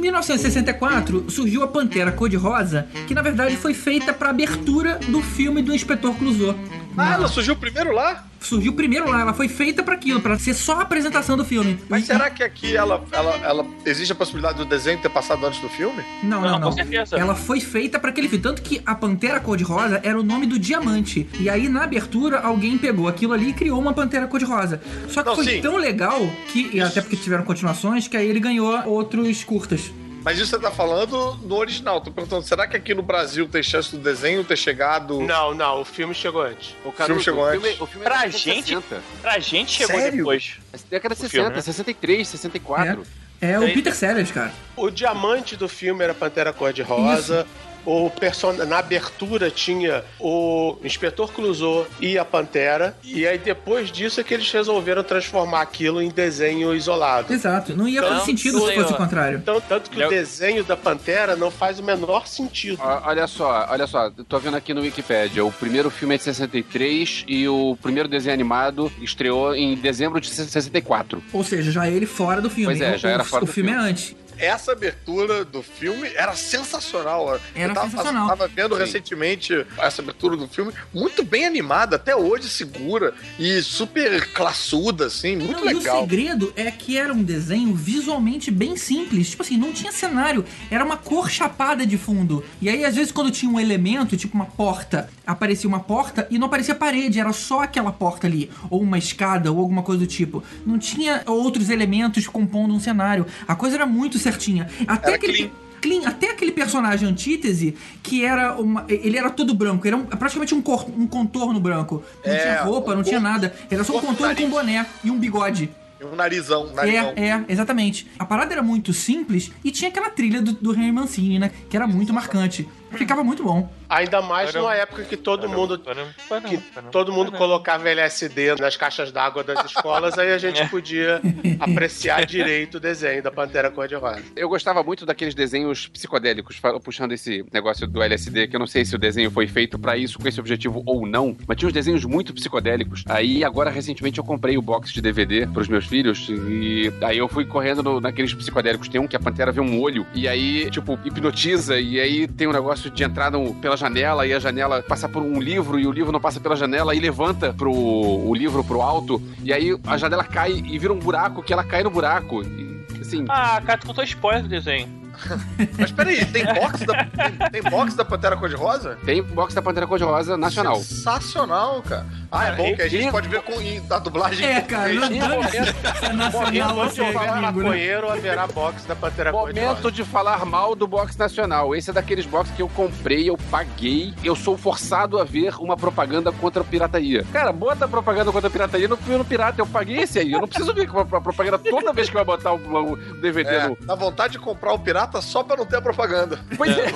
[0.05, 5.75] 1964 surgiu a Pantera Cor-de-Rosa, que na verdade foi feita para abertura do filme do
[5.75, 6.55] Inspetor Clouseau.
[6.97, 8.25] Ah, ela surgiu primeiro lá?
[8.45, 11.79] Surgiu primeiro lá, ela foi feita para aquilo, para ser só a apresentação do filme.
[11.89, 15.61] Mas será que aqui ela, ela, ela existe a possibilidade do desenho ter passado antes
[15.61, 16.03] do filme?
[16.23, 16.69] Não, não, Não, não.
[16.71, 17.17] com certeza.
[17.17, 18.43] Ela foi feita para aquele filme.
[18.43, 21.27] Tanto que a Pantera Cor-de-Rosa era o nome do diamante.
[21.41, 24.81] E aí, na abertura, alguém pegou aquilo ali e criou uma Pantera Cor-de-Rosa.
[25.09, 25.61] Só que Não, foi sim.
[25.61, 26.21] tão legal
[26.53, 29.91] que, e até porque tiveram continuações, que aí ele ganhou outros curtas.
[30.25, 32.01] Mas isso você tá falando no original.
[32.01, 35.21] Tô perguntando, será que aqui no Brasil tem chance do desenho ter chegado.
[35.21, 36.75] Não, não, o filme chegou antes.
[36.85, 37.61] O filme chegou o antes.
[37.61, 39.03] filme, o filme é Pra gente, 60.
[39.21, 40.17] pra gente chegou Sério?
[40.19, 40.57] depois.
[40.91, 41.63] Década de O 60, filme, né?
[41.63, 43.07] 63, 64.
[43.41, 43.75] É o Sei.
[43.75, 44.53] Peter Sellers, cara.
[44.77, 47.47] O diamante do filme era Pantera Cor-de-Rosa.
[47.87, 48.53] O person...
[48.53, 52.97] Na abertura tinha o Inspetor Clouseau e a Pantera.
[53.05, 57.33] E aí depois disso é que eles resolveram transformar aquilo em desenho isolado.
[57.33, 57.77] Exato.
[57.77, 59.39] Não ia fazer sentido se fosse o contrário.
[59.39, 62.79] Então, tanto que o desenho da Pantera não faz o menor sentido.
[62.83, 65.45] Olha só, olha só, eu tô vendo aqui no Wikipedia.
[65.45, 70.29] O primeiro filme é de 63 e o primeiro desenho animado estreou em dezembro de
[70.29, 71.23] 64.
[71.33, 72.67] Ou seja, já ele fora do filme.
[72.77, 73.89] Pois é, já O- era o- fora O do filme é filme.
[73.91, 74.17] antes.
[74.39, 77.41] Essa abertura do filme era sensacional.
[77.55, 78.29] Era eu tava, sensacional.
[78.29, 78.81] tava vendo Sim.
[78.81, 85.37] recentemente essa abertura do filme, muito bem animada, até hoje segura e super classuda, assim,
[85.37, 86.01] muito Não, E o legal.
[86.01, 89.31] segredo é que era um desenho visualmente bem simples.
[89.31, 90.45] Tipo assim, não tinha cenário.
[90.71, 92.45] Era uma cor chapada de fundo.
[92.61, 96.39] E aí, às vezes, quando tinha um elemento, tipo uma porta, aparecia uma porta e
[96.39, 97.21] não aparecia parede.
[97.21, 98.51] Era só aquela porta ali.
[98.71, 100.43] Ou uma escada, ou alguma coisa do tipo.
[100.67, 103.27] Não tinha outros elementos compondo um cenário.
[103.47, 104.69] A coisa era muito certinha.
[104.87, 105.33] Até Era aquele.
[105.35, 105.51] clean.
[105.81, 108.87] Clean, até aquele personagem antítese, que era uma.
[108.89, 112.03] Ele era todo branco, era um- praticamente um, cor- um contorno branco.
[112.25, 113.55] Não É, tinha roupa, um não tinha nada.
[113.71, 115.69] Era só um contorno com boné e um bigode.
[116.03, 117.13] Um narizão, um narizão.
[117.17, 118.07] É, é, exatamente.
[118.19, 121.51] A parada era muito simples e tinha aquela trilha do, do Henry Mancini, né?
[121.69, 122.67] Que era muito marcante.
[122.97, 123.69] Ficava muito bom.
[123.89, 126.59] Ainda mais numa época que todo mundo que
[126.91, 130.67] todo mundo colocava LSD nas caixas d'água das escolas, aí a gente É.
[130.69, 131.21] podia
[131.61, 134.23] apreciar direito o desenho da Pantera Cor-de-Rosa.
[134.37, 138.85] Eu gostava muito daqueles desenhos psicodélicos, puxando esse negócio do LSD, que eu não sei
[138.85, 141.73] se o desenho foi feito pra isso, com esse objetivo ou não, mas tinha uns
[141.75, 143.05] desenhos muito psicodélicos.
[143.09, 147.29] Aí, agora, recentemente, eu comprei o box de DVD pros meus filhos, e aí eu
[147.29, 148.89] fui correndo no- naqueles psicodélicos.
[148.89, 152.47] Tem um que a pantera vê um olho, e aí, tipo, hipnotiza, e aí tem
[152.47, 155.87] um negócio de entrar no- pela janela, e a janela passa por um livro, e
[155.87, 159.77] o livro não passa pela janela, e levanta pro, o livro pro alto, e aí
[159.87, 162.43] a janela cai e vira um buraco, que ela cai no buraco.
[162.43, 164.89] E, assim, Ah, cara, tu contou spoiler do desenho.
[165.79, 168.99] Mas peraí, tem box da, tem, tem box da Pantera Cor-de-Rosa?
[169.05, 170.77] Tem box da Pantera Cor-de-Rosa nacional.
[170.77, 172.05] Sensacional, cara.
[172.35, 173.53] Ah, é bom que a gente pode ver com
[173.95, 174.45] a dublagem.
[174.45, 179.31] É, cara, não é nacional ou se é maconheiro, haverá box da Pantera.
[179.31, 181.77] Momento de falar mal do box nacional.
[181.77, 185.77] Esse é daqueles box que eu comprei, eu paguei, eu sou forçado a ver uma
[185.77, 187.25] propaganda contra a pirataria.
[187.33, 189.61] Cara, bota a propaganda contra a pirataria no filme pirata.
[189.61, 190.33] Eu paguei esse aí.
[190.33, 193.69] Eu não preciso ver a propaganda toda vez que vai botar o, o DVD É,
[193.69, 193.77] no.
[193.81, 196.41] dá vontade de comprar o pirata só pra não ter a propaganda.
[196.57, 196.89] Pois é.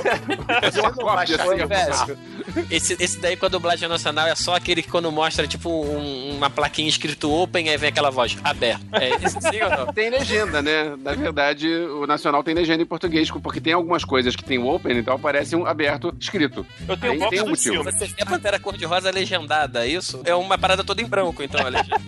[1.45, 1.67] Foi, isso.
[1.69, 2.19] velho.
[2.71, 5.69] Esse, esse daí com a dublagem nacional é só aquele que quando mostra mostra, tipo,
[5.71, 8.83] um- uma plaquinha escrito Open, aí vem aquela voz, aberto.
[8.93, 9.93] É isso sim ou não?
[9.93, 10.97] Tem legenda, né?
[11.03, 14.67] Na verdade, o Nacional tem legenda em português, porque tem algumas coisas que tem o
[14.67, 16.65] Open, então aparece um aberto escrito.
[16.89, 17.85] Eu tenho Aí tem um motivo.
[17.85, 20.23] Você vê a Pantera Cor-de-Rosa legendada, isso?
[20.25, 22.01] É uma parada toda em branco, então, a legenda.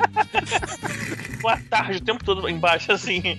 [1.42, 3.38] Boa tarde, o tempo todo embaixo, assim.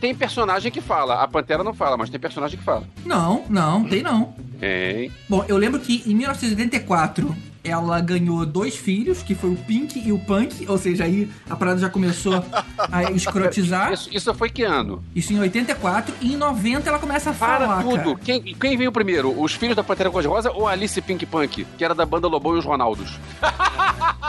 [0.00, 2.84] Tem personagem que fala, a Pantera não fala, mas tem personagem que fala.
[3.06, 4.34] Não, não, tem não.
[4.58, 5.12] Tem.
[5.28, 7.34] Bom, eu lembro que em 1984
[7.64, 11.56] ela ganhou dois filhos, que foi o Pink e o Punk, ou seja, aí a
[11.56, 12.44] parada já começou
[12.92, 13.92] a escrotizar.
[13.92, 15.02] Isso, isso foi que ano?
[15.14, 17.96] Isso em 84 e em 90 ela começa a Para falar, tudo.
[17.96, 18.18] cara.
[18.22, 19.40] Quem, quem veio primeiro?
[19.40, 22.54] Os filhos da Pantera Cor-de-Rosa ou a Alice Pink Punk, que era da banda Lobão
[22.54, 23.18] e os Ronaldos?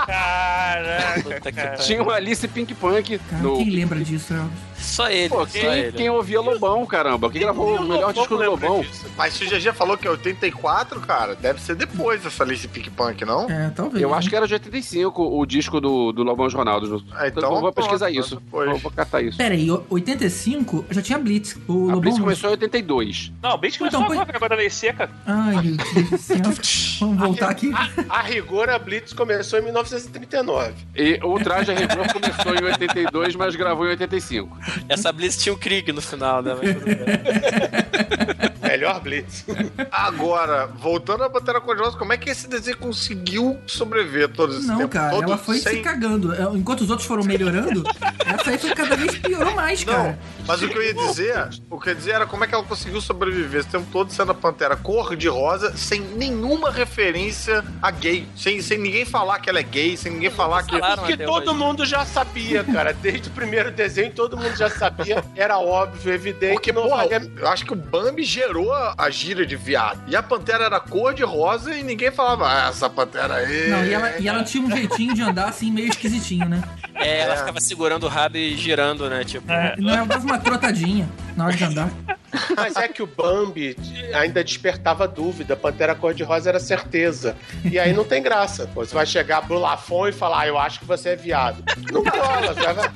[0.06, 1.78] Caraca, cara.
[1.78, 3.58] Tinha uma Alice Pink Punk Cara, no...
[3.58, 4.66] quem lembra disso, Elvis?
[4.78, 5.92] Só ele, Pô, só quem, ele.
[5.94, 7.32] quem ouvia Lobão, caramba?
[7.32, 8.86] Quem gravou o melhor disco do Lobão?
[9.18, 12.90] Mas se o GG falou que é 84, cara, deve ser depois dessa Alice Pink
[12.92, 13.50] Punk, não?
[13.50, 14.02] É, talvez.
[14.04, 17.04] Eu acho que era de 85 o disco do, do Lobão e os Ronaldos.
[17.14, 18.42] Ah, então eu vou pronto, pesquisar então isso.
[18.52, 18.68] foi.
[18.68, 19.38] Vou, vou catar isso.
[19.38, 21.56] Pera aí, 85 já tinha Blitz.
[21.68, 23.32] O A Lobão Blitz começou em 82.
[23.42, 25.10] Não, Então, começou põe- agora, agora da lei seca.
[25.26, 26.38] Ai, meu Deus do céu.
[27.00, 27.72] Vamos voltar aqui.
[28.10, 30.74] A rigor, a Blitz começou em 1939.
[30.96, 34.58] E o Traje a Rigor começou em 82, mas gravou em 85.
[34.90, 36.56] Essa Blitz tinha o Krieg no final, né?
[36.56, 38.46] Mas tudo bem.
[38.68, 39.46] Melhor Blitz.
[39.92, 44.78] Agora, voltando à Pantera Cor-de-Rosa, como é que esse desenho conseguiu sobreviver todo esse Não,
[44.78, 45.82] tempo cara, todo ela foi se sem...
[45.82, 46.34] cagando.
[46.34, 47.84] É, Enquanto os outros foram melhorando,
[48.26, 50.20] essa aí foi cada vez piorou mais, Não, cara.
[50.48, 52.56] mas o que eu ia dizer, o que eu ia dizer era como é que
[52.56, 58.28] ela conseguiu sobreviver esse tempo todo sendo a Pantera cor-de-rosa, sem nenhuma referência a gay.
[58.36, 60.78] Sem, sem ninguém falar que ela é gay, sem ninguém falar que.
[60.80, 62.94] Porque todo mundo já sabia, cara.
[62.94, 65.24] Desde o primeiro desenho, todo mundo já sabia.
[65.36, 66.54] Era óbvio, evidente.
[66.54, 67.06] Porque, porra,
[67.38, 70.02] eu acho que o Bambi gerou a, a gíria de viado.
[70.08, 73.70] E a Pantera era cor-de-rosa e ninguém falava, ah, essa Pantera aí.
[73.70, 76.64] Não, e ela, e ela tinha um jeitinho de andar assim, meio esquisitinho, né?
[76.94, 79.24] É, ela ficava segurando o rabo e girando, né?
[79.24, 79.48] Tipo.
[79.78, 81.92] Não, ela dava uma trotadinha na hora de andar.
[82.56, 83.78] Mas é que o Bambi
[84.14, 85.56] ainda despertava dúvida.
[85.56, 87.36] Pantera Cor-de-Rosa era certeza.
[87.64, 88.70] E aí não tem graça.
[88.74, 91.64] Pô, Você vai chegar pro Lafon e falar, ah, eu acho que você é viado.
[91.92, 92.90] Não cola, vai...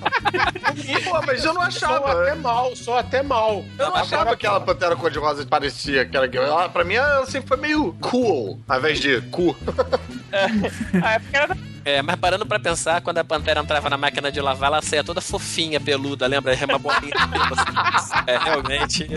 [1.03, 2.11] Pô, mas eu não achava.
[2.11, 3.65] Sou até mal, sou até mal.
[3.77, 6.41] Eu não achava que aquela Pantera cor-de-rosa parecia que era gay.
[6.41, 9.55] Ela, pra mim, ela sempre foi meio cool, ao invés de cu.
[10.31, 11.49] É,
[12.01, 15.21] mas parando pra pensar, quando a Pantera entrava na máquina de lavar, ela saía toda
[15.21, 16.53] fofinha, peluda, lembra?
[16.53, 17.13] Era uma bolinha
[17.95, 18.13] assim.
[18.27, 19.07] É, realmente.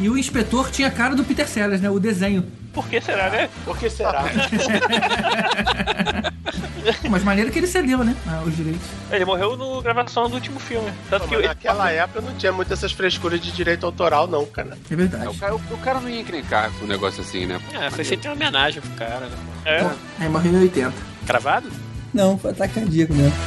[0.00, 1.90] E o inspetor tinha a cara do Peter Sellers, né?
[1.90, 2.44] O desenho.
[2.72, 3.48] Por que será, né?
[3.64, 4.24] Por que será?
[7.10, 8.14] Mas maneiro que ele cedeu, né?
[8.26, 8.80] Ah, os direitos.
[9.10, 10.90] Ele morreu na gravação do último filme.
[11.10, 14.76] Tanto que ele- naquela época não tinha muitas essas frescuras de direito autoral, não, cara.
[14.90, 15.26] É verdade.
[15.28, 17.60] O cara, o cara não ia encrencar com um negócio assim, né?
[17.72, 19.36] É, foi feito em homenagem pro cara, né?
[19.64, 19.90] É.
[20.20, 20.92] Aí morreu em 80.
[21.26, 21.68] Cravado?
[22.14, 23.34] Não, foi ataque cardíaco mesmo.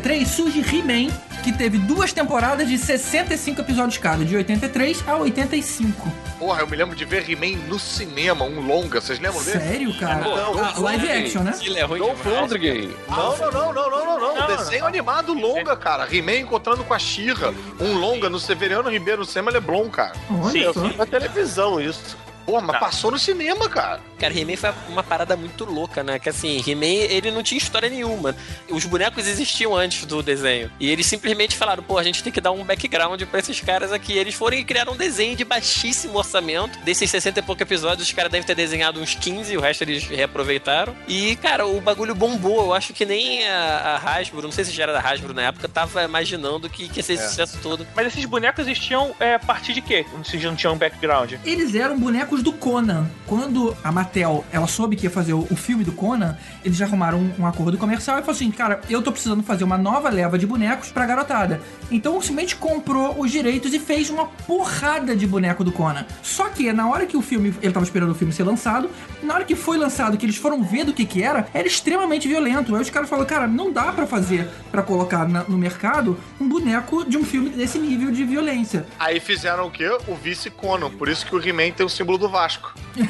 [0.00, 1.10] 1983 surge He-Man,
[1.44, 6.10] que teve duas temporadas de 65 episódios cada, de 83 a 85.
[6.38, 9.00] Porra, eu me lembro de ver He-Man no cinema, um longa.
[9.00, 9.60] Vocês lembram dele?
[9.60, 10.24] Sério, cara?
[10.24, 11.52] Não, Ah, live action, né?
[11.62, 12.24] Ele é ruim Dolph.
[12.24, 12.90] Lundgren.
[13.08, 14.56] Não, não, não, não, não, não, não.
[14.56, 16.08] Desenho animado longa, cara.
[16.10, 17.52] He-Man encontrando com a Xirra.
[17.78, 20.12] Um longa no Severiano Ribeiro no cinema Leblon, cara.
[20.30, 20.80] Olha Eu só.
[20.80, 22.16] vi na televisão isso.
[22.50, 24.00] Pô, mas passou no cinema, cara.
[24.18, 26.18] Cara, He-Man foi uma parada muito louca, né?
[26.18, 28.34] Que assim, He-Man, ele não tinha história nenhuma.
[28.68, 30.70] Os bonecos existiam antes do desenho.
[30.80, 33.92] E eles simplesmente falaram, pô, a gente tem que dar um background pra esses caras
[33.92, 34.12] aqui.
[34.18, 36.78] Eles foram e criaram um desenho de baixíssimo orçamento.
[36.80, 40.04] Desses 60 e poucos episódios, os caras devem ter desenhado uns 15, o resto eles
[40.04, 40.94] reaproveitaram.
[41.08, 42.60] E, cara, o bagulho bombou.
[42.66, 45.42] Eu acho que nem a, a Hasbro, não sei se já era da Hasbro na
[45.42, 47.28] época, tava imaginando que, que ia ser esse É.
[47.28, 47.86] sucesso todo.
[47.94, 50.04] Mas esses bonecos existiam é, a partir de quê?
[50.24, 51.34] Se já não tinham um background.
[51.44, 53.06] Eles eram bonecos do Conan.
[53.26, 56.84] Quando a Mattel, ela soube que ia fazer o, o filme do Conan, eles já
[56.86, 60.08] arrumaram um, um acordo comercial e falou assim, cara, eu tô precisando fazer uma nova
[60.08, 61.60] leva de bonecos pra garotada.
[61.90, 66.04] Então simplesmente comprou os direitos e fez uma porrada de boneco do Conan.
[66.22, 68.90] Só que na hora que o filme, ele tava esperando o filme ser lançado,
[69.22, 72.26] na hora que foi lançado, que eles foram ver do que que era, era extremamente
[72.28, 72.74] violento.
[72.74, 76.48] Aí os caras falaram, cara, não dá pra fazer, pra colocar na- no mercado, um
[76.48, 78.86] boneco de um filme desse nível de violência.
[78.98, 79.88] Aí fizeram o quê?
[80.08, 80.90] O vice Conan.
[80.90, 82.72] Por isso que o He-Man tem o símbolo do Vasco.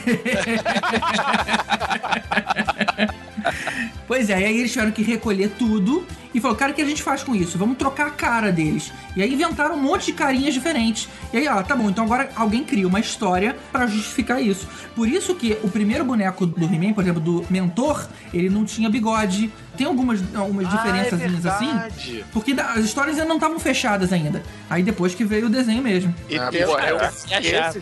[4.07, 6.05] Pois é, e aí eles tiveram que recolher tudo
[6.35, 7.59] e falou, cara, o que a gente faz com isso?
[7.59, 8.93] Vamos trocar a cara deles.
[9.17, 11.09] E aí inventaram um monte de carinhas diferentes.
[11.33, 14.67] E aí, ó, tá bom, então agora alguém cria uma história pra justificar isso.
[14.95, 18.89] Por isso que o primeiro boneco do He-Man, por exemplo, do Mentor, ele não tinha
[18.89, 19.51] bigode.
[19.77, 22.25] Tem algumas, algumas Ah, diferençazinhas é assim, verdade.
[22.33, 24.43] porque as histórias ainda não estavam fechadas ainda.
[24.69, 26.15] Aí depois que veio o desenho mesmo.
[26.29, 27.25] E Ah, tem, pô, é, eu- esses,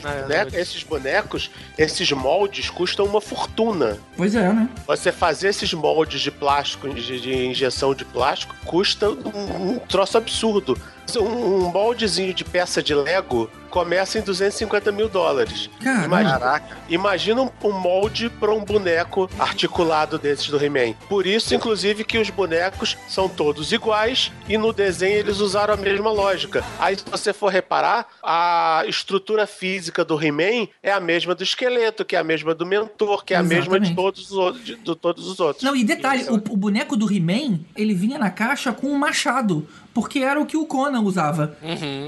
[0.00, 3.98] bonecos, esses bonecos, esses moldes custam uma fortuna.
[4.16, 4.68] Pois é, né?
[4.86, 10.18] Você fazer esses moldes de plástico, de, de injeção de plástico, custa um, um troço
[10.18, 10.76] absurdo.
[11.16, 15.70] Um, um moldezinho de peça de Lego começa em 250 mil dólares.
[16.04, 20.94] Imagina, imagina um, um molde para um boneco articulado desses do He-Man.
[21.08, 25.76] Por isso, inclusive, que os bonecos são todos iguais e no desenho eles usaram a
[25.76, 26.64] mesma lógica.
[26.78, 32.04] Aí, se você for reparar, a estrutura física do He-Man é a mesma do esqueleto,
[32.04, 33.96] que é a mesma do mentor, que é a mesma de Exatamente.
[33.96, 34.64] todos os outros.
[34.64, 35.64] De, de todos os outros.
[35.64, 39.66] Não, e detalhe, o, o boneco do He-Man, ele vinha na caixa com um machado.
[40.00, 41.56] Porque era o que o Conan usava.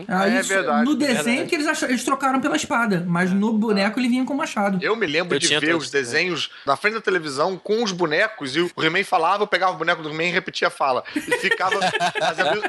[0.09, 1.49] Aí, É verdade, No é desenho verdade.
[1.49, 3.05] que eles, ach- eles trocaram pela espada.
[3.07, 4.79] Mas no boneco ele vinha com machado.
[4.81, 8.55] Eu me lembro Eu de ver os desenhos na frente da televisão com os bonecos
[8.55, 11.03] e o He-Man falava, eu pegava o boneco do He-Man e repetia a fala.
[11.17, 11.75] E ficava.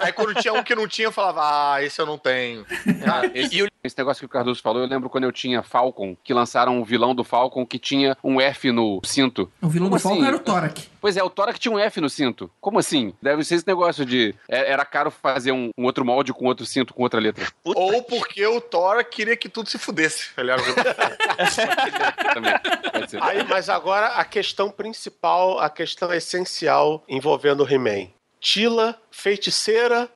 [0.02, 1.41] Aí quando tinha um que não tinha, eu falava,
[1.76, 2.65] ah, esse eu não tenho.
[3.06, 6.33] Cara, esse, esse negócio que o Cardoso falou, eu lembro quando eu tinha Falcon, que
[6.33, 9.51] lançaram um vilão do Falcon que tinha um F no cinto.
[9.61, 10.27] O vilão Como do Falcon assim?
[10.27, 10.89] era o Torak.
[11.01, 12.49] Pois é, o Torak tinha um F no cinto.
[12.61, 13.13] Como assim?
[13.21, 14.35] Deve ser esse negócio de.
[14.47, 17.47] é- Era caro fazer um, um outro molde com outro cinto com outra letra.
[17.63, 20.29] Ou porque o Thor queria que tudo se fudesse.
[20.37, 20.65] Ele era o
[22.33, 22.53] Também.
[22.91, 23.23] Pode ser.
[23.23, 28.07] Aí, mas agora a questão principal, a questão essencial envolvendo o He-Man.
[28.39, 30.09] Tila, feiticeira,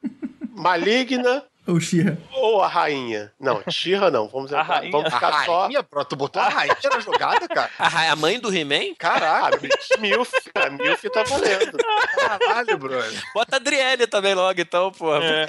[0.56, 2.18] maligna Ou Shira.
[2.32, 3.32] ou a rainha?
[3.40, 4.28] Não, Tira não.
[4.28, 4.92] Vamos, A rainha.
[4.92, 5.62] vamos ficar A só.
[5.64, 7.72] rainha, bro, tu botou a rainha na jogada, cara?
[7.80, 8.94] A, ra- a mãe do He-Man?
[9.00, 9.60] Caraca,
[10.00, 11.78] Milf, a Milf tá valendo.
[12.16, 13.24] Caralho, brother.
[13.34, 15.16] Bota a Adriele também logo, então, pô.
[15.16, 15.48] É.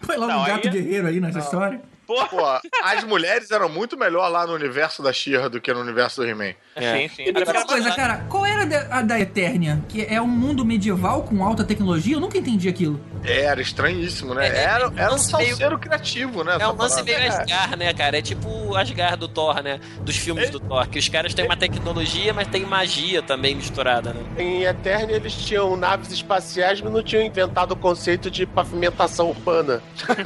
[0.00, 1.82] Foi logo Não, um aí gato é- guerreiro aí nessa história.
[2.06, 2.16] Pô,
[2.82, 6.26] as mulheres eram muito melhor lá no universo da She-Ra do que no universo do
[6.26, 6.52] He-Man.
[6.76, 7.22] Sim, sim.
[7.24, 9.82] E outra coisa, cara, qual era a da Eternia?
[9.88, 12.16] Que é um mundo medieval com alta tecnologia?
[12.16, 13.00] Eu nunca entendi aquilo.
[13.24, 14.48] Era estranhíssimo, né?
[14.48, 16.56] É, é, Era, é um era um lance meio- salseiro criativo, né?
[16.58, 18.18] É um lance meio Asgard, né, cara?
[18.18, 19.78] É tipo o Asgard do Thor, né?
[20.00, 20.86] Dos filmes do Thor.
[20.88, 24.20] Que os caras têm uma tecnologia, mas tem magia também misturada, né?
[24.38, 29.82] Em Eternia eles tinham naves espaciais, mas não tinham inventado o conceito de pavimentação urbana.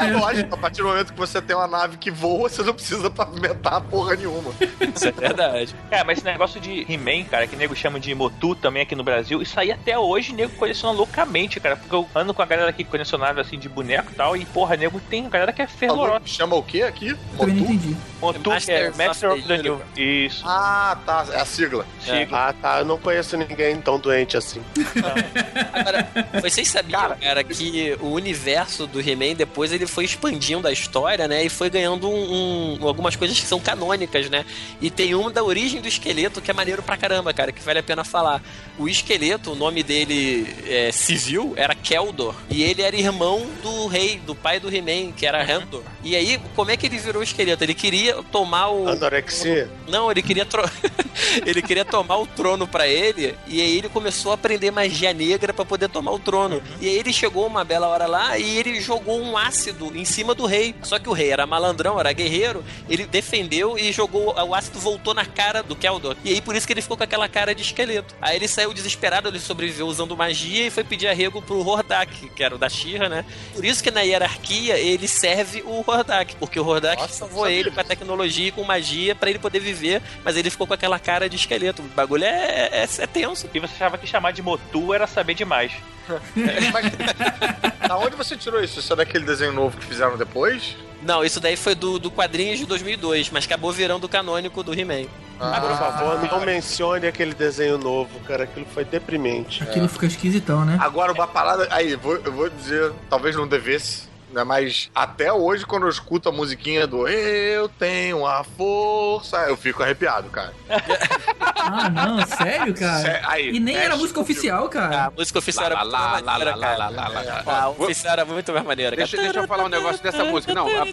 [0.00, 2.74] É lógico, a partir do momento que você tem uma nave que voa, você não
[2.74, 4.52] precisa pavimentar porra nenhuma.
[4.94, 5.74] Isso é verdade.
[5.90, 9.02] É, mas esse negócio de He-Man, cara, que nego chama de Motu também aqui no
[9.02, 11.76] Brasil, isso aí até hoje nego coleciona loucamente, cara.
[11.76, 14.76] Porque eu ando com a galera aqui colecionável assim de boneco e tal, e porra,
[14.76, 16.20] nego tem galera que é fervorosa.
[16.26, 17.16] Chama o quê aqui?
[17.36, 17.96] Também não entendi.
[18.20, 19.80] Motu, que é Masters Master of the New.
[19.96, 20.42] Isso.
[20.46, 21.26] Ah, tá.
[21.32, 21.86] É a sigla.
[22.00, 22.48] Sigla.
[22.48, 22.78] Ah, tá.
[22.78, 24.62] Eu não conheço ninguém tão doente assim.
[25.72, 26.08] Agora,
[26.40, 30.04] vocês sabiam, cara, que o universo do He-Man depois ele foi
[30.40, 31.44] expandindo a história, né?
[31.44, 34.44] E foi ganhando um, um- algumas coisas que são canônicas, né?
[34.80, 37.78] E tem uma da origem do esqueleto que é maneiro pra caramba, cara, que vale
[37.78, 38.42] a pena falar.
[38.78, 42.34] O esqueleto, o nome dele é, civil era Keldor.
[42.48, 45.82] E ele era irmão do rei, do pai do He-Man, que era Handor.
[46.02, 47.62] E aí, como é que ele virou esqueleto?
[47.62, 48.88] Ele queria tomar o.
[48.88, 49.68] Anorexia?
[49.88, 50.62] Não, ele queria tro...
[51.44, 55.52] ele queria tomar o trono pra ele e aí ele começou a aprender magia negra
[55.52, 56.62] pra poder tomar o trono.
[56.80, 60.29] E aí ele chegou uma bela hora lá e ele jogou um ácido em cima
[60.34, 60.74] do rei.
[60.82, 65.14] Só que o rei era malandrão, era guerreiro, ele defendeu e jogou o ácido voltou
[65.14, 66.16] na cara do Keldor.
[66.24, 68.14] E aí por isso que ele ficou com aquela cara de esqueleto.
[68.20, 72.42] Aí ele saiu desesperado, ele sobreviveu usando magia e foi pedir arrego pro Hordak, que
[72.42, 73.24] era o da Shira, né?
[73.54, 77.70] Por isso que na hierarquia ele serve o Hordak, porque o Hordak Nossa, salvou ele
[77.70, 80.98] com a tecnologia e com magia pra ele poder viver, mas ele ficou com aquela
[80.98, 81.82] cara de esqueleto.
[81.82, 83.48] O bagulho é, é, é tenso.
[83.52, 85.72] E você achava que chamar de Motu era saber demais.
[87.86, 88.78] Da onde você tirou isso?
[88.78, 90.76] Isso é daquele desenho novo que fizeram depois?
[91.02, 94.78] Não, isso daí foi do, do quadrinhos de 2002, mas acabou virando o canônico do
[94.78, 95.06] He-Man.
[95.40, 98.44] Ah, por favor, não mencione aquele desenho novo, cara.
[98.44, 99.62] Aquilo foi deprimente.
[99.62, 100.76] Aquilo fica esquisitão, né?
[100.78, 101.66] Agora, uma parada.
[101.70, 104.09] Aí, vou- eu vou dizer, talvez não devesse.
[104.32, 109.56] Né, mas até hoje, quando eu escuto a musiquinha do Eu tenho a força, eu
[109.56, 110.52] fico arrepiado, cara.
[111.72, 112.98] Ah, não, sério, cara?
[113.00, 115.04] Sé- aí, e nem era mexe música oficial, cara.
[115.06, 117.42] A música oficial era muito mais maneira, cara.
[117.46, 119.08] A oficial era muito mais maneira, cara.
[119.08, 120.52] Deixa, eu falar um negócio dessa música.
[120.54, 120.86] Não, a-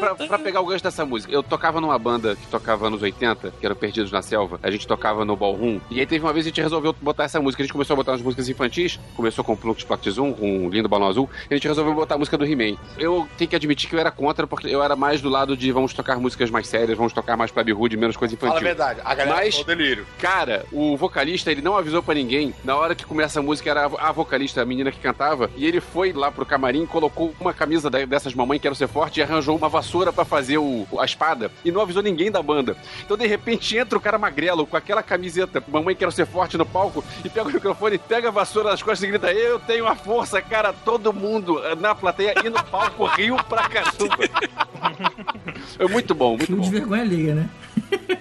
[0.00, 1.32] pra, pra- pra pegar o gancho dessa música.
[1.32, 4.58] Eu tocava numa banda que tocava nos 80, que era Perdidos na Selva.
[4.62, 5.78] A gente tocava no Ballroom.
[5.90, 7.62] E aí teve uma vez a gente resolveu botar essa música.
[7.62, 8.98] A gente começou a botar as músicas infantis.
[9.14, 11.28] Começou com Plux Plact Zoom, com o Lindo Balão Azul.
[11.50, 12.76] E a gente resolveu botar a música do He-Man.
[12.98, 15.70] Eu tenho que admitir que eu era contra, porque eu era mais do lado de
[15.72, 18.54] vamos tocar músicas mais sérias, vamos tocar mais Plebe Hood, menos coisa infantil.
[18.54, 20.06] Fala a verdade, a galera Mas, ficou delírio.
[20.18, 22.54] Cara, o vocalista, ele não avisou pra ninguém.
[22.64, 25.50] Na hora que começa a música, era a vocalista, a menina que cantava.
[25.56, 29.22] E ele foi lá pro camarim, colocou uma camisa dessas mamãe Quero Ser Forte e
[29.22, 31.50] arranjou uma vassoura pra fazer o, a espada.
[31.64, 32.76] E não avisou ninguém da banda.
[33.04, 36.66] Então, de repente, entra o cara magrelo com aquela camiseta Mamãe Quero Ser Forte no
[36.66, 39.94] palco e pega o microfone, pega a vassoura nas costas e grita: Eu tenho a
[39.94, 40.72] força, cara.
[40.84, 43.94] Todo mundo na plateia e no palco riu pra caramba.
[45.78, 46.70] É muito bom, muito Fio de bom.
[46.70, 47.48] vergonha alheia, né?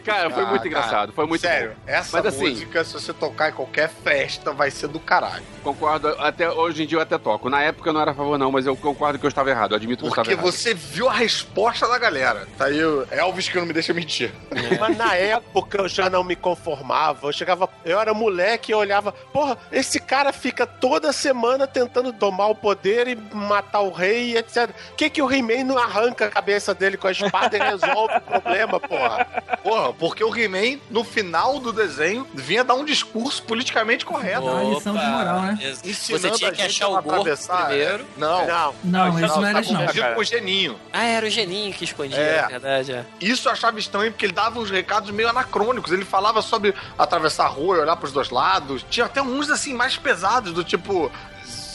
[0.04, 1.76] Cara, foi Ah, muito cara, engraçado, foi muito Sério, bom.
[1.88, 5.44] essa Mas assim, música, se você tocar em qualquer festa, vai ser do caralho.
[5.64, 7.50] Concordo, até hoje em dia eu até toco.
[7.50, 9.72] Na época eu não era a favor, não, mas eu concordo que eu estava errado.
[9.72, 10.52] Eu admito que eu Porque estava errado.
[10.54, 12.46] você viu a resposta da galera.
[12.58, 14.34] Tá aí o Elvis que não me deixa mentir.
[14.80, 17.28] Mas na época eu já não me conformava.
[17.28, 22.12] Eu chegava, eu era moleque e eu olhava, porra, esse cara fica toda semana tentando
[22.12, 24.70] tomar o poder e matar o rei e etc.
[24.92, 28.18] O que que o He-Man não arranca a cabeça dele com a espada e resolve
[28.18, 29.26] o problema, porra?
[29.62, 34.46] Porra, porque o He-Man, no final do desenho, vinha dar um discurso politicamente correto.
[34.46, 35.76] Uma lição de moral, né?
[35.84, 38.06] Você tinha que achar o gordo primeiro.
[38.18, 38.76] Não, Não.
[38.84, 40.14] Não, isso esse não era tá isso, não.
[40.14, 40.80] com o Geninho.
[40.92, 42.38] Ah, era o Geninho que escondia, É.
[42.40, 43.06] é verdade, é.
[43.20, 45.92] Isso eu achava estranho porque ele dava uns recados meio anacrônicos.
[45.92, 48.86] Ele falava sobre atravessar a rua e olhar pros dois lados.
[48.90, 51.12] Tinha até uns assim mais pesados, do tipo.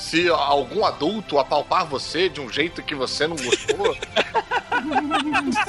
[0.08, 3.94] Se algum adulto apalpar você de um jeito que você não gostou.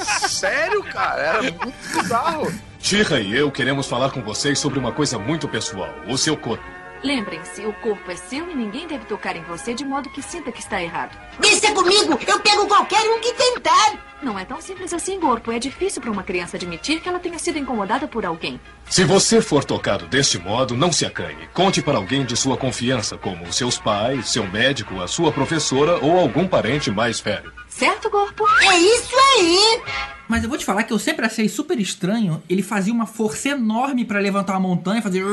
[0.00, 1.20] Sério, cara?
[1.20, 2.50] Era muito bizarro.
[2.78, 6.79] Tira e eu queremos falar com vocês sobre uma coisa muito pessoal: o seu corpo.
[7.02, 10.52] Lembrem-se, o corpo é seu e ninguém deve tocar em você de modo que sinta
[10.52, 11.16] que está errado.
[11.38, 14.10] Deixa comigo, eu pego qualquer um que tentar.
[14.22, 15.50] Não é tão simples assim, corpo.
[15.50, 18.60] É difícil para uma criança admitir que ela tenha sido incomodada por alguém.
[18.84, 21.48] Se você for tocado deste modo, não se acanhe.
[21.54, 26.18] Conte para alguém de sua confiança, como seus pais, seu médico, a sua professora ou
[26.18, 27.59] algum parente mais velho.
[27.80, 28.44] Certo, corpo?
[28.60, 29.80] É isso aí.
[30.28, 32.42] Mas eu vou te falar que eu sempre achei super estranho.
[32.46, 35.24] Ele fazia uma força enorme pra levantar uma montanha, fazer.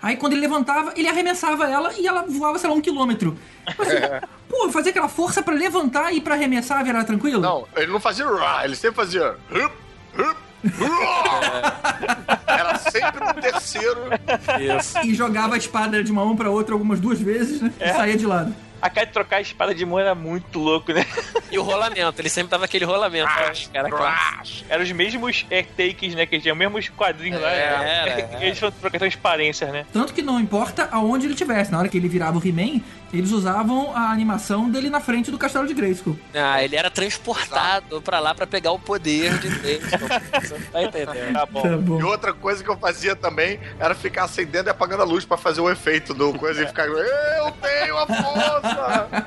[0.00, 3.36] Aí quando ele levantava, ele arremessava ela e ela voava, sei lá, um quilômetro.
[3.66, 3.96] Assim,
[4.48, 7.42] pô, fazer aquela força pra levantar e pra arremessar era tranquilo?
[7.42, 8.24] Não, ele não fazia
[8.64, 9.36] ele sempre fazia.
[12.46, 14.00] Era sempre no terceiro.
[15.04, 17.70] E jogava a espada de uma mão pra outra algumas duas vezes, né?
[17.78, 18.56] E saía de lado.
[18.84, 21.06] A cara de trocar a espada de mão era muito louco, né?
[21.50, 23.30] E o rolamento, ele sempre dava aquele rolamento.
[23.72, 23.88] né?
[24.68, 26.26] Eram os mesmos é, takes, né?
[26.26, 27.50] Que tinham os mesmos quadrinhos lá.
[27.50, 28.44] Era, era.
[28.44, 29.86] Eles foram trocar transparências, né?
[29.90, 31.72] Tanto que não importa aonde ele tivesse.
[31.72, 35.38] Na hora que ele virava o He-Man, eles usavam a animação dele na frente do
[35.38, 36.18] castelo de Grayskull.
[36.34, 39.48] Ah, ele era transportado pra lá pra pegar o poder de.
[39.48, 39.78] Você
[40.70, 41.32] tá entendendo?
[41.32, 41.62] Tá bom.
[41.62, 42.00] Tá bom.
[42.00, 45.38] E outra coisa que eu fazia também era ficar acendendo e apagando a luz pra
[45.38, 46.86] fazer o efeito do coisa e ficar.
[46.86, 48.73] Eu tenho a força!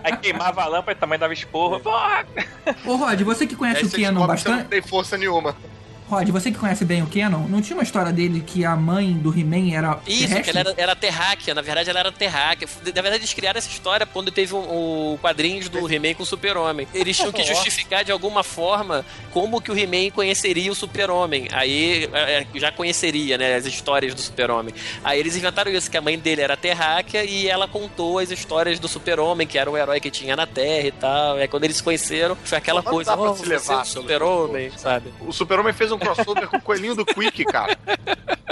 [0.03, 1.79] Aí queimava a lâmpada e também dava esporro.
[1.79, 2.25] Porra!
[2.85, 3.97] Ô Rod, você que Aí conhece o você
[4.27, 4.63] bastante.
[4.63, 5.55] não tem força nenhuma.
[6.09, 9.13] Rod, você que conhece bem o Kenon, não tinha uma história dele que a mãe
[9.13, 9.99] do He-Man era.
[10.07, 10.57] Isso, que terrestre?
[10.57, 12.67] ela era, era terráquea, na verdade ela era terráquea.
[12.85, 16.23] Na verdade, eles criaram essa história quando teve o um, um quadrinhos do He-Man com
[16.23, 16.87] o Super-Homem.
[16.93, 21.49] Eles tinham que justificar de alguma forma como que o He-Man conheceria o Super-Homem.
[21.51, 24.73] Aí é, é, já conheceria, né, as histórias do Super-Homem.
[25.03, 28.79] Aí eles inventaram isso, que a mãe dele era terráquea e ela contou as histórias
[28.79, 31.35] do Super-Homem, que era o herói que tinha na Terra e tal.
[31.35, 33.73] Aí quando eles se conheceram, foi aquela Não coisa, dá pra oh, se você levar
[33.73, 35.13] é o Super-Homem, sabe?
[35.19, 37.77] O Super-Homem fez um crossover com o coelhinho do Quick, cara.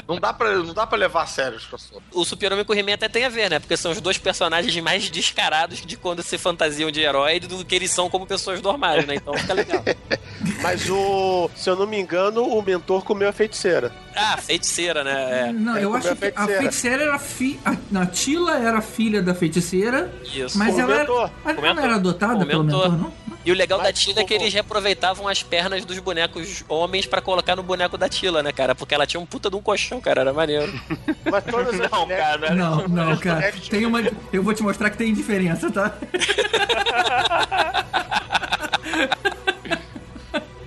[0.08, 2.04] Não dá pra, não dá pra levar a sério os crossovers.
[2.14, 3.60] O Super-Homem com o He-Man até tem a ver, né?
[3.60, 7.74] Porque são os dois personagens mais descarados de quando se fantasiam de herói do que
[7.74, 9.16] eles são como pessoas normais, né?
[9.16, 9.84] Então fica legal.
[10.62, 11.50] Mas o.
[11.56, 13.92] Se eu não me engano, o mentor comeu a feiticeira.
[14.16, 15.50] Ah, feiticeira, né?
[15.50, 15.52] É.
[15.52, 17.04] Não, eu acho que comeu a a feiticeira.
[17.04, 17.60] era fi...
[17.66, 20.58] a, a Tila era filha da feiticeira, Isso.
[20.58, 21.32] mas o ela era, mentor.
[21.46, 22.92] ela não era adotada Com pelo mentor.
[22.92, 23.25] mentor, não?
[23.46, 27.06] E o legal da Mas Tila é que eles reaproveitavam as pernas dos bonecos homens
[27.06, 28.74] pra colocar no boneco da Tila, né, cara?
[28.74, 30.74] Porque ela tinha um puta de um colchão, cara, era maneiro.
[31.30, 33.52] Mas todas as Não, mulheres- cara, não Não, não, cara.
[33.70, 34.02] Tem uma.
[34.34, 35.96] Eu vou te mostrar que tem diferença, tá?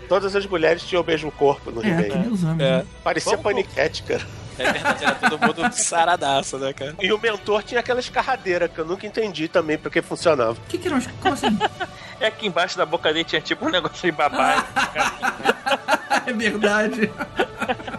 [0.08, 2.32] Todas as mulheres tinham o mesmo corpo no É, que nem He-Man.
[2.32, 2.60] os homens.
[2.60, 2.76] É.
[2.78, 2.86] né?
[3.04, 4.22] Parecia Vamos- paniquete, cara.
[4.58, 6.94] É verdade, era todo mundo saradaço, né, cara?
[7.00, 10.52] E o mentor tinha aquela escarradeira que eu nunca entendi também porque funcionava.
[10.52, 11.00] O que que eram?
[11.20, 11.58] Como assim?
[12.20, 14.64] É aqui embaixo da boca dele tinha tipo um negócio de babá.
[16.26, 17.10] é verdade.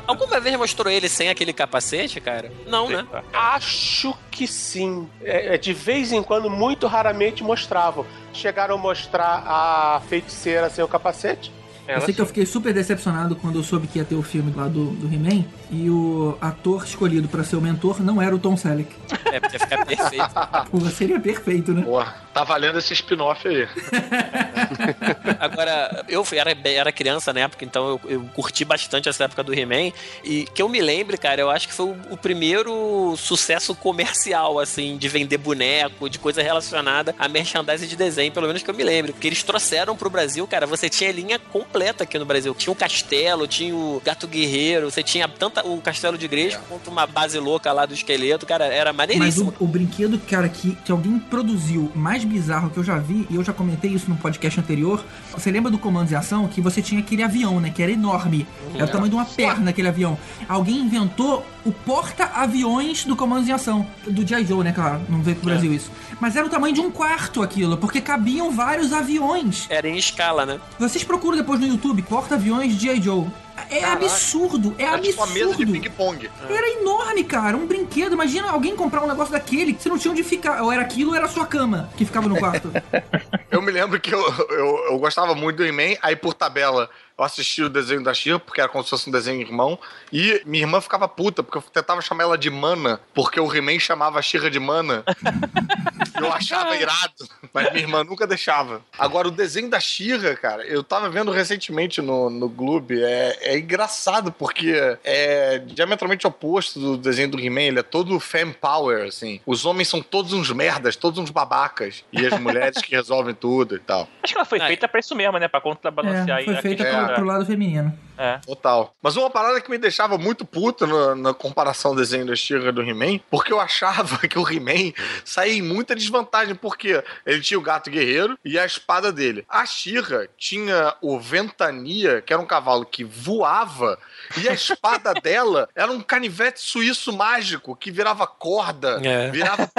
[0.08, 2.52] Alguma vez mostrou ele sem aquele capacete, cara?
[2.66, 3.06] Não, né?
[3.32, 5.08] Acho que sim.
[5.22, 8.06] É, é, de vez em quando, muito raramente mostravam.
[8.34, 11.52] Chegaram a mostrar a feiticeira sem o capacete?
[11.96, 14.54] Eu sei que eu fiquei super decepcionado quando eu soube que ia ter o filme
[14.56, 18.40] lá do, do He-Man e o ator escolhido pra ser o mentor não era o
[18.40, 18.90] Tom Selleck.
[19.26, 20.26] É, porque fica perfeito.
[20.72, 21.82] Porra, seria perfeito, né?
[21.82, 23.68] Porra, tá valendo esse spin-off aí.
[25.40, 29.44] Agora, eu fui- era, era criança na época, então eu, eu curti bastante essa época
[29.44, 29.92] do He-Man.
[30.24, 34.60] E que eu me lembre, cara, eu acho que foi o, o primeiro sucesso comercial,
[34.60, 38.76] assim, de vender boneco, de coisa relacionada a merchandising de desenho, pelo menos que eu
[38.76, 39.12] me lembre.
[39.12, 42.54] Porque eles trouxeram pro Brasil, cara, você tinha linha completa aqui no Brasil.
[42.56, 46.90] Tinha o castelo, tinha o gato guerreiro, você tinha tanto o castelo de igreja quanto
[46.90, 49.54] uma base louca lá do esqueleto, cara, era Mas maneiríssimo.
[49.60, 53.36] o, o brinquedo, cara, que, que alguém produziu mais bizarro que eu já vi, e
[53.36, 55.04] eu já comentei isso no podcast anterior.
[55.32, 56.48] Você lembra do Comandos em Ação?
[56.48, 57.72] Que você tinha aquele avião, né?
[57.74, 58.48] Que era enorme.
[58.76, 60.18] Era o tamanho de uma perna aquele avião.
[60.48, 63.86] Alguém inventou o porta-aviões do Comandos em Ação.
[64.08, 64.46] Do G.I.
[64.46, 64.72] Joe, né?
[64.72, 65.92] Claro, não veio pro Brasil isso.
[66.20, 69.66] Mas era o tamanho de um quarto aquilo, porque cabiam vários aviões.
[69.70, 70.60] Era em escala, né?
[70.78, 73.02] Vocês procuram depois no YouTube porta-aviões G.I.
[73.02, 73.28] Joe.
[73.70, 74.06] É Caraca.
[74.06, 75.10] absurdo, é Era absurdo.
[75.12, 76.30] tipo uma mesa de ping-pong.
[76.50, 77.56] Era enorme, cara.
[77.58, 78.14] Um brinquedo.
[78.14, 80.64] Imagina alguém comprar um negócio daquele que você não tinha onde ficar.
[80.64, 82.72] Ou era aquilo ou era a sua cama que ficava no quarto.
[83.52, 84.22] Eu me lembro que eu,
[84.52, 86.88] eu, eu gostava muito do He-Man, aí por tabela
[87.20, 89.78] eu assisti o desenho da Shira, porque era como se fosse um desenho irmão,
[90.12, 93.78] e minha irmã ficava puta, porque eu tentava chamar ela de Mana, porque o He-Man
[93.78, 95.04] chamava a Shira de Mana.
[96.18, 98.82] eu achava irado, mas minha irmã nunca deixava.
[98.98, 103.60] Agora, o desenho da Shira, cara, eu tava vendo recentemente no, no Gloob, é, é
[103.60, 104.74] engraçado, porque
[105.04, 109.42] é diametralmente oposto do desenho do He-Man, ele é todo fem power, assim.
[109.46, 113.76] Os homens são todos uns merdas, todos uns babacas, e as mulheres que resolvem tudo
[113.76, 114.08] e tal.
[114.24, 115.50] Acho que ela foi feita pra isso mesmo, né?
[115.50, 117.94] Pra contrabalancear É, foi aí a feita da- pro lado feminino.
[118.20, 118.38] É.
[118.46, 118.94] Total.
[119.02, 122.72] Mas uma parada que me deixava muito puta no- na comparação do desenho da She-Ra
[122.72, 124.92] do He-Man, porque eu achava que o He-Man
[125.24, 129.46] saía em muita desvantagem, porque ele tinha o gato guerreiro e a espada dele.
[129.48, 133.98] A She-Ra tinha o Ventania, que era um cavalo que voava,
[134.38, 139.30] e a espada dela era um canivete suíço mágico que virava corda, É.
[139.32, 139.70] virava,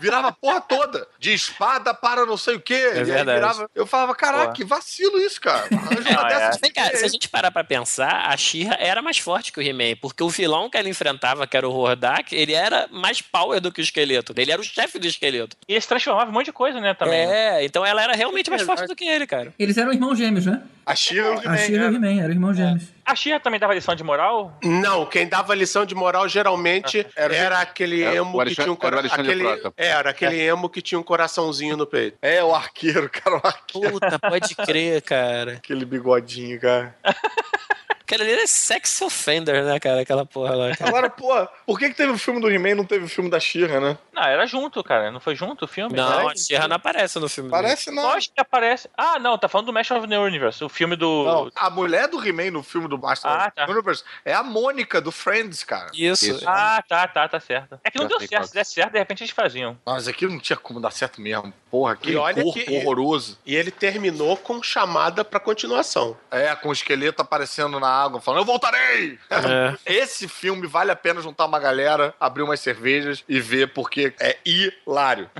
[0.00, 1.06] virava a porra toda.
[1.18, 2.74] De espada para não sei o quê.
[2.94, 3.38] e aí verdade.
[3.40, 5.66] virava- Eu falava, caraca, que vacilo isso, cara.
[5.74, 9.18] Arranja uma dessas Vem cá, se a gente parar pra pensar, a She-Ra era mais
[9.18, 12.52] forte que o He-Man, porque o vilão que ela enfrentava, que era o Hordak, ele
[12.52, 14.32] era mais power do que o esqueleto.
[14.36, 15.56] Ele era o chefe do esqueleto.
[15.68, 17.20] E ele se transformava em um monte de coisa, né, também.
[17.20, 19.52] É, então ela era realmente mais forte do que ele, cara.
[19.58, 20.62] Eles eram irmãos gêmeos, né?
[20.86, 22.82] A She-Ra e o A Shira e o He-Man eram irmãos gêmeos.
[23.06, 24.56] A Shira também dava lição de moral?
[24.62, 28.78] Não, quem dava lição de moral geralmente era, aquele Era emo o que tinha um
[28.80, 29.20] era coração.
[29.20, 29.44] Aquele,
[29.76, 32.16] era aquele emo que tinha um coraçãozinho no peito.
[32.22, 33.92] É, o arqueiro, cara, o arqueiro.
[33.92, 35.54] Puta, pode crer, cara.
[35.54, 36.94] Aquele bigodinho, cara.
[38.06, 40.02] Aquele ali é sex offender, né, cara?
[40.02, 40.76] Aquela porra lá.
[40.76, 40.90] cara.
[40.90, 43.30] Agora, pô, por que, que teve o filme do He-Man e não teve o filme
[43.30, 43.96] da She-Ra, né?
[44.12, 45.10] Não, era junto, cara.
[45.10, 45.96] Não foi junto o filme?
[45.96, 47.48] Não, a She-Ra não aparece no filme.
[47.50, 48.02] Parece não.
[48.02, 48.90] Lógico que aparece.
[48.96, 51.24] Ah, não, tá falando do Master of the Universe, o filme do.
[51.24, 53.64] Não, a mulher do He-Man no filme do Master Ah, of tá.
[53.66, 55.90] the Universe é a Mônica do Friends, cara.
[55.94, 56.42] Isso.
[56.46, 57.80] Ah, tá, tá, tá certo.
[57.82, 58.30] É que não Já deu certo.
[58.32, 58.44] qual.
[58.44, 59.78] Se desse certo, de repente eles faziam.
[59.86, 61.52] Mas aquilo não tinha como dar certo mesmo.
[61.70, 63.38] Porra, que corpo que- horroroso.
[63.46, 66.16] E ele terminou com chamada pra continuação.
[66.30, 69.18] É, com o esqueleto aparecendo na água, falando, eu voltarei!
[69.30, 69.76] É.
[70.02, 74.36] Esse filme vale a pena juntar uma galera, abrir umas cervejas e ver, porque é
[74.44, 75.30] hilário.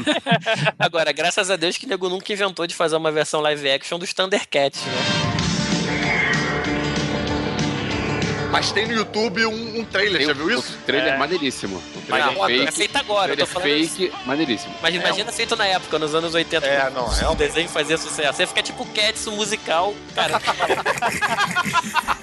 [0.78, 3.98] Agora, graças a Deus que o nego nunca inventou de fazer uma versão live action
[3.98, 5.37] dos Thundercats, né?
[8.50, 10.72] Mas tem no YouTube um, um trailer, já viu isso?
[10.74, 11.18] O trailer É.
[11.18, 11.76] maneiríssimo.
[11.76, 12.72] O Mas trailer não, é fake.
[12.72, 14.74] feito agora, eu tô trailer falando fake, maneiríssimo.
[14.82, 16.66] Mas imagina feito na época, nos anos 80.
[16.66, 18.36] É, não, O desenho fazia sucesso.
[18.38, 19.94] Você fica tipo Cats, o musical.
[20.14, 20.40] Cara,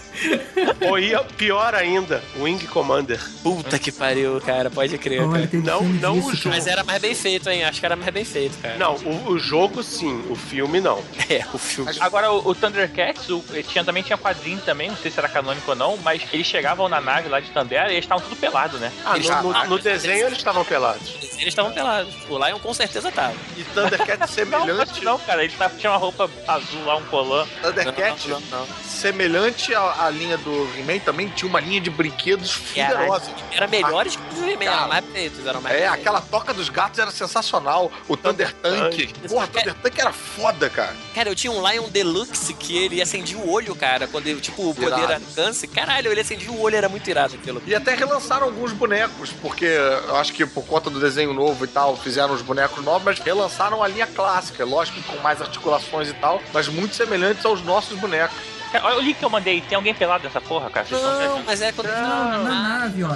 [0.89, 3.19] Ou ia pior ainda, Wing Commander.
[3.43, 4.69] puta que pariu, cara.
[4.69, 5.19] Pode crer.
[5.29, 5.49] Cara.
[5.53, 6.49] Não, não disso, o jogo.
[6.55, 7.63] Mas era mais bem feito, hein?
[7.65, 8.77] Acho que era mais bem feito, cara.
[8.77, 11.03] Não, o, o jogo sim, o filme não.
[11.29, 11.91] É, o filme.
[11.99, 15.71] Agora, o, o Thundercats, o, tinha, também tinha quadrinho também, não sei se era canônico
[15.71, 18.77] ou não, mas eles chegavam na nave lá de Tandera e eles estavam tudo pelado,
[18.77, 18.91] né?
[19.05, 21.15] Ah, Eles- no, no- no desenho eles estavam pelados.
[21.35, 22.13] Eles estavam pelados.
[22.29, 23.33] O Lion com certeza tava.
[23.57, 25.03] E Thundercat Não, semelhante.
[25.03, 27.45] não, cara, ele tava, tinha uma roupa azul lá, um colã.
[27.61, 28.67] Thundercat, Não, não, não.
[28.85, 33.31] semelhante à, à linha do He-Man, também tinha uma linha de brinquedos Era, fuderosa.
[33.51, 36.99] era melhores que os He-Man, eram mais feitos, eram mais É, aquela toca dos gatos
[36.99, 37.91] era sensacional.
[38.07, 39.13] O Thunder Tank.
[39.27, 40.95] Porra, Thunder Tank era foda, cara.
[41.13, 44.69] Cara, eu tinha um Lion Deluxe que ele acendia o olho, cara, quando ele, tipo,
[44.69, 45.67] o poder alcance.
[45.67, 47.61] Caralho, ele acendia o olho, era muito irado aquilo.
[47.65, 51.67] E até relançaram alguns bonecos, porque eu acho que por conta do desenho novo e
[51.67, 56.13] tal, fizeram os bonecos novos, mas relançaram a linha clássica, lógico, com mais articulações e
[56.13, 58.37] tal, mas muito semelhantes aos nossos bonecos.
[58.71, 59.61] Cara, olha o link que eu mandei.
[59.61, 60.85] Tem alguém pelado nessa porra, cara?
[60.91, 61.87] Não, mas é quando.
[61.87, 63.09] Não, não é nave, ó.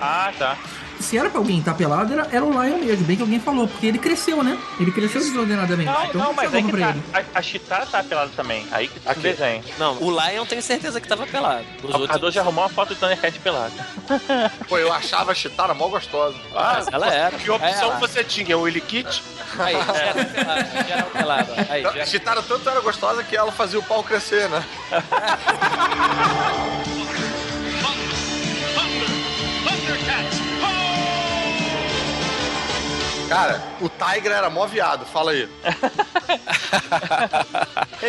[0.00, 0.56] Ah, tá.
[1.04, 3.68] Se era pra alguém estar pelado, era, era o Lion mesmo, bem que alguém falou,
[3.68, 4.58] porque ele cresceu, né?
[4.80, 5.90] Ele cresceu desordenadamente.
[5.90, 6.90] Não, então não, mas aí que pra tá.
[6.90, 7.26] ele.
[7.34, 8.66] A, a Chitara tá pelada também.
[8.72, 9.62] Aí que tu desenha.
[9.78, 11.64] Não, o Lion tenho certeza que tava pelado.
[11.82, 12.06] Os O outros.
[12.08, 13.74] Cardoso já arrumou uma foto do Thundercat pelado.
[14.68, 16.36] Pô, eu achava a Chitara mó gostosa.
[16.54, 17.36] Ah, Mas ela era.
[17.36, 17.98] Que opção Ela.
[18.00, 18.56] você tinha?
[18.56, 19.22] O Willy Kit?
[19.58, 21.52] Aí, já era pelado, já era pelado.
[21.68, 24.64] Aí, já A Chitara tanto era gostosa que ela fazia o pau crescer, né?
[33.34, 35.48] Cara, o Tiger era mó viado, fala aí.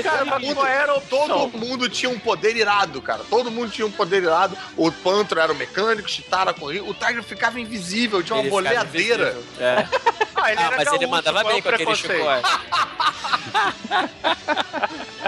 [0.04, 3.24] cara, mas não era todo mundo tinha um poder irado, cara.
[3.28, 4.56] Todo mundo tinha um poder irado.
[4.78, 6.84] O Pantro era o mecânico, Chitara corria.
[6.84, 9.36] O Tiger ficava invisível, tinha uma Ele boleadeira.
[9.60, 9.88] É.
[10.38, 12.18] Ah, ele Ah, era mas ele gaúcho, mandava qual é bem com aquele preconceito?
[12.20, 12.60] chicote.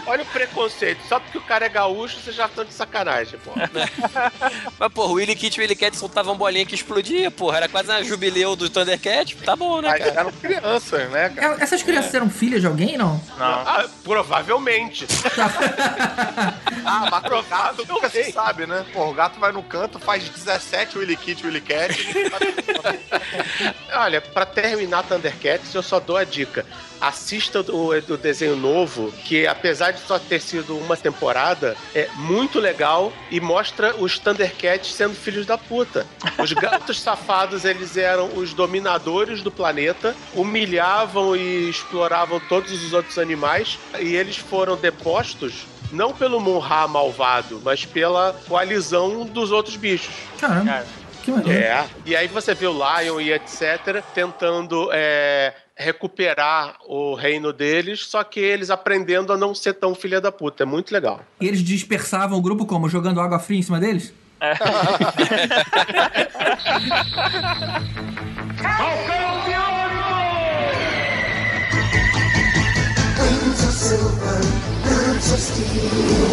[0.06, 1.00] Olha o preconceito.
[1.08, 3.52] Só porque o cara é gaúcho, você já tá de sacanagem, pô.
[4.78, 7.58] Mas, porra, o Willy Kit e o Willy Cat soltavam bolinha que explodia, porra.
[7.58, 9.36] Era quase uma jubileu do Thundercat.
[9.38, 10.20] Tá bom, né, Mas cara?
[10.20, 11.58] eram crianças, né, cara?
[11.60, 13.22] É, Essas crianças eram filhas de alguém, não?
[13.38, 13.46] Não.
[13.46, 15.08] Ah, provavelmente.
[16.90, 18.86] Ah, mas o gato nunca se sabe, né?
[18.94, 21.94] Pô, o gato vai no canto, faz 17 Willy Kit, Willy Cat.
[23.94, 26.66] Olha, pra terminar Thundercats, eu só dou a dica.
[27.00, 32.60] Assista o, o desenho novo, que apesar de só ter sido uma temporada, é muito
[32.60, 36.06] legal e mostra os Thundercats sendo filhos da puta.
[36.38, 43.18] Os gatos safados, eles eram os dominadores do planeta, humilhavam e exploravam todos os outros
[43.18, 50.14] animais, e eles foram depostos não pelo Munra malvado, mas pela coalizão dos outros bichos.
[50.40, 50.86] Caramba.
[51.24, 51.62] Que maneiro.
[51.62, 51.86] É.
[52.06, 54.02] E aí você vê o Lion e etc.
[54.14, 60.20] tentando é, recuperar o reino deles, só que eles aprendendo a não ser tão filha
[60.20, 60.64] da puta.
[60.64, 61.22] É muito legal.
[61.40, 62.90] E eles dispersavam o grupo como?
[62.90, 64.14] Jogando água fria em cima deles?
[73.78, 74.68] Silver.
[75.30, 76.24] Silverhawk,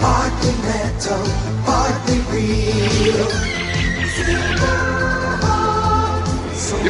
[0.00, 1.24] partly metal,
[1.64, 3.28] partly real.
[3.98, 5.19] E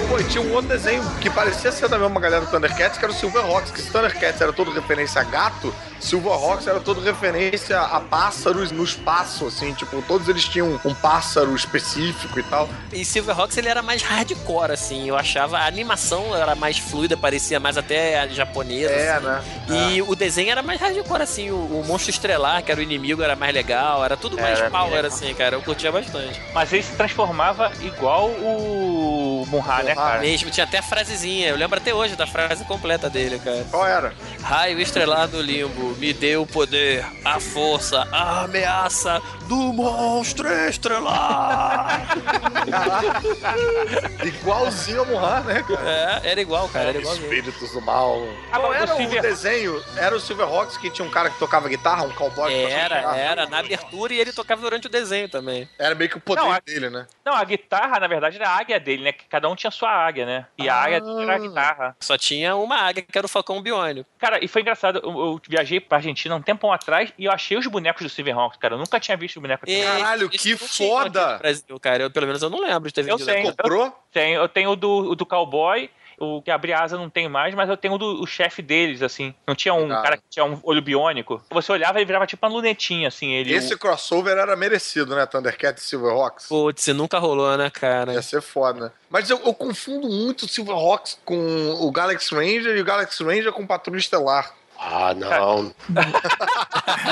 [0.09, 3.13] pô, tinha um outro desenho que parecia ser da mesma galera do Thundercats, que era
[3.13, 8.01] o Silverhawks, que se Thundercats era todo referência a gato, Silverhawks era todo referência a
[8.01, 12.69] pássaros no espaço, assim, tipo, todos eles tinham um pássaro específico e tal.
[12.93, 15.09] E Silverhawks ele era mais hardcore, assim.
[15.09, 18.91] Eu achava a animação era mais fluida, parecia mais até a japonesa.
[18.93, 19.27] É, assim.
[19.27, 19.43] né?
[19.69, 21.51] E o desenho era mais hardcore, assim.
[21.51, 24.05] O, o monstro estrelar, que era o inimigo, era mais legal.
[24.05, 25.07] Era tudo mais Era power, legal.
[25.07, 25.57] assim, cara.
[25.57, 26.41] Eu curtia bastante.
[26.55, 29.47] Mas ele se transformava igual o
[29.79, 30.21] Munra, né, cara?
[30.21, 31.49] Mesmo, tinha até a frasezinha.
[31.49, 33.65] Eu lembro até hoje da frase completa dele, cara.
[33.71, 34.13] Qual era?
[34.43, 42.09] Raio estrelar do limbo, me deu o poder, a força, a ameaça do monstro estrelar.
[44.25, 46.21] Igualzinho a Munra, né, cara?
[46.25, 46.89] É, era igual, cara.
[46.91, 47.33] Era igualzinho.
[47.33, 48.23] Espíritos do mal.
[48.53, 49.83] Agora, era o Silver- desenho?
[49.97, 53.17] Era o Silverhawks que tinha um cara que tocava guitarra, um cowboy Era, guitarra?
[53.19, 55.69] era, na abertura e ele tocava durante o desenho também.
[55.79, 57.07] Era meio que o poder Não, a- dele, né?
[57.25, 59.13] Não, a guitarra, na verdade, era a águia dele, né?
[59.13, 60.47] Que cada um tinha sua águia, né?
[60.59, 61.97] E a águia era a guitarra.
[62.01, 64.05] Só tinha uma águia, que era o Falcão Biônio.
[64.19, 65.01] Cara, e foi engraçado.
[65.03, 68.59] Eu, eu viajei pra Argentina um tempão atrás e eu achei os bonecos do Silverhawks,
[68.59, 68.75] cara.
[68.75, 69.73] Eu nunca tinha visto o boneco aqui.
[69.73, 71.39] E- Caralho, esse que foda!
[71.39, 72.05] Brasil, cara.
[72.05, 73.49] Eu, pelo menos eu não lembro de ter Eu vendido tenho.
[73.49, 73.57] aqui.
[73.57, 73.97] Comprou?
[74.13, 75.89] Tenho, eu tenho o do, o do cowboy,
[76.21, 79.03] o que abre asa não tem mais, mas eu tenho o do o chefe deles,
[79.03, 79.35] assim.
[79.47, 81.43] Não tinha um cara que tinha um olho biônico.
[81.51, 83.33] Você olhava e ele virava tipo uma lunetinha, assim.
[83.33, 85.25] Ele, Esse crossover era merecido, né?
[85.25, 86.47] Thundercats e Silverhawks.
[86.47, 88.13] Putz, nunca rolou, né, cara?
[88.13, 88.93] Ia ser foda, né?
[89.09, 93.53] Mas eu, eu confundo muito o Silverhawks com o Galaxy Ranger e o Galaxy Ranger
[93.53, 94.55] com Patrulha Estelar.
[94.83, 95.73] Ah, não.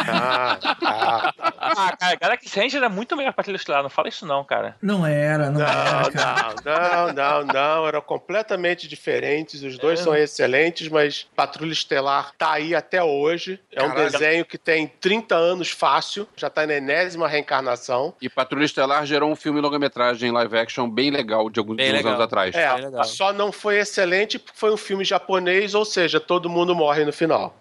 [0.07, 1.32] ah, ah.
[1.61, 3.82] Ah, cara, Galaxy Ranger era muito melhor pra trilha estelar.
[3.82, 4.74] Não fala isso não, cara.
[4.81, 6.55] Não era, não, era, cara.
[6.65, 7.86] Não, não, não, não.
[7.89, 9.62] Eram completamente diferentes.
[9.62, 13.61] Os dois são excelentes, mas Patrulha Estelar tá aí até hoje.
[13.73, 14.11] É um Caralho.
[14.12, 16.27] desenho que tem 30 anos fácil.
[16.36, 18.15] Já tá na enésima reencarnação.
[18.20, 22.12] E Patrulha Estelar gerou um filme longa-metragem live action bem legal de alguns, legal.
[22.12, 22.55] anos atrás.
[22.55, 23.05] É, Bem legal.
[23.05, 27.12] só não foi excelente porque foi um filme japonês, ou seja, todo mundo morre no
[27.12, 27.55] final.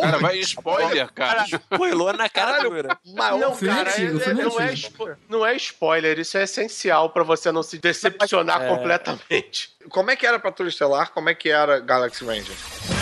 [0.00, 1.44] Cara, vai spoiler, cara.
[1.44, 2.98] Spoilou na cara dura.
[3.14, 7.22] Maior Não, cara, é- filme não, é spo- não é spoiler, isso é essencial pra
[7.22, 8.68] você não se decepcionar É.
[8.68, 9.70] completamente.
[9.88, 11.10] Como é que era Patrulha Estelar?
[11.12, 12.95] Como é que era Galaxy Ranger?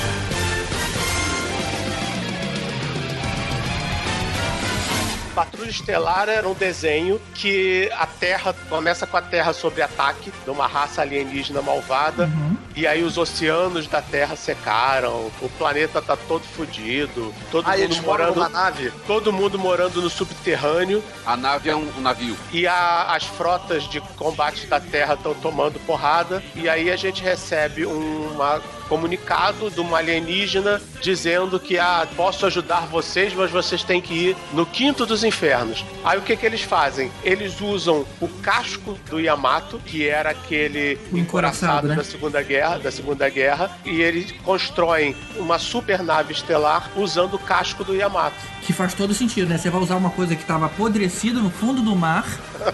[5.34, 10.50] Patrulha Estelar era um desenho que a Terra começa com a Terra sob ataque de
[10.50, 12.30] uma raça alienígena malvada.
[12.76, 18.02] E aí os oceanos da Terra secaram, o planeta tá todo fudido, todo Ah, mundo
[18.02, 18.92] morando numa nave?
[19.06, 21.02] Todo mundo morando no subterrâneo.
[21.26, 22.36] A nave é um, um navio.
[22.52, 26.42] E a- as frotas de combate da Terra estão tomando porrada.
[26.54, 32.46] E aí a gente recebe um uma- comunicado de uma alienígena dizendo que ah, posso
[32.46, 35.84] ajudar vocês, mas vocês têm que ir no quinto dos infernos.
[36.04, 37.10] Aí o que, que eles fazem?
[37.22, 41.94] Eles usam o casco do Yamato, que era aquele O encoraçado, né?
[41.96, 47.38] da Segunda Guerra, da Segunda Guerra, e eles constroem uma super nave estelar usando o
[47.38, 48.36] casco do Yamato.
[48.62, 49.58] Que faz todo sentido, né?
[49.58, 52.24] Você vai usar uma coisa que estava apodrecida no fundo do mar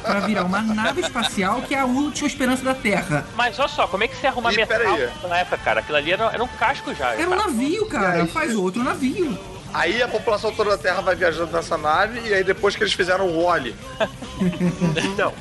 [0.02, 3.26] pra virar uma nave espacial que é a última esperança da Terra.
[3.34, 5.08] Mas olha só, como é que você arruma Ih, metal peraí.
[5.28, 5.80] na época, cara?
[5.80, 7.14] Aquilo ali era, era um casco já.
[7.14, 8.26] Era um navio, cara.
[8.26, 9.38] Faz outro navio.
[9.72, 12.92] Aí a população toda da Terra vai viajando nessa nave e aí depois que eles
[12.92, 13.74] fizeram o Wally.
[15.16, 15.32] Não.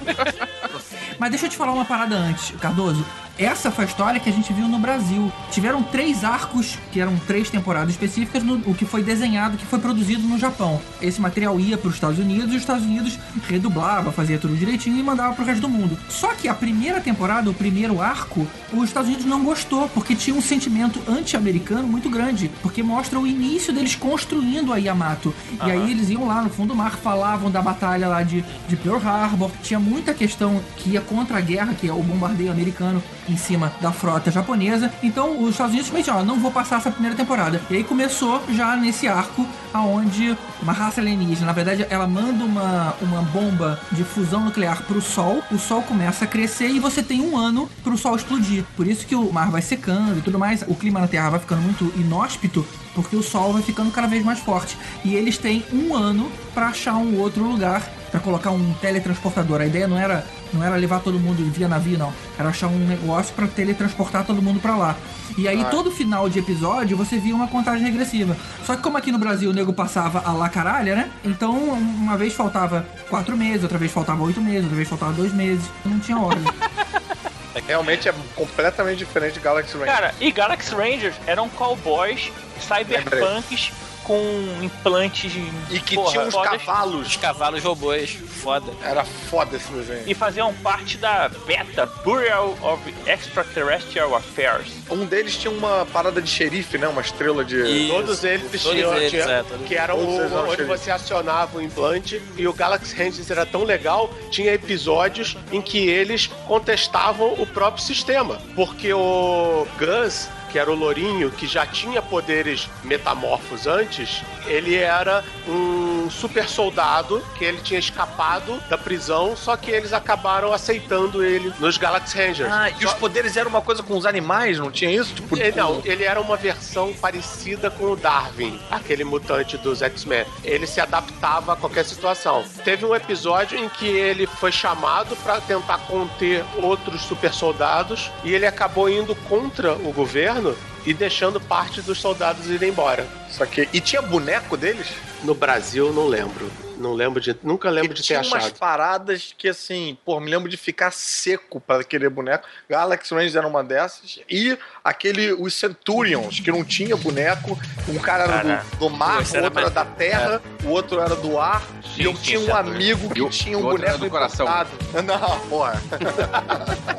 [1.17, 3.03] Mas deixa eu te falar uma parada antes, Cardoso.
[3.39, 5.31] Essa foi a história que a gente viu no Brasil.
[5.49, 9.79] Tiveram três arcos, que eram três temporadas específicas, no, o que foi desenhado, que foi
[9.79, 10.81] produzido no Japão.
[11.01, 13.17] Esse material ia para os Estados Unidos e os Estados Unidos
[13.47, 15.97] redublava, fazia tudo direitinho e mandava pro resto do mundo.
[16.09, 20.35] Só que a primeira temporada, o primeiro arco, os Estados Unidos não gostou, porque tinha
[20.35, 25.33] um sentimento anti-americano muito grande, porque mostra o início deles construindo a Yamato.
[25.65, 28.75] E aí eles iam lá no fundo do mar, falavam da batalha lá de, de
[28.75, 33.01] Pearl Harbor, tinha muita questão que ia contra a guerra, que é o bombardeio americano
[33.29, 34.91] em cima da frota japonesa.
[35.01, 37.61] Então os Estados Unidos ó, não vou passar essa primeira temporada.
[37.69, 42.95] E aí começou já nesse arco, aonde uma raça alienígena, na verdade, ela manda uma,
[43.01, 47.21] uma bomba de fusão nuclear pro Sol, o Sol começa a crescer e você tem
[47.21, 48.63] um ano pro Sol explodir.
[48.75, 51.39] Por isso que o mar vai secando e tudo mais, o clima na Terra vai
[51.39, 54.77] ficando muito inóspito, porque o Sol vai ficando cada vez mais forte.
[55.05, 59.61] E eles têm um ano pra achar um outro lugar pra colocar um teletransportador.
[59.61, 62.11] A ideia não era não era levar todo mundo via navio, não.
[62.37, 64.95] Era achar um negócio pra teletransportar todo mundo pra lá.
[65.37, 65.65] E aí, Ah.
[65.65, 68.35] todo final de episódio, você via uma contagem regressiva.
[68.65, 71.11] Só que como aqui no Brasil o nego passava a lá caralha, né?
[71.23, 75.31] Então, uma vez faltava quatro meses, outra vez faltava oito meses, outra vez faltava dois
[75.33, 75.63] meses.
[75.85, 76.43] Não tinha ordem.
[77.67, 79.93] Realmente é completamente diferente de Galaxy Ranger.
[79.93, 83.71] Cara, e Galaxy Rangers eram cowboys cyberpunks
[84.09, 84.19] com
[84.63, 85.39] implantes de.
[85.69, 86.63] E que porra, tinha uns fodas.
[86.63, 87.07] cavalos.
[87.07, 88.09] Os cavalos robôs.
[88.41, 88.71] Foda.
[88.83, 90.03] Era foda esse desenho.
[90.07, 94.67] E faziam parte da Beta Bureau of Extraterrestrial Affairs.
[94.89, 96.87] Um deles tinha uma parada de xerife, né?
[96.87, 97.57] Uma estrela de.
[97.61, 97.93] Isso.
[97.93, 100.65] Todos eles Todos tinham, eles, tinha- é, todos- que era todos o, eram onde xerife.
[100.77, 105.87] você acionava o implante e o Galaxy Rangers era tão legal, tinha episódios em que
[105.87, 112.01] eles contestavam o próprio sistema, porque o Gus que era o Lourinho, que já tinha
[112.01, 119.55] poderes metamorfos antes, ele era um super soldado que ele tinha escapado da prisão, só
[119.55, 122.51] que eles acabaram aceitando ele nos Galaxy Rangers.
[122.51, 125.13] Ah, e os poderes eram uma coisa com os animais, não tinha isso?
[125.13, 130.25] Tipo, Ele, não, ele era uma versão parecida com o Darwin, aquele mutante dos X-Men.
[130.43, 132.43] Ele se adaptava a qualquer situação.
[132.63, 138.33] Teve um episódio em que ele foi chamado para tentar conter outros super soldados e
[138.33, 140.38] ele acabou indo contra o governo
[140.85, 143.07] e deixando parte dos soldados irem embora.
[143.29, 144.87] Só que e tinha boneco deles?
[145.23, 146.49] No Brasil, não lembro.
[146.79, 148.57] Não lembro de, nunca lembro de ter tinha umas achado.
[148.57, 152.47] paradas que assim, pô, me lembro de ficar seco para querer boneco.
[152.69, 154.19] Galaxy Rangers era uma dessas.
[154.29, 157.59] E aquele, os Centurions, que não tinha boneco.
[157.87, 160.99] Um cara era Cara, do, do mar, o outro era mais- da terra, o outro
[161.01, 161.61] era do ar.
[161.83, 164.09] Sim, e eu sim, tinha um amigo que E o- tinha um e boneco do
[164.09, 164.45] coração.
[164.45, 164.69] importado.
[165.03, 165.81] Não, porra.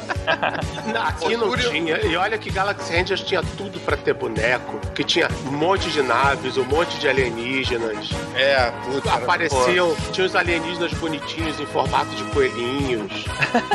[1.07, 1.99] Aqui não tinha.
[2.01, 4.79] E olha que Galaxy Rangers tinha tudo pra ter boneco.
[4.95, 8.09] Que tinha um monte de naves, um monte de alienígenas.
[8.35, 9.27] É, putz, era-
[9.71, 13.25] Apareciam, tinha os alienígenas bonitinhos em formato de coelhinhos.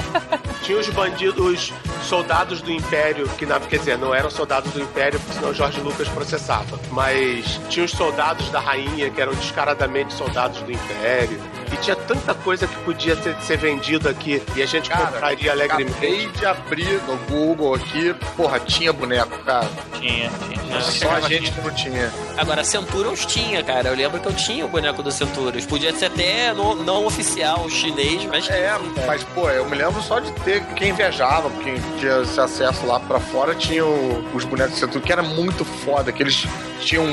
[0.63, 4.81] tinha os bandidos, os soldados do Império, que na, quer dizer, não eram soldados do
[4.81, 6.80] Império, porque senão o Jorge Lucas processava.
[6.91, 11.39] Mas tinha os soldados da rainha, que eram descaradamente soldados do Império.
[11.72, 15.52] E tinha tanta coisa que podia ser, ser vendido aqui e a gente Cara, compraria
[15.52, 15.92] alegremente.
[15.98, 19.68] Acabei de abrir no Google aqui, porra, tinha boneco, cara.
[20.00, 20.82] Tinha, tinha.
[20.82, 22.12] Só a gente que não tinha.
[22.38, 23.90] Agora, Centurions tinha, cara.
[23.90, 25.66] Eu lembro que eu tinha o boneco do Centurions.
[25.66, 28.50] Podia ser até no- não oficial chinês, mas.
[28.50, 28.72] É,
[29.08, 33.00] mas, pô, eu me lembro só de ter quem viajava, quem tinha esse acesso lá
[33.00, 36.46] pra fora, tinha o- os bonecos do Centurion, que era muito foda, que eles
[36.82, 37.06] tinham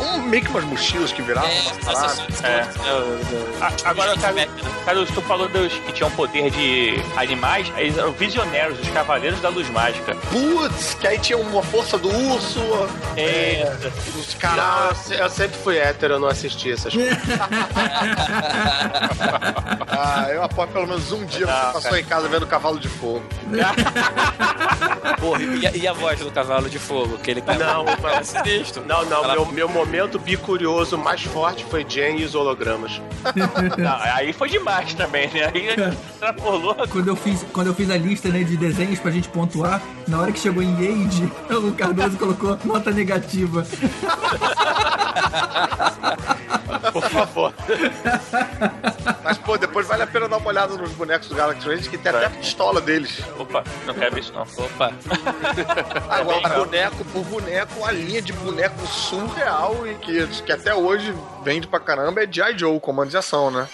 [0.00, 2.18] um, meio que umas mochilas que viravam umas paradas.
[2.44, 2.66] É.
[3.60, 4.46] Ah, Agora, cara,
[4.84, 9.48] cara, tu falou dos que tinham poder de animais, eles eram visionários, os cavaleiros da
[9.48, 10.14] luz mágica.
[10.30, 12.60] Putz, que aí tinha uma força do urso.
[13.16, 13.72] É.
[14.18, 15.10] Os Não, caras.
[15.10, 17.16] eu eu sempre fui hétero, eu não assisti essas coisas.
[19.98, 22.00] Ah, eu apoio pelo menos um dia Ah, você passou cara.
[22.00, 23.22] em casa vendo Cavalo de Fogo.
[25.20, 27.16] Porra, e, a- e a voz do cavalo de fogo?
[27.18, 28.84] Que ele Não, é sinistro.
[28.86, 29.85] Não, não, Ela- meu, meu momento
[30.18, 33.00] bicurioso mais forte foi Jen e os hologramas.
[33.78, 35.50] Não, aí foi demais também, né?
[35.54, 35.68] Aí
[36.12, 36.74] extrapolou.
[36.88, 40.20] Quando eu, fiz, quando eu fiz a lista né, de desenhos pra gente pontuar, na
[40.20, 43.66] hora que chegou em Age, o Cardoso colocou nota negativa.
[46.92, 47.54] Por favor.
[49.22, 51.98] Mas, pô, depois vale a pena dar uma olhada nos bonecos do Galaxy Rangers, que
[51.98, 53.20] tem até a pistola deles.
[53.38, 54.42] Opa, não quero ver isso não.
[54.42, 54.92] Opa.
[56.08, 61.66] Agora, boneco por boneco, a linha de boneco surreal e que, que até hoje vende
[61.66, 62.58] pra caramba é G.I.
[62.58, 63.68] Joe, comando de ação, né?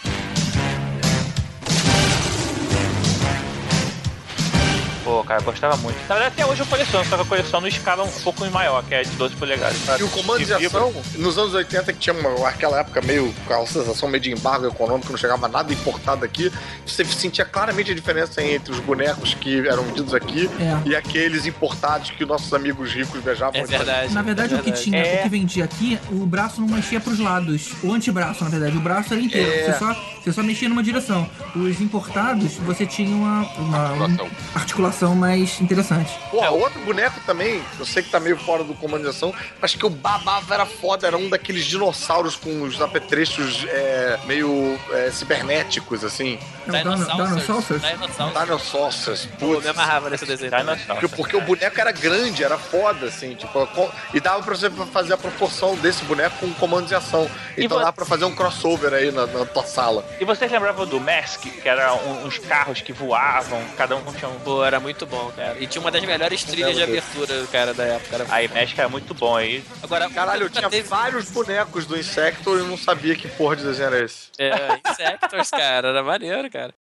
[5.04, 5.96] Pô, cara, eu gostava muito.
[6.08, 8.94] Na verdade, até hoje eu coleciono, só que eu coleciono escala um pouco maior, que
[8.94, 9.76] é de 12 polegadas.
[9.98, 10.66] E o comando de vibra.
[10.66, 14.30] ação, nos anos 80, que tinha uma, aquela época meio com a sensação meio de
[14.30, 16.52] embargo econômico, não chegava nada importado aqui,
[16.86, 20.88] você sentia claramente a diferença entre os bonecos que eram vendidos aqui É.
[20.88, 23.60] e aqueles importados que nossos amigos ricos viajavam.
[23.60, 24.12] É verdade.
[24.14, 24.84] Na verdade, é o que verdade.
[24.84, 25.18] tinha, É.
[25.20, 27.72] o que vendia aqui, o braço não mexia pros lados.
[27.82, 28.76] O antebraço, na verdade.
[28.76, 29.50] O braço era inteiro.
[29.52, 29.64] É.
[29.72, 31.28] Você, só, você só mexia numa direção.
[31.56, 34.30] Os importados, você tinha uma, uma Articulação.
[34.54, 36.12] articulação mais interessante.
[36.30, 39.74] Pô, outro boneco também, eu sei que tá meio fora do comando de ação, mas
[39.74, 45.10] que eu babava era foda, era um daqueles dinossauros com os apetrechos é, meio é,
[45.10, 46.38] cibernéticos, assim.
[46.66, 47.30] É o Dino- Dinosaurs?
[47.30, 47.66] Dinosaurs.
[47.82, 49.28] Dinosaurs.
[49.38, 49.64] Pô, Putz.
[49.64, 50.52] me amarrava nesse desenho.
[50.86, 54.70] Porque, porque o boneco era grande, era foda, assim, tipo, com- e dava pra você
[54.70, 57.28] fazer a proporção desse boneco com comandos de ação.
[57.56, 60.04] Então vo- dá pra fazer um crossover aí na, na tua sala.
[60.20, 64.28] E vocês lembravam do Mask, que era um- uns carros que voavam, cada um tinha
[64.30, 64.38] um.
[64.40, 65.56] Pô, era muito bom, cara.
[65.58, 68.16] E tinha uma das melhores trilhas de abertura, cara, da época.
[68.16, 68.26] Era...
[68.28, 69.64] Aí, Mask era muito bom aí.
[69.82, 73.62] Agora, Caralho, eu tinha vários bonecos do Insector e eu não sabia que porra de
[73.64, 74.28] desenho era esse.
[74.38, 76.74] É, Insectors, cara, era maneiro, cara.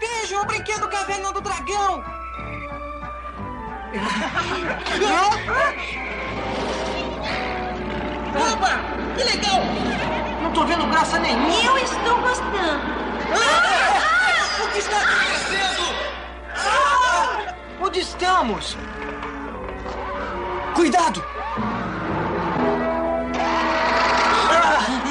[0.00, 2.04] Veja o brinquedo Caverna do Dragão!
[8.34, 8.80] Opa!
[9.16, 9.60] Que legal!
[10.42, 11.48] Não tô vendo graça nenhuma!
[11.64, 12.80] Eu estou gostando.
[13.32, 14.64] Ah!
[14.64, 15.93] O que está acontecendo?
[16.56, 17.54] Ah!
[17.80, 18.76] Onde estamos?
[20.74, 21.24] Cuidado!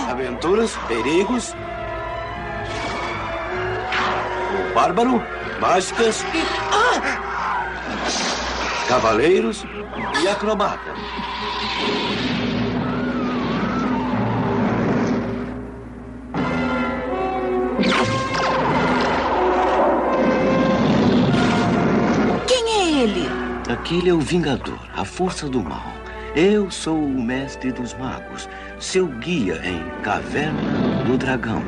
[0.10, 1.56] Aventuras, perigos.
[4.54, 5.24] O bárbaro,
[5.60, 6.24] mágicas,
[8.88, 9.66] cavaleiros
[10.22, 10.94] e acrobata.
[23.04, 23.28] Ele?
[23.70, 25.94] Aquele é o Vingador, a força do mal.
[26.36, 28.48] Eu sou o mestre dos magos,
[28.80, 31.62] seu guia em Caverna do Dragão.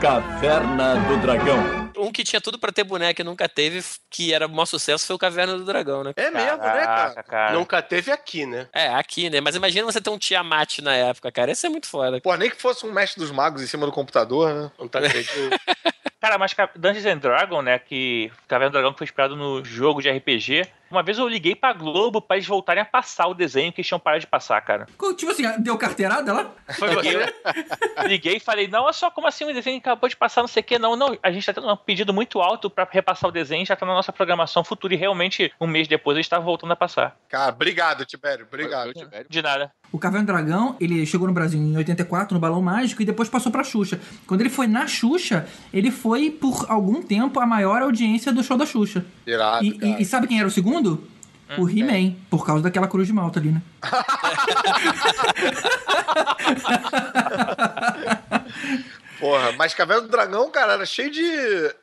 [0.00, 1.92] Caverna do Dragão.
[1.96, 5.06] Um que tinha tudo pra ter boneco e nunca teve, que era o maior sucesso,
[5.06, 6.12] foi o Caverna do Dragão, né?
[6.16, 7.22] É mesmo, né, cara?
[7.22, 7.52] cara?
[7.52, 8.68] Nunca teve aqui, né?
[8.74, 9.40] É, aqui, né?
[9.40, 11.52] Mas imagina você ter um Tiamat na época, cara.
[11.52, 12.20] Esse é muito foda.
[12.20, 14.70] Pô, nem que fosse um mestre dos magos em cima do computador, né?
[14.78, 15.56] Não tá acreditando.
[16.22, 17.80] Cara, mas Dungeons and Dragons, né?
[17.80, 20.64] Que Caverna do Dragão que foi inspirado no jogo de RPG.
[20.92, 23.88] Uma vez eu liguei pra Globo pra eles voltarem a passar o desenho que eles
[23.88, 24.86] tinham parado de passar, cara.
[25.16, 26.50] Tipo assim, deu carteirada lá?
[26.78, 27.32] Foi você?
[28.06, 30.60] Liguei e falei, não, olha só, como assim o desenho acabou de passar, não sei
[30.60, 31.16] o que, não, não.
[31.22, 33.94] A gente tá tendo um pedido muito alto pra repassar o desenho, já tá na
[33.94, 37.16] nossa programação futura e realmente um mês depois eles estavam voltando a passar.
[37.28, 38.92] Cara, obrigado, Tibério, obrigado.
[39.30, 39.70] De nada.
[39.90, 43.28] O Caverna do Dragão, ele chegou no Brasil em 84, no Balão Mágico, e depois
[43.28, 44.00] passou pra Xuxa.
[44.26, 48.56] Quando ele foi na Xuxa, ele foi, por algum tempo, a maior audiência do show
[48.56, 49.04] da Xuxa.
[49.26, 50.81] Irado, E, e- e sabe quem era o segundo?
[51.58, 53.60] O He-Man, por causa daquela cruz de malta ali, né?
[59.20, 61.22] Porra, mas Caverna do Dragão, cara, era cheio de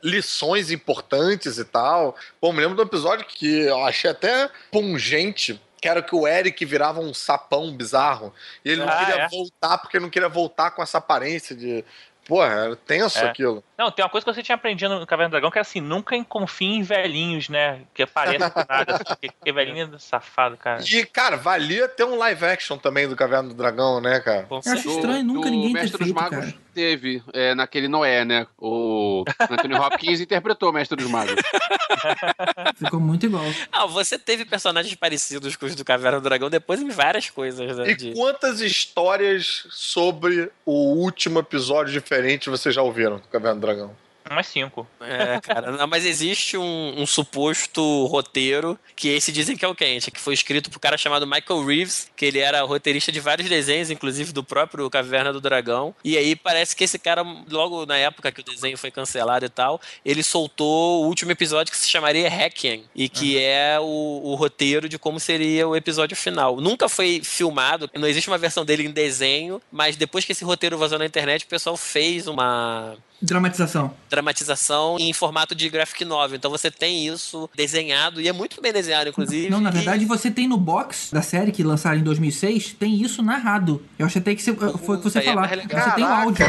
[0.03, 2.15] lições importantes e tal.
[2.41, 5.61] Pô, me lembro de um episódio que eu achei até pungente.
[5.81, 8.33] Que era que o Eric virava um sapão bizarro.
[8.65, 9.29] E ele não Ah, queria é?
[9.29, 11.85] voltar porque não queria voltar com essa aparência de.
[12.29, 13.27] Porra, era tenso É.
[13.27, 13.63] aquilo.
[13.75, 15.81] Não, tem uma coisa que você tinha aprendido no Caverna do Dragão que é assim,
[15.81, 17.81] nunca confie em velhinhos, né?
[17.93, 18.93] Que aparecem do nada.
[18.95, 20.81] assim, porque- velhinho é safado, cara.
[20.83, 24.45] E, cara, valia ter um live action também do Caverna do Dragão, né, cara?
[24.49, 26.53] Eu acho estranho nunca ninguém ter feito, cara.
[26.79, 28.47] Teve é, naquele Noé, né?
[28.57, 31.35] O Anthony Hopkins interpretou o Mestre dos Magos.
[32.79, 33.43] Ficou muito igual.
[33.71, 37.75] Ah, você teve personagens parecidos com os do Caverna do Dragão depois em várias coisas,
[37.77, 37.89] né?
[37.91, 43.61] E de- quantas histórias sobre o último episódio diferente vocês já ouviram do Caverna do
[43.61, 43.95] Dragão?
[44.29, 44.87] Umas cinco.
[45.01, 45.71] É, cara.
[45.71, 50.19] Não, mas existe um, um suposto roteiro que esse dizem que é o quente, que
[50.19, 53.89] foi escrito por um cara chamado Michael Reeves, que ele era roteirista de vários desenhos,
[53.89, 55.95] inclusive do próprio Caverna do Dragão.
[56.03, 59.49] E aí parece que esse cara, logo na época que o desenho foi cancelado e
[59.49, 64.35] tal, ele soltou o último episódio que se chamaria Hacking, e que é o, o
[64.35, 66.61] roteiro de como seria o episódio final.
[66.61, 70.77] Nunca foi filmado, não existe uma versão dele em desenho, mas depois que esse roteiro
[70.77, 73.93] vazou na internet, o pessoal fez uma Dramatização.
[74.09, 76.37] dramatização em formato de graphic novel.
[76.37, 79.49] Então você tem isso desenhado e é muito bem desenhado, inclusive.
[79.49, 83.21] Não, na verdade você tem no box da série que lançaram em 2006, tem isso
[83.21, 83.83] narrado.
[83.97, 85.41] Eu acho até que você, foi o que você é falar.
[85.41, 85.83] mais legal.
[85.83, 86.45] Você tem o áudio.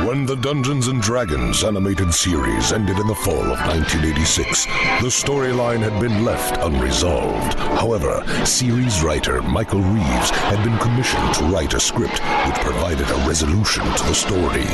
[0.00, 4.66] When the Dungeons and Dragons animated series ended in the fall of 1986,
[5.00, 7.54] the storyline had been left unresolved.
[7.78, 13.26] However, series writer Michael Reeves had been commissioned to write a script which provided a
[13.26, 14.66] resolution to the story.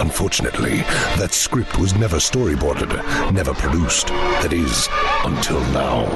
[0.00, 0.78] Unfortunately,
[1.18, 2.92] that script was never storyboarded,
[3.32, 4.08] never produced.
[4.42, 4.88] That is,
[5.24, 6.06] until now.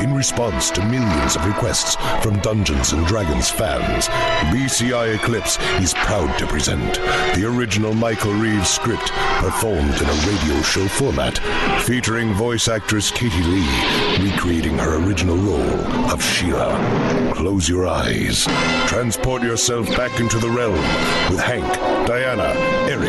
[0.00, 4.08] In response to millions of requests from Dungeons and Dragons fans,
[4.52, 6.94] BCI Eclipse is proud to present
[7.34, 11.38] the original Michael Reeves script performed in a radio show format,
[11.82, 17.32] featuring voice actress Katie Lee recreating her original role of Sheila.
[17.34, 18.44] Close your eyes.
[18.86, 20.74] Transport yourself back into the realm
[21.30, 21.66] with Hank,
[22.06, 22.52] Diana,
[22.88, 23.01] Eric,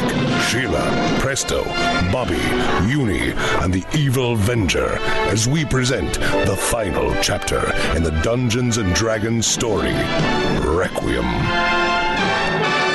[0.49, 1.63] Sheila, Presto,
[2.11, 2.41] Bobby,
[2.87, 4.97] Uni, and the Evil Venger
[5.31, 6.13] as we present
[6.45, 9.93] the final chapter in the Dungeons and Dragons story,
[10.61, 11.92] Requiem.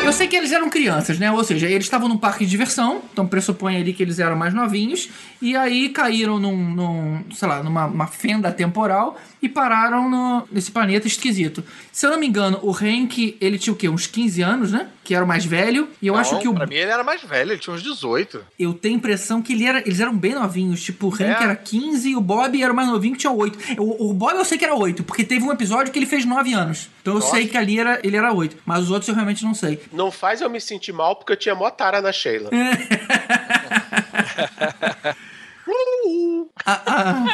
[0.09, 1.31] Eu sei que eles eram crianças, né?
[1.31, 4.55] Ou seja, eles estavam num parque de diversão, então pressupõe ali que eles eram mais
[4.55, 5.11] novinhos,
[5.41, 10.71] e aí caíram num, num sei lá, numa uma fenda temporal e pararam no- nesse
[10.71, 11.63] planeta esquisito.
[11.93, 13.89] Se eu não me engano, o Hank, ele tinha o quê?
[13.89, 14.89] Uns 15 anos, né?
[15.05, 16.55] Que era o mais velho, e eu Não, acho que o.
[16.55, 18.41] Pra mim ele era mais velho, ele tinha uns 18.
[18.59, 20.83] Eu tenho a impressão que ele era, eles eram bem novinhos.
[20.83, 21.43] Tipo, o Hank É.
[21.45, 23.59] era 15 e o Bob era o mais novinho que tinha 8.
[23.81, 26.25] O, o Bob eu sei que era 8, porque teve um episódio que ele fez
[26.25, 26.89] 9 anos.
[27.03, 27.33] Então eu Nossa.
[27.37, 28.57] sei que ali era, ele era 8.
[28.67, 29.81] Mas os outros eu realmente não sei.
[29.99, 32.51] Não faz eu me sentir mal porque eu tinha mó tara na Sheila.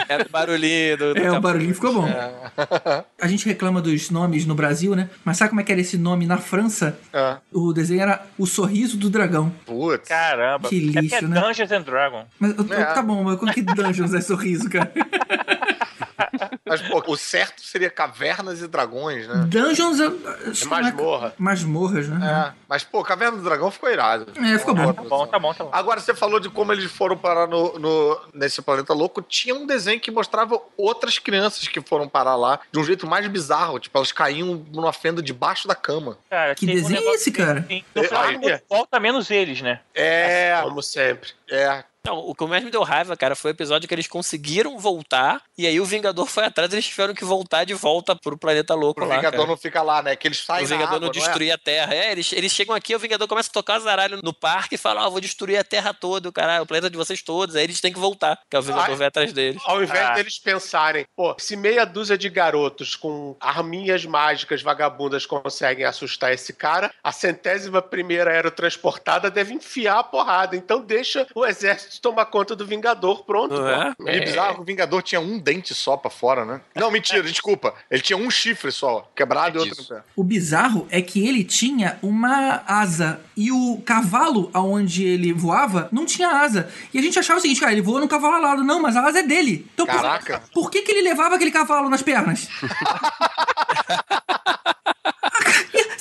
[0.09, 2.07] Era o barulhinho do, do É, o barulhinho ficou bom.
[2.09, 3.05] É.
[3.20, 5.09] A gente reclama dos nomes no Brasil, né?
[5.24, 6.99] Mas sabe como é que era esse nome na França?
[7.12, 7.36] É.
[7.53, 9.53] O desenho era O Sorriso do Dragão.
[9.66, 10.09] Putz.
[10.09, 10.69] Caramba.
[10.69, 11.41] Que é porque lixo, é né?
[11.41, 12.24] Dungeons and Dragons.
[12.39, 12.85] Mas eu- É.
[12.86, 14.91] tá bom, mas como que Dungeons é sorriso, cara?
[16.66, 19.45] Mas, pô, o certo seria Cavernas e Dragões, né?
[19.47, 20.07] Dungeons é.
[20.07, 21.35] É masmorra.
[21.39, 22.49] Masmorras, né?
[22.51, 24.27] É, mas, pô, Caverna do Dragão ficou irado.
[24.35, 24.93] É, ficou bom.
[24.93, 25.70] Tá bom, tá bom, tá bom.
[25.73, 29.20] Agora, você falou de como eles foram parar no, no- nesse planeta louco.
[29.20, 33.27] Tinha um desenho que mostrava outras crianças que foram parar lá de um jeito mais
[33.28, 33.78] bizarro.
[33.78, 36.16] Tipo, elas caíam numa fenda debaixo da cama.
[36.31, 37.61] Cara, Que tem um desenho é esse, cara?
[37.61, 39.81] assim, No É, final, aí- volta menos eles, né?
[39.95, 40.59] É.
[40.62, 41.31] Como sempre.
[41.51, 41.85] É.
[42.06, 45.40] Não, o que mais me deu raiva, cara, foi o episódio que eles conseguiram voltar
[45.56, 48.74] e aí o Vingador foi atrás e eles tiveram que voltar de volta pro planeta
[48.74, 49.16] louco O lá.
[49.16, 49.48] Vingador cara.
[49.48, 50.14] não fica lá, né?
[50.14, 51.10] Que eles saem O Vingador água, não é?
[51.12, 51.94] destruía a Terra.
[51.94, 54.78] É, eles, eles chegam aqui, o Vingador começa a tocar os zaralhos no parque e
[54.78, 57.56] fala: Ó, vou destruir a Terra toda, o caralho, o planeta de vocês todos.
[57.56, 58.97] Aí eles têm que voltar, que é o Vingador Ai.
[58.97, 59.62] vai atrás deles.
[59.64, 60.12] Ao invés Ah.
[60.14, 66.52] deles pensarem, pô, se meia dúzia de garotos com arminhas mágicas vagabundas conseguem assustar esse
[66.52, 70.55] cara, a centésima primeira aerotransportada deve enfiar a porrada.
[70.55, 73.54] Então deixa o exército tomar conta do Vingador, pronto.
[73.66, 73.94] É?
[73.94, 74.08] pô.
[74.08, 76.60] E bizarro que o Vingador tinha um dente só pra fora, né?
[76.74, 77.74] Não, mentira, desculpa.
[77.90, 80.02] Ele tinha um chifre só, quebrado e outro no pé.
[80.16, 86.04] O bizarro é que ele tinha uma asa e o cavalo aonde ele voava não
[86.06, 86.68] tinha asa.
[86.92, 88.62] E a gente achava o seguinte, cara, ele voa no cavalo alado.
[88.64, 89.66] Não, mas a asa é dele.
[89.74, 90.42] Então por- Caraca.
[90.52, 92.48] Por, que, que ele levava aquele cavalo nas pernas?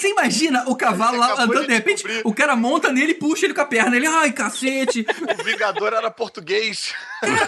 [0.04, 2.22] Você imagina o cavalo lá andando, de de repente, descobrir.
[2.26, 3.96] o cara monta nele e puxa ele com a perna.
[3.96, 5.06] Ele, ai, cacete.
[5.40, 6.94] O Vingador era português.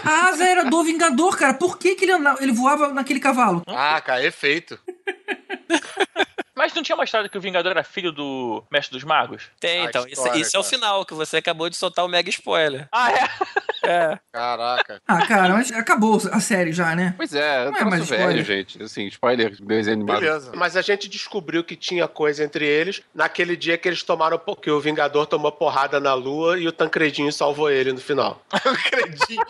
[0.02, 1.52] A asa era do Vingador, cara.
[1.52, 3.62] Por que, que ele, andava- ele voava naquele cavalo?
[3.66, 4.78] Ah, cara, efeito.
[6.56, 9.44] Mas não tinha mostrado que o Vingador era filho do Mestre dos Magos?
[9.60, 10.02] Tem, Ah, então.
[10.02, 12.88] Isso, história, isso é o final, que você acabou de soltar o mega spoiler.
[12.90, 13.28] Ah, é?
[13.88, 14.18] É.
[14.32, 15.00] Caraca.
[15.06, 17.14] Ah, cara, mas acabou a série já, né?
[17.16, 18.44] Pois é, Não é mais velho, spoiler.
[18.44, 18.82] gente.
[18.82, 20.20] Assim, spoiler, desenho animado.
[20.20, 20.52] Beleza.
[20.54, 24.70] Mas a gente descobriu que tinha coisa entre eles naquele dia que eles tomaram porque
[24.70, 28.42] o Vingador tomou porrada na lua e o Tancredinho salvou ele no final.
[28.50, 29.44] Acredinho.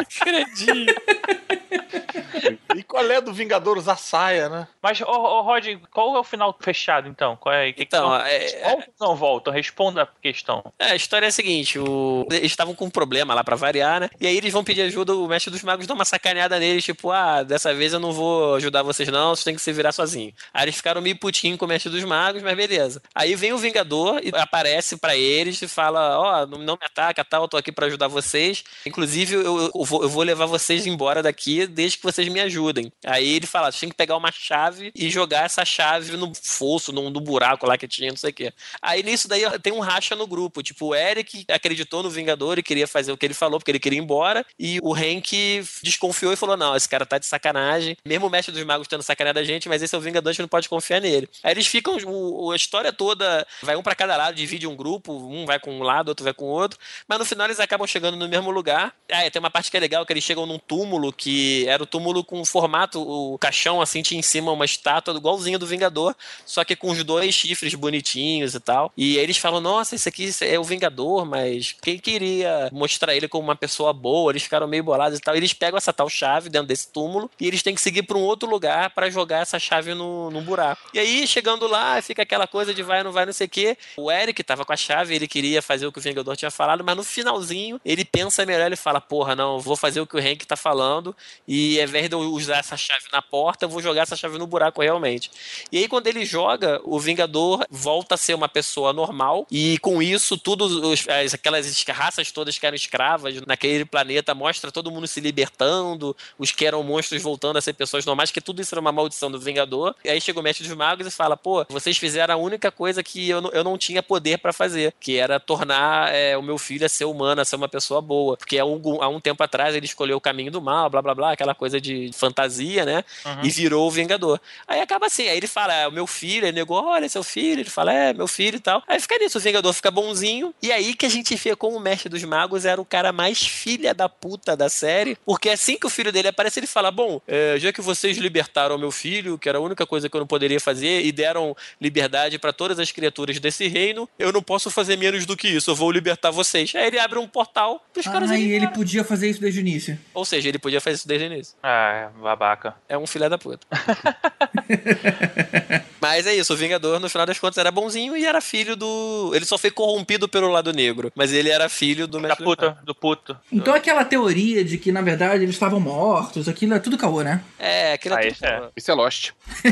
[0.00, 0.94] Acredito.
[2.76, 4.68] E qual é do Vingador usar saia, né?
[4.80, 7.36] Mas, ô, ô Rod, qual é o final fechado, então?
[7.36, 9.52] Qual é, que Então, que é- voltam ou não voltam?
[9.52, 10.62] Responda a questão.
[10.78, 12.26] É, a história é a seguinte: o...
[12.30, 14.10] eles estavam com um problema lá pra variar, né?
[14.20, 17.10] E aí eles vão pedir ajuda, o mestre dos magos dá uma sacaneada neles, tipo,
[17.10, 20.32] ah, dessa vez eu não vou ajudar vocês, não, vocês têm que se virar sozinho.
[20.54, 23.02] Aí eles ficaram meio putinho com o mestre dos magos, mas beleza.
[23.14, 27.24] Aí vem o Vingador e aparece pra eles e fala: Ó, não, não me ataca,
[27.24, 28.62] tal, eu tô aqui pra ajudar vocês.
[28.86, 32.92] Inclusive, eu, eu vou, eu vou levar vocês embora daqui desde que vocês me ajudem.
[33.04, 37.10] Aí ele fala: têm que pegar uma chave e jogar essa chave no fosso, no,
[37.10, 38.52] no buraco lá que tinha, não sei o quê.
[38.80, 40.62] Aí nisso daí tem um racha no grupo.
[40.62, 43.78] Tipo, o Eric acreditou no Vingador e queria fazer o que ele falou, porque ele
[43.80, 44.44] queria ir embora.
[44.58, 47.96] E o Hank desconfiou e falou: não, esse cara tá de sacanagem.
[48.04, 50.32] Mesmo o mestre dos magos tendo sacaneado a gente, mas esse é o Vingador, a
[50.32, 51.28] gente não pode confiar nele.
[51.42, 55.12] Aí eles ficam, o- a história toda, vai um pra cada lado, divide um grupo,
[55.12, 56.78] um vai com um lado, outro vai com o outro.
[57.08, 58.94] Mas no final eles acabam chegando no mesmo lugar.
[59.10, 61.86] Ah, tem uma parte que é legal, que eles chegam num túmulo, que era o
[61.86, 66.14] túmulo com formato, o caixão assim, tinha em cima uma estátua igualzinha do Vingador,
[66.44, 68.92] só que com os dois chifres bonitinhos e tal.
[68.96, 73.44] E eles falam, nossa, esse aqui é o Vingador, mas quem queria mostrar ele como
[73.44, 74.32] uma pessoa boa?
[74.32, 75.34] Eles ficaram meio bolados e tal.
[75.34, 78.22] Eles pegam essa tal chave dentro desse túmulo e eles têm que seguir para um
[78.22, 80.90] outro lugar para jogar essa chave no, no buraco.
[80.92, 83.76] E aí, chegando lá, fica aquela coisa de vai, não vai, não sei o quê.
[83.96, 86.84] O Eric tava com a chave, ele queria fazer o que o Vingador tinha falado,
[86.84, 90.18] mas no finalzinho ele pensa melhor, ele fala, porra, não, vou fazer o que o
[90.18, 91.14] Hank tá falando
[91.52, 94.38] e ao invés de eu usar essa chave na porta, eu vou jogar essa chave
[94.38, 95.30] no buraco realmente.
[95.72, 100.00] E aí, quando ele joga, o Vingador volta a ser uma pessoa normal e com
[100.00, 105.08] isso, tudo, os- as- aquelas raças todas que eram escravas naquele planeta, mostra todo mundo
[105.08, 108.80] se libertando, os que eram monstros voltando a ser pessoas normais, que tudo isso era
[108.80, 109.94] uma maldição do Vingador.
[110.04, 113.02] E aí chega o Mestre dos Magos e fala, pô, vocês fizeram a única coisa
[113.02, 116.58] que eu não, eu não tinha poder pra fazer, que era tornar é, o meu
[116.58, 118.36] filho a ser humano, a ser uma pessoa boa.
[118.36, 121.14] Porque há um, há um tempo atrás ele escolheu o caminho do mal, blá blá
[121.14, 123.02] blá, aquela coisa de fantasia, né?
[123.24, 123.44] Uhum.
[123.44, 124.38] E virou o Vingador.
[124.68, 127.60] Aí acaba assim, aí ele fala, é o meu filho, ele negou, olha, seu filho,
[127.60, 128.82] ele fala, é, meu filho e tal.
[128.86, 131.80] Aí fica nisso, o Vingador fica bonzinho, e aí que a gente vê como o
[131.80, 135.86] Mestre dos Magos era o cara mais filha da puta da série, porque assim que
[135.86, 139.48] o filho dele aparece, ele fala, bom, é, já que vocês libertaram meu filho, que
[139.48, 142.92] era a única coisa que eu não poderia fazer, e deram liberdade pra todas as
[142.92, 146.74] criaturas desse reino, eu não posso fazer menos do que isso, eu vou libertar vocês.
[146.74, 149.60] Aí ele abre um portal pros caras Ah, irem e ele podia fazer isso desde
[149.60, 149.98] o início.
[150.12, 151.56] Ou seja, ele podia fazer isso desde início.
[151.62, 152.74] Ah, babaca.
[152.88, 153.66] É um filé da puta.
[156.00, 159.32] Mas é isso, o Vingador, no final das contas, era bonzinho e era filho do.
[159.34, 162.94] Ele só foi corrompido pelo lado negro, mas ele era filho do Da puta, do
[162.94, 163.36] puto.
[163.52, 167.42] Então aquela teoria de que, na verdade, eles estavam mortos, aquilo é tudo caô, né?
[167.58, 168.62] É, aquilo Ah, é isso é.
[168.76, 169.30] Isso é Lost.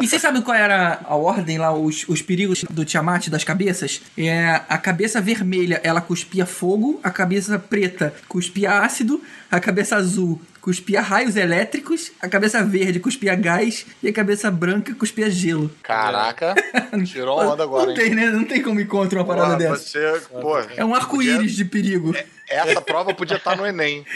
[0.00, 4.02] E vocês sabem qual era a ordem lá, os, os perigos do Tiamat das cabeças?
[4.16, 10.40] É, a cabeça vermelha, ela cuspia fogo, a cabeça preta cuspia ácido, a cabeça azul
[10.66, 15.70] cuspia raios elétricos, a cabeça verde cuspia gás e a cabeça branca cuspia gelo.
[15.80, 16.56] Caraca,
[17.06, 18.14] tirou onda agora, Não tem, hein?
[18.16, 18.26] né?
[18.30, 19.76] Não tem como encontrar uma parada dessa.
[19.76, 22.12] Você, pô, É um arco-íris de perigo.
[22.48, 24.04] essa prova podia estar no Enem.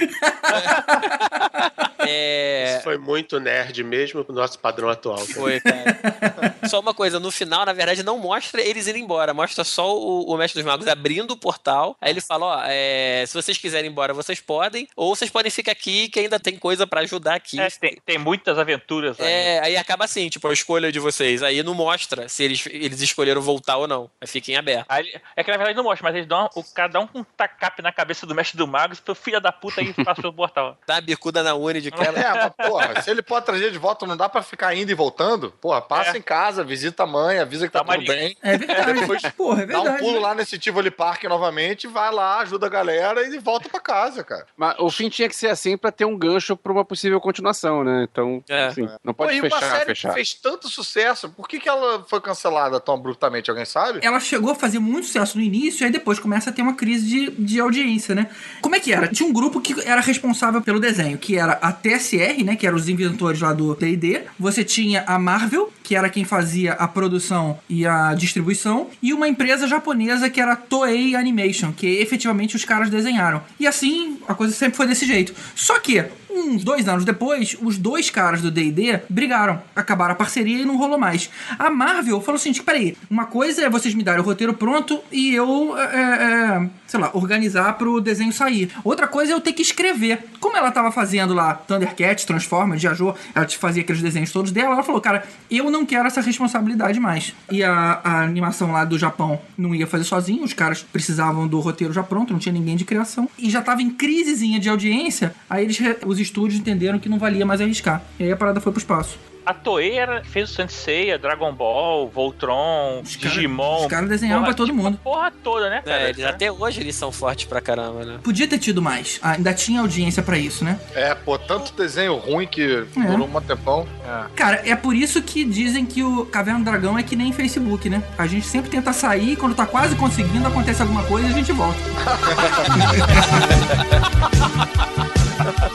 [2.11, 2.75] É.
[2.75, 5.17] Isso foi muito nerd mesmo pro nosso padrão atual.
[5.17, 5.35] cara.
[5.35, 6.57] Foi, cara.
[6.69, 10.33] só uma coisa, no final, na verdade, não mostra eles indo embora, mostra só o,
[10.33, 11.97] o Mestre dos Magos abrindo o portal.
[12.01, 15.51] Aí ele fala: ó, é, se vocês quiserem ir embora, vocês podem, ou vocês podem
[15.51, 17.61] ficar aqui, que ainda tem coisa pra ajudar aqui.
[17.61, 19.27] É, tem, tem muitas aventuras aí.
[19.27, 21.43] É, aí acaba assim, tipo, a escolha de vocês.
[21.43, 24.11] Aí não mostra se eles, eles escolheram voltar ou não.
[24.21, 24.87] Aí fiquem abertos.
[24.89, 27.25] Aí, é que na verdade não mostra, mas eles dão o, cada um com um
[27.25, 30.77] tacape na cabeça do mestre do mago, e filha da puta aí passa pelo portal.
[30.87, 34.07] Dá a bicuda na uni de É, mas, porra, se ele pode trazer de volta,
[34.07, 35.51] não dá pra ficar indo e voltando?
[35.61, 36.19] Porra, passa É.
[36.19, 38.37] em casa, visita a mãe, avisa que tá, uma tudo bem.
[38.43, 38.93] É verdade.
[39.01, 40.03] Depois Porra, é dá um verdade.
[40.05, 44.23] pulo lá nesse Tivoli Park novamente, vai lá, ajuda a galera e volta pra casa,
[44.25, 44.47] cara.
[44.57, 47.85] Mas o fim tinha que ser assim pra ter um gancho pra uma possível continuação,
[47.85, 48.07] né?
[48.11, 48.67] Então, É.
[48.67, 50.09] assim, não Pô, pode e uma fechar, série fechar.
[50.09, 53.51] que fez tanto sucesso, por que, que ela foi cancelada tão abruptamente?
[53.51, 54.01] Alguém sabe?
[54.03, 57.07] Ela chegou a fazer muito sucesso no início, aí depois começa a ter uma crise
[57.07, 58.29] de, de audiência, né?
[58.61, 59.09] Como é que era?
[59.09, 62.57] Tinha um grupo que era responsável pelo desenho, que era a TSR, né?
[62.57, 64.23] Que eram os inventores lá do D&D.
[64.39, 68.89] Você tinha a Marvel, que era quem fazia a produção e a distribuição.
[69.03, 73.43] E uma empresa japonesa que era Toei Animation, que efetivamente os caras desenharam.
[73.59, 75.35] E assim, a coisa sempre foi desse jeito.
[75.55, 80.63] Só que Uns dois anos depois, os dois caras do D&D brigaram, acabaram a parceria
[80.63, 81.29] e não rolou mais.
[81.59, 85.35] A Marvel falou assim, peraí, uma coisa é vocês me darem o roteiro pronto e
[85.35, 88.71] eu, é, é, sei lá, organizar pro desenho sair.
[88.85, 90.25] Outra coisa é eu ter que escrever.
[90.39, 94.83] Como ela tava fazendo lá Thundercats, Transformers, Jajô, ela fazia aqueles desenhos todos dela, ela
[94.83, 97.35] falou, cara, eu não quero essa responsabilidade mais.
[97.51, 101.59] E a, a animação lá do Japão não ia fazer sozinho, os caras precisavam do
[101.61, 103.29] roteiro já pronto, não tinha ninguém de criação.
[103.39, 107.45] E já tava em crisezinha de audiência, aí eles, os estúdios entenderam que não valia
[107.45, 108.03] mais arriscar.
[108.19, 109.19] E aí a parada foi pro espaço.
[109.45, 113.81] A Toei era, fez o Sensei, Dragon Ball, Voltron, Digimon.
[113.81, 114.99] os caras desenhavam pra todo tipo, mundo.
[115.03, 116.03] Porra toda, né, cara?
[116.03, 118.21] É, eles, até hoje eles são fortes pra caramba, né?
[118.23, 119.19] Podia ter tido mais.
[119.23, 120.79] Ah, Ainda tinha audiência pra isso, né?
[120.95, 123.87] É, pô, tanto desenho ruim que durou um tempão.
[124.07, 124.25] É.
[124.37, 127.89] Cara, é por isso que dizem que o Caverna do Dragão é que nem Facebook,
[127.89, 128.03] né?
[128.19, 131.53] A gente sempre tenta sair, quando tá quase conseguindo, acontece alguma coisa e a gente
[131.53, 131.81] volta.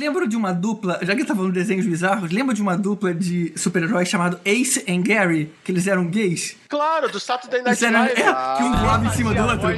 [0.00, 3.12] lembram de uma dupla, já que tá falando de desenhos bizarros, lembra de uma dupla
[3.12, 5.52] de super-heróis chamado Ace and Gary?
[5.62, 6.56] Que eles eram gays?
[6.68, 8.20] Claro, do Saturday Night Eles eram, Live.
[8.20, 9.68] é, que um voava em cima do outro.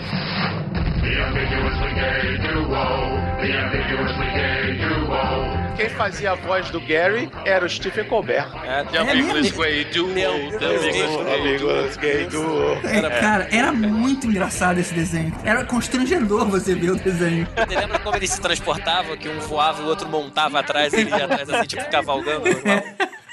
[5.76, 8.48] Quem fazia a voz do Gary era o Stephen Colbert.
[8.64, 10.12] É, The Ambiguous Way Duo.
[10.12, 12.72] The Ambiguous Way Duo.
[12.84, 15.34] É, cara, era muito engraçado esse desenho.
[15.44, 17.48] Era constrangedor você ver o desenho.
[17.56, 19.16] Você lembra como eles se transportavam?
[19.16, 22.44] Que um voava e o outro montava atrás, ele ia atrás, assim, tipo cavalgando.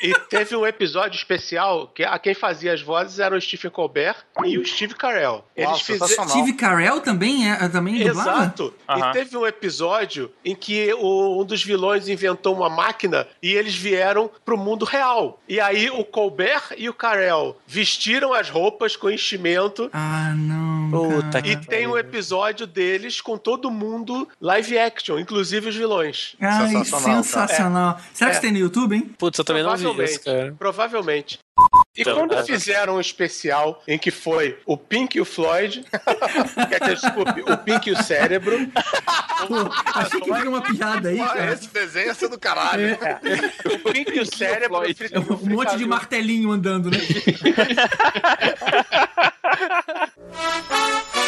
[0.01, 4.15] E teve um episódio especial que a quem fazia as vozes era o Stephen Colbert
[4.45, 5.43] e o Steve Carell.
[5.57, 6.29] Nossa, sensacional.
[6.29, 8.29] Steve Carell também, é, também dublava?
[8.43, 8.73] Exato.
[8.97, 13.75] E teve um episódio em que o- um dos vilões inventou uma máquina e eles
[13.75, 15.39] vieram pro mundo real.
[15.47, 19.89] E aí o Colbert e o Carell vestiram as roupas com enchimento.
[19.93, 20.89] Ah, não.
[20.91, 26.35] Puta E tem um episódio deles com todo mundo live action, inclusive os vilões.
[26.41, 27.93] Ai, sensacional.
[27.95, 28.03] cara.
[28.13, 28.39] Será que É.
[28.39, 29.11] tem no YouTube, hein?
[29.17, 30.55] Putz, eu também não vi isso, cara.
[30.57, 31.39] Provavelmente.
[31.95, 32.43] E Então, quando é.
[32.43, 35.83] fizeram um especial em que foi o Pink e o Floyd,
[36.69, 38.57] quer dizer, desculpe, o Pink e o Cérebro,
[39.95, 41.53] Achei que era uma piada aí, cara.
[41.53, 42.97] esse desenho ia ser do caralho.
[43.65, 44.81] o Pink e o Cérebro,
[45.43, 46.97] Um monte de martelinho andando, né?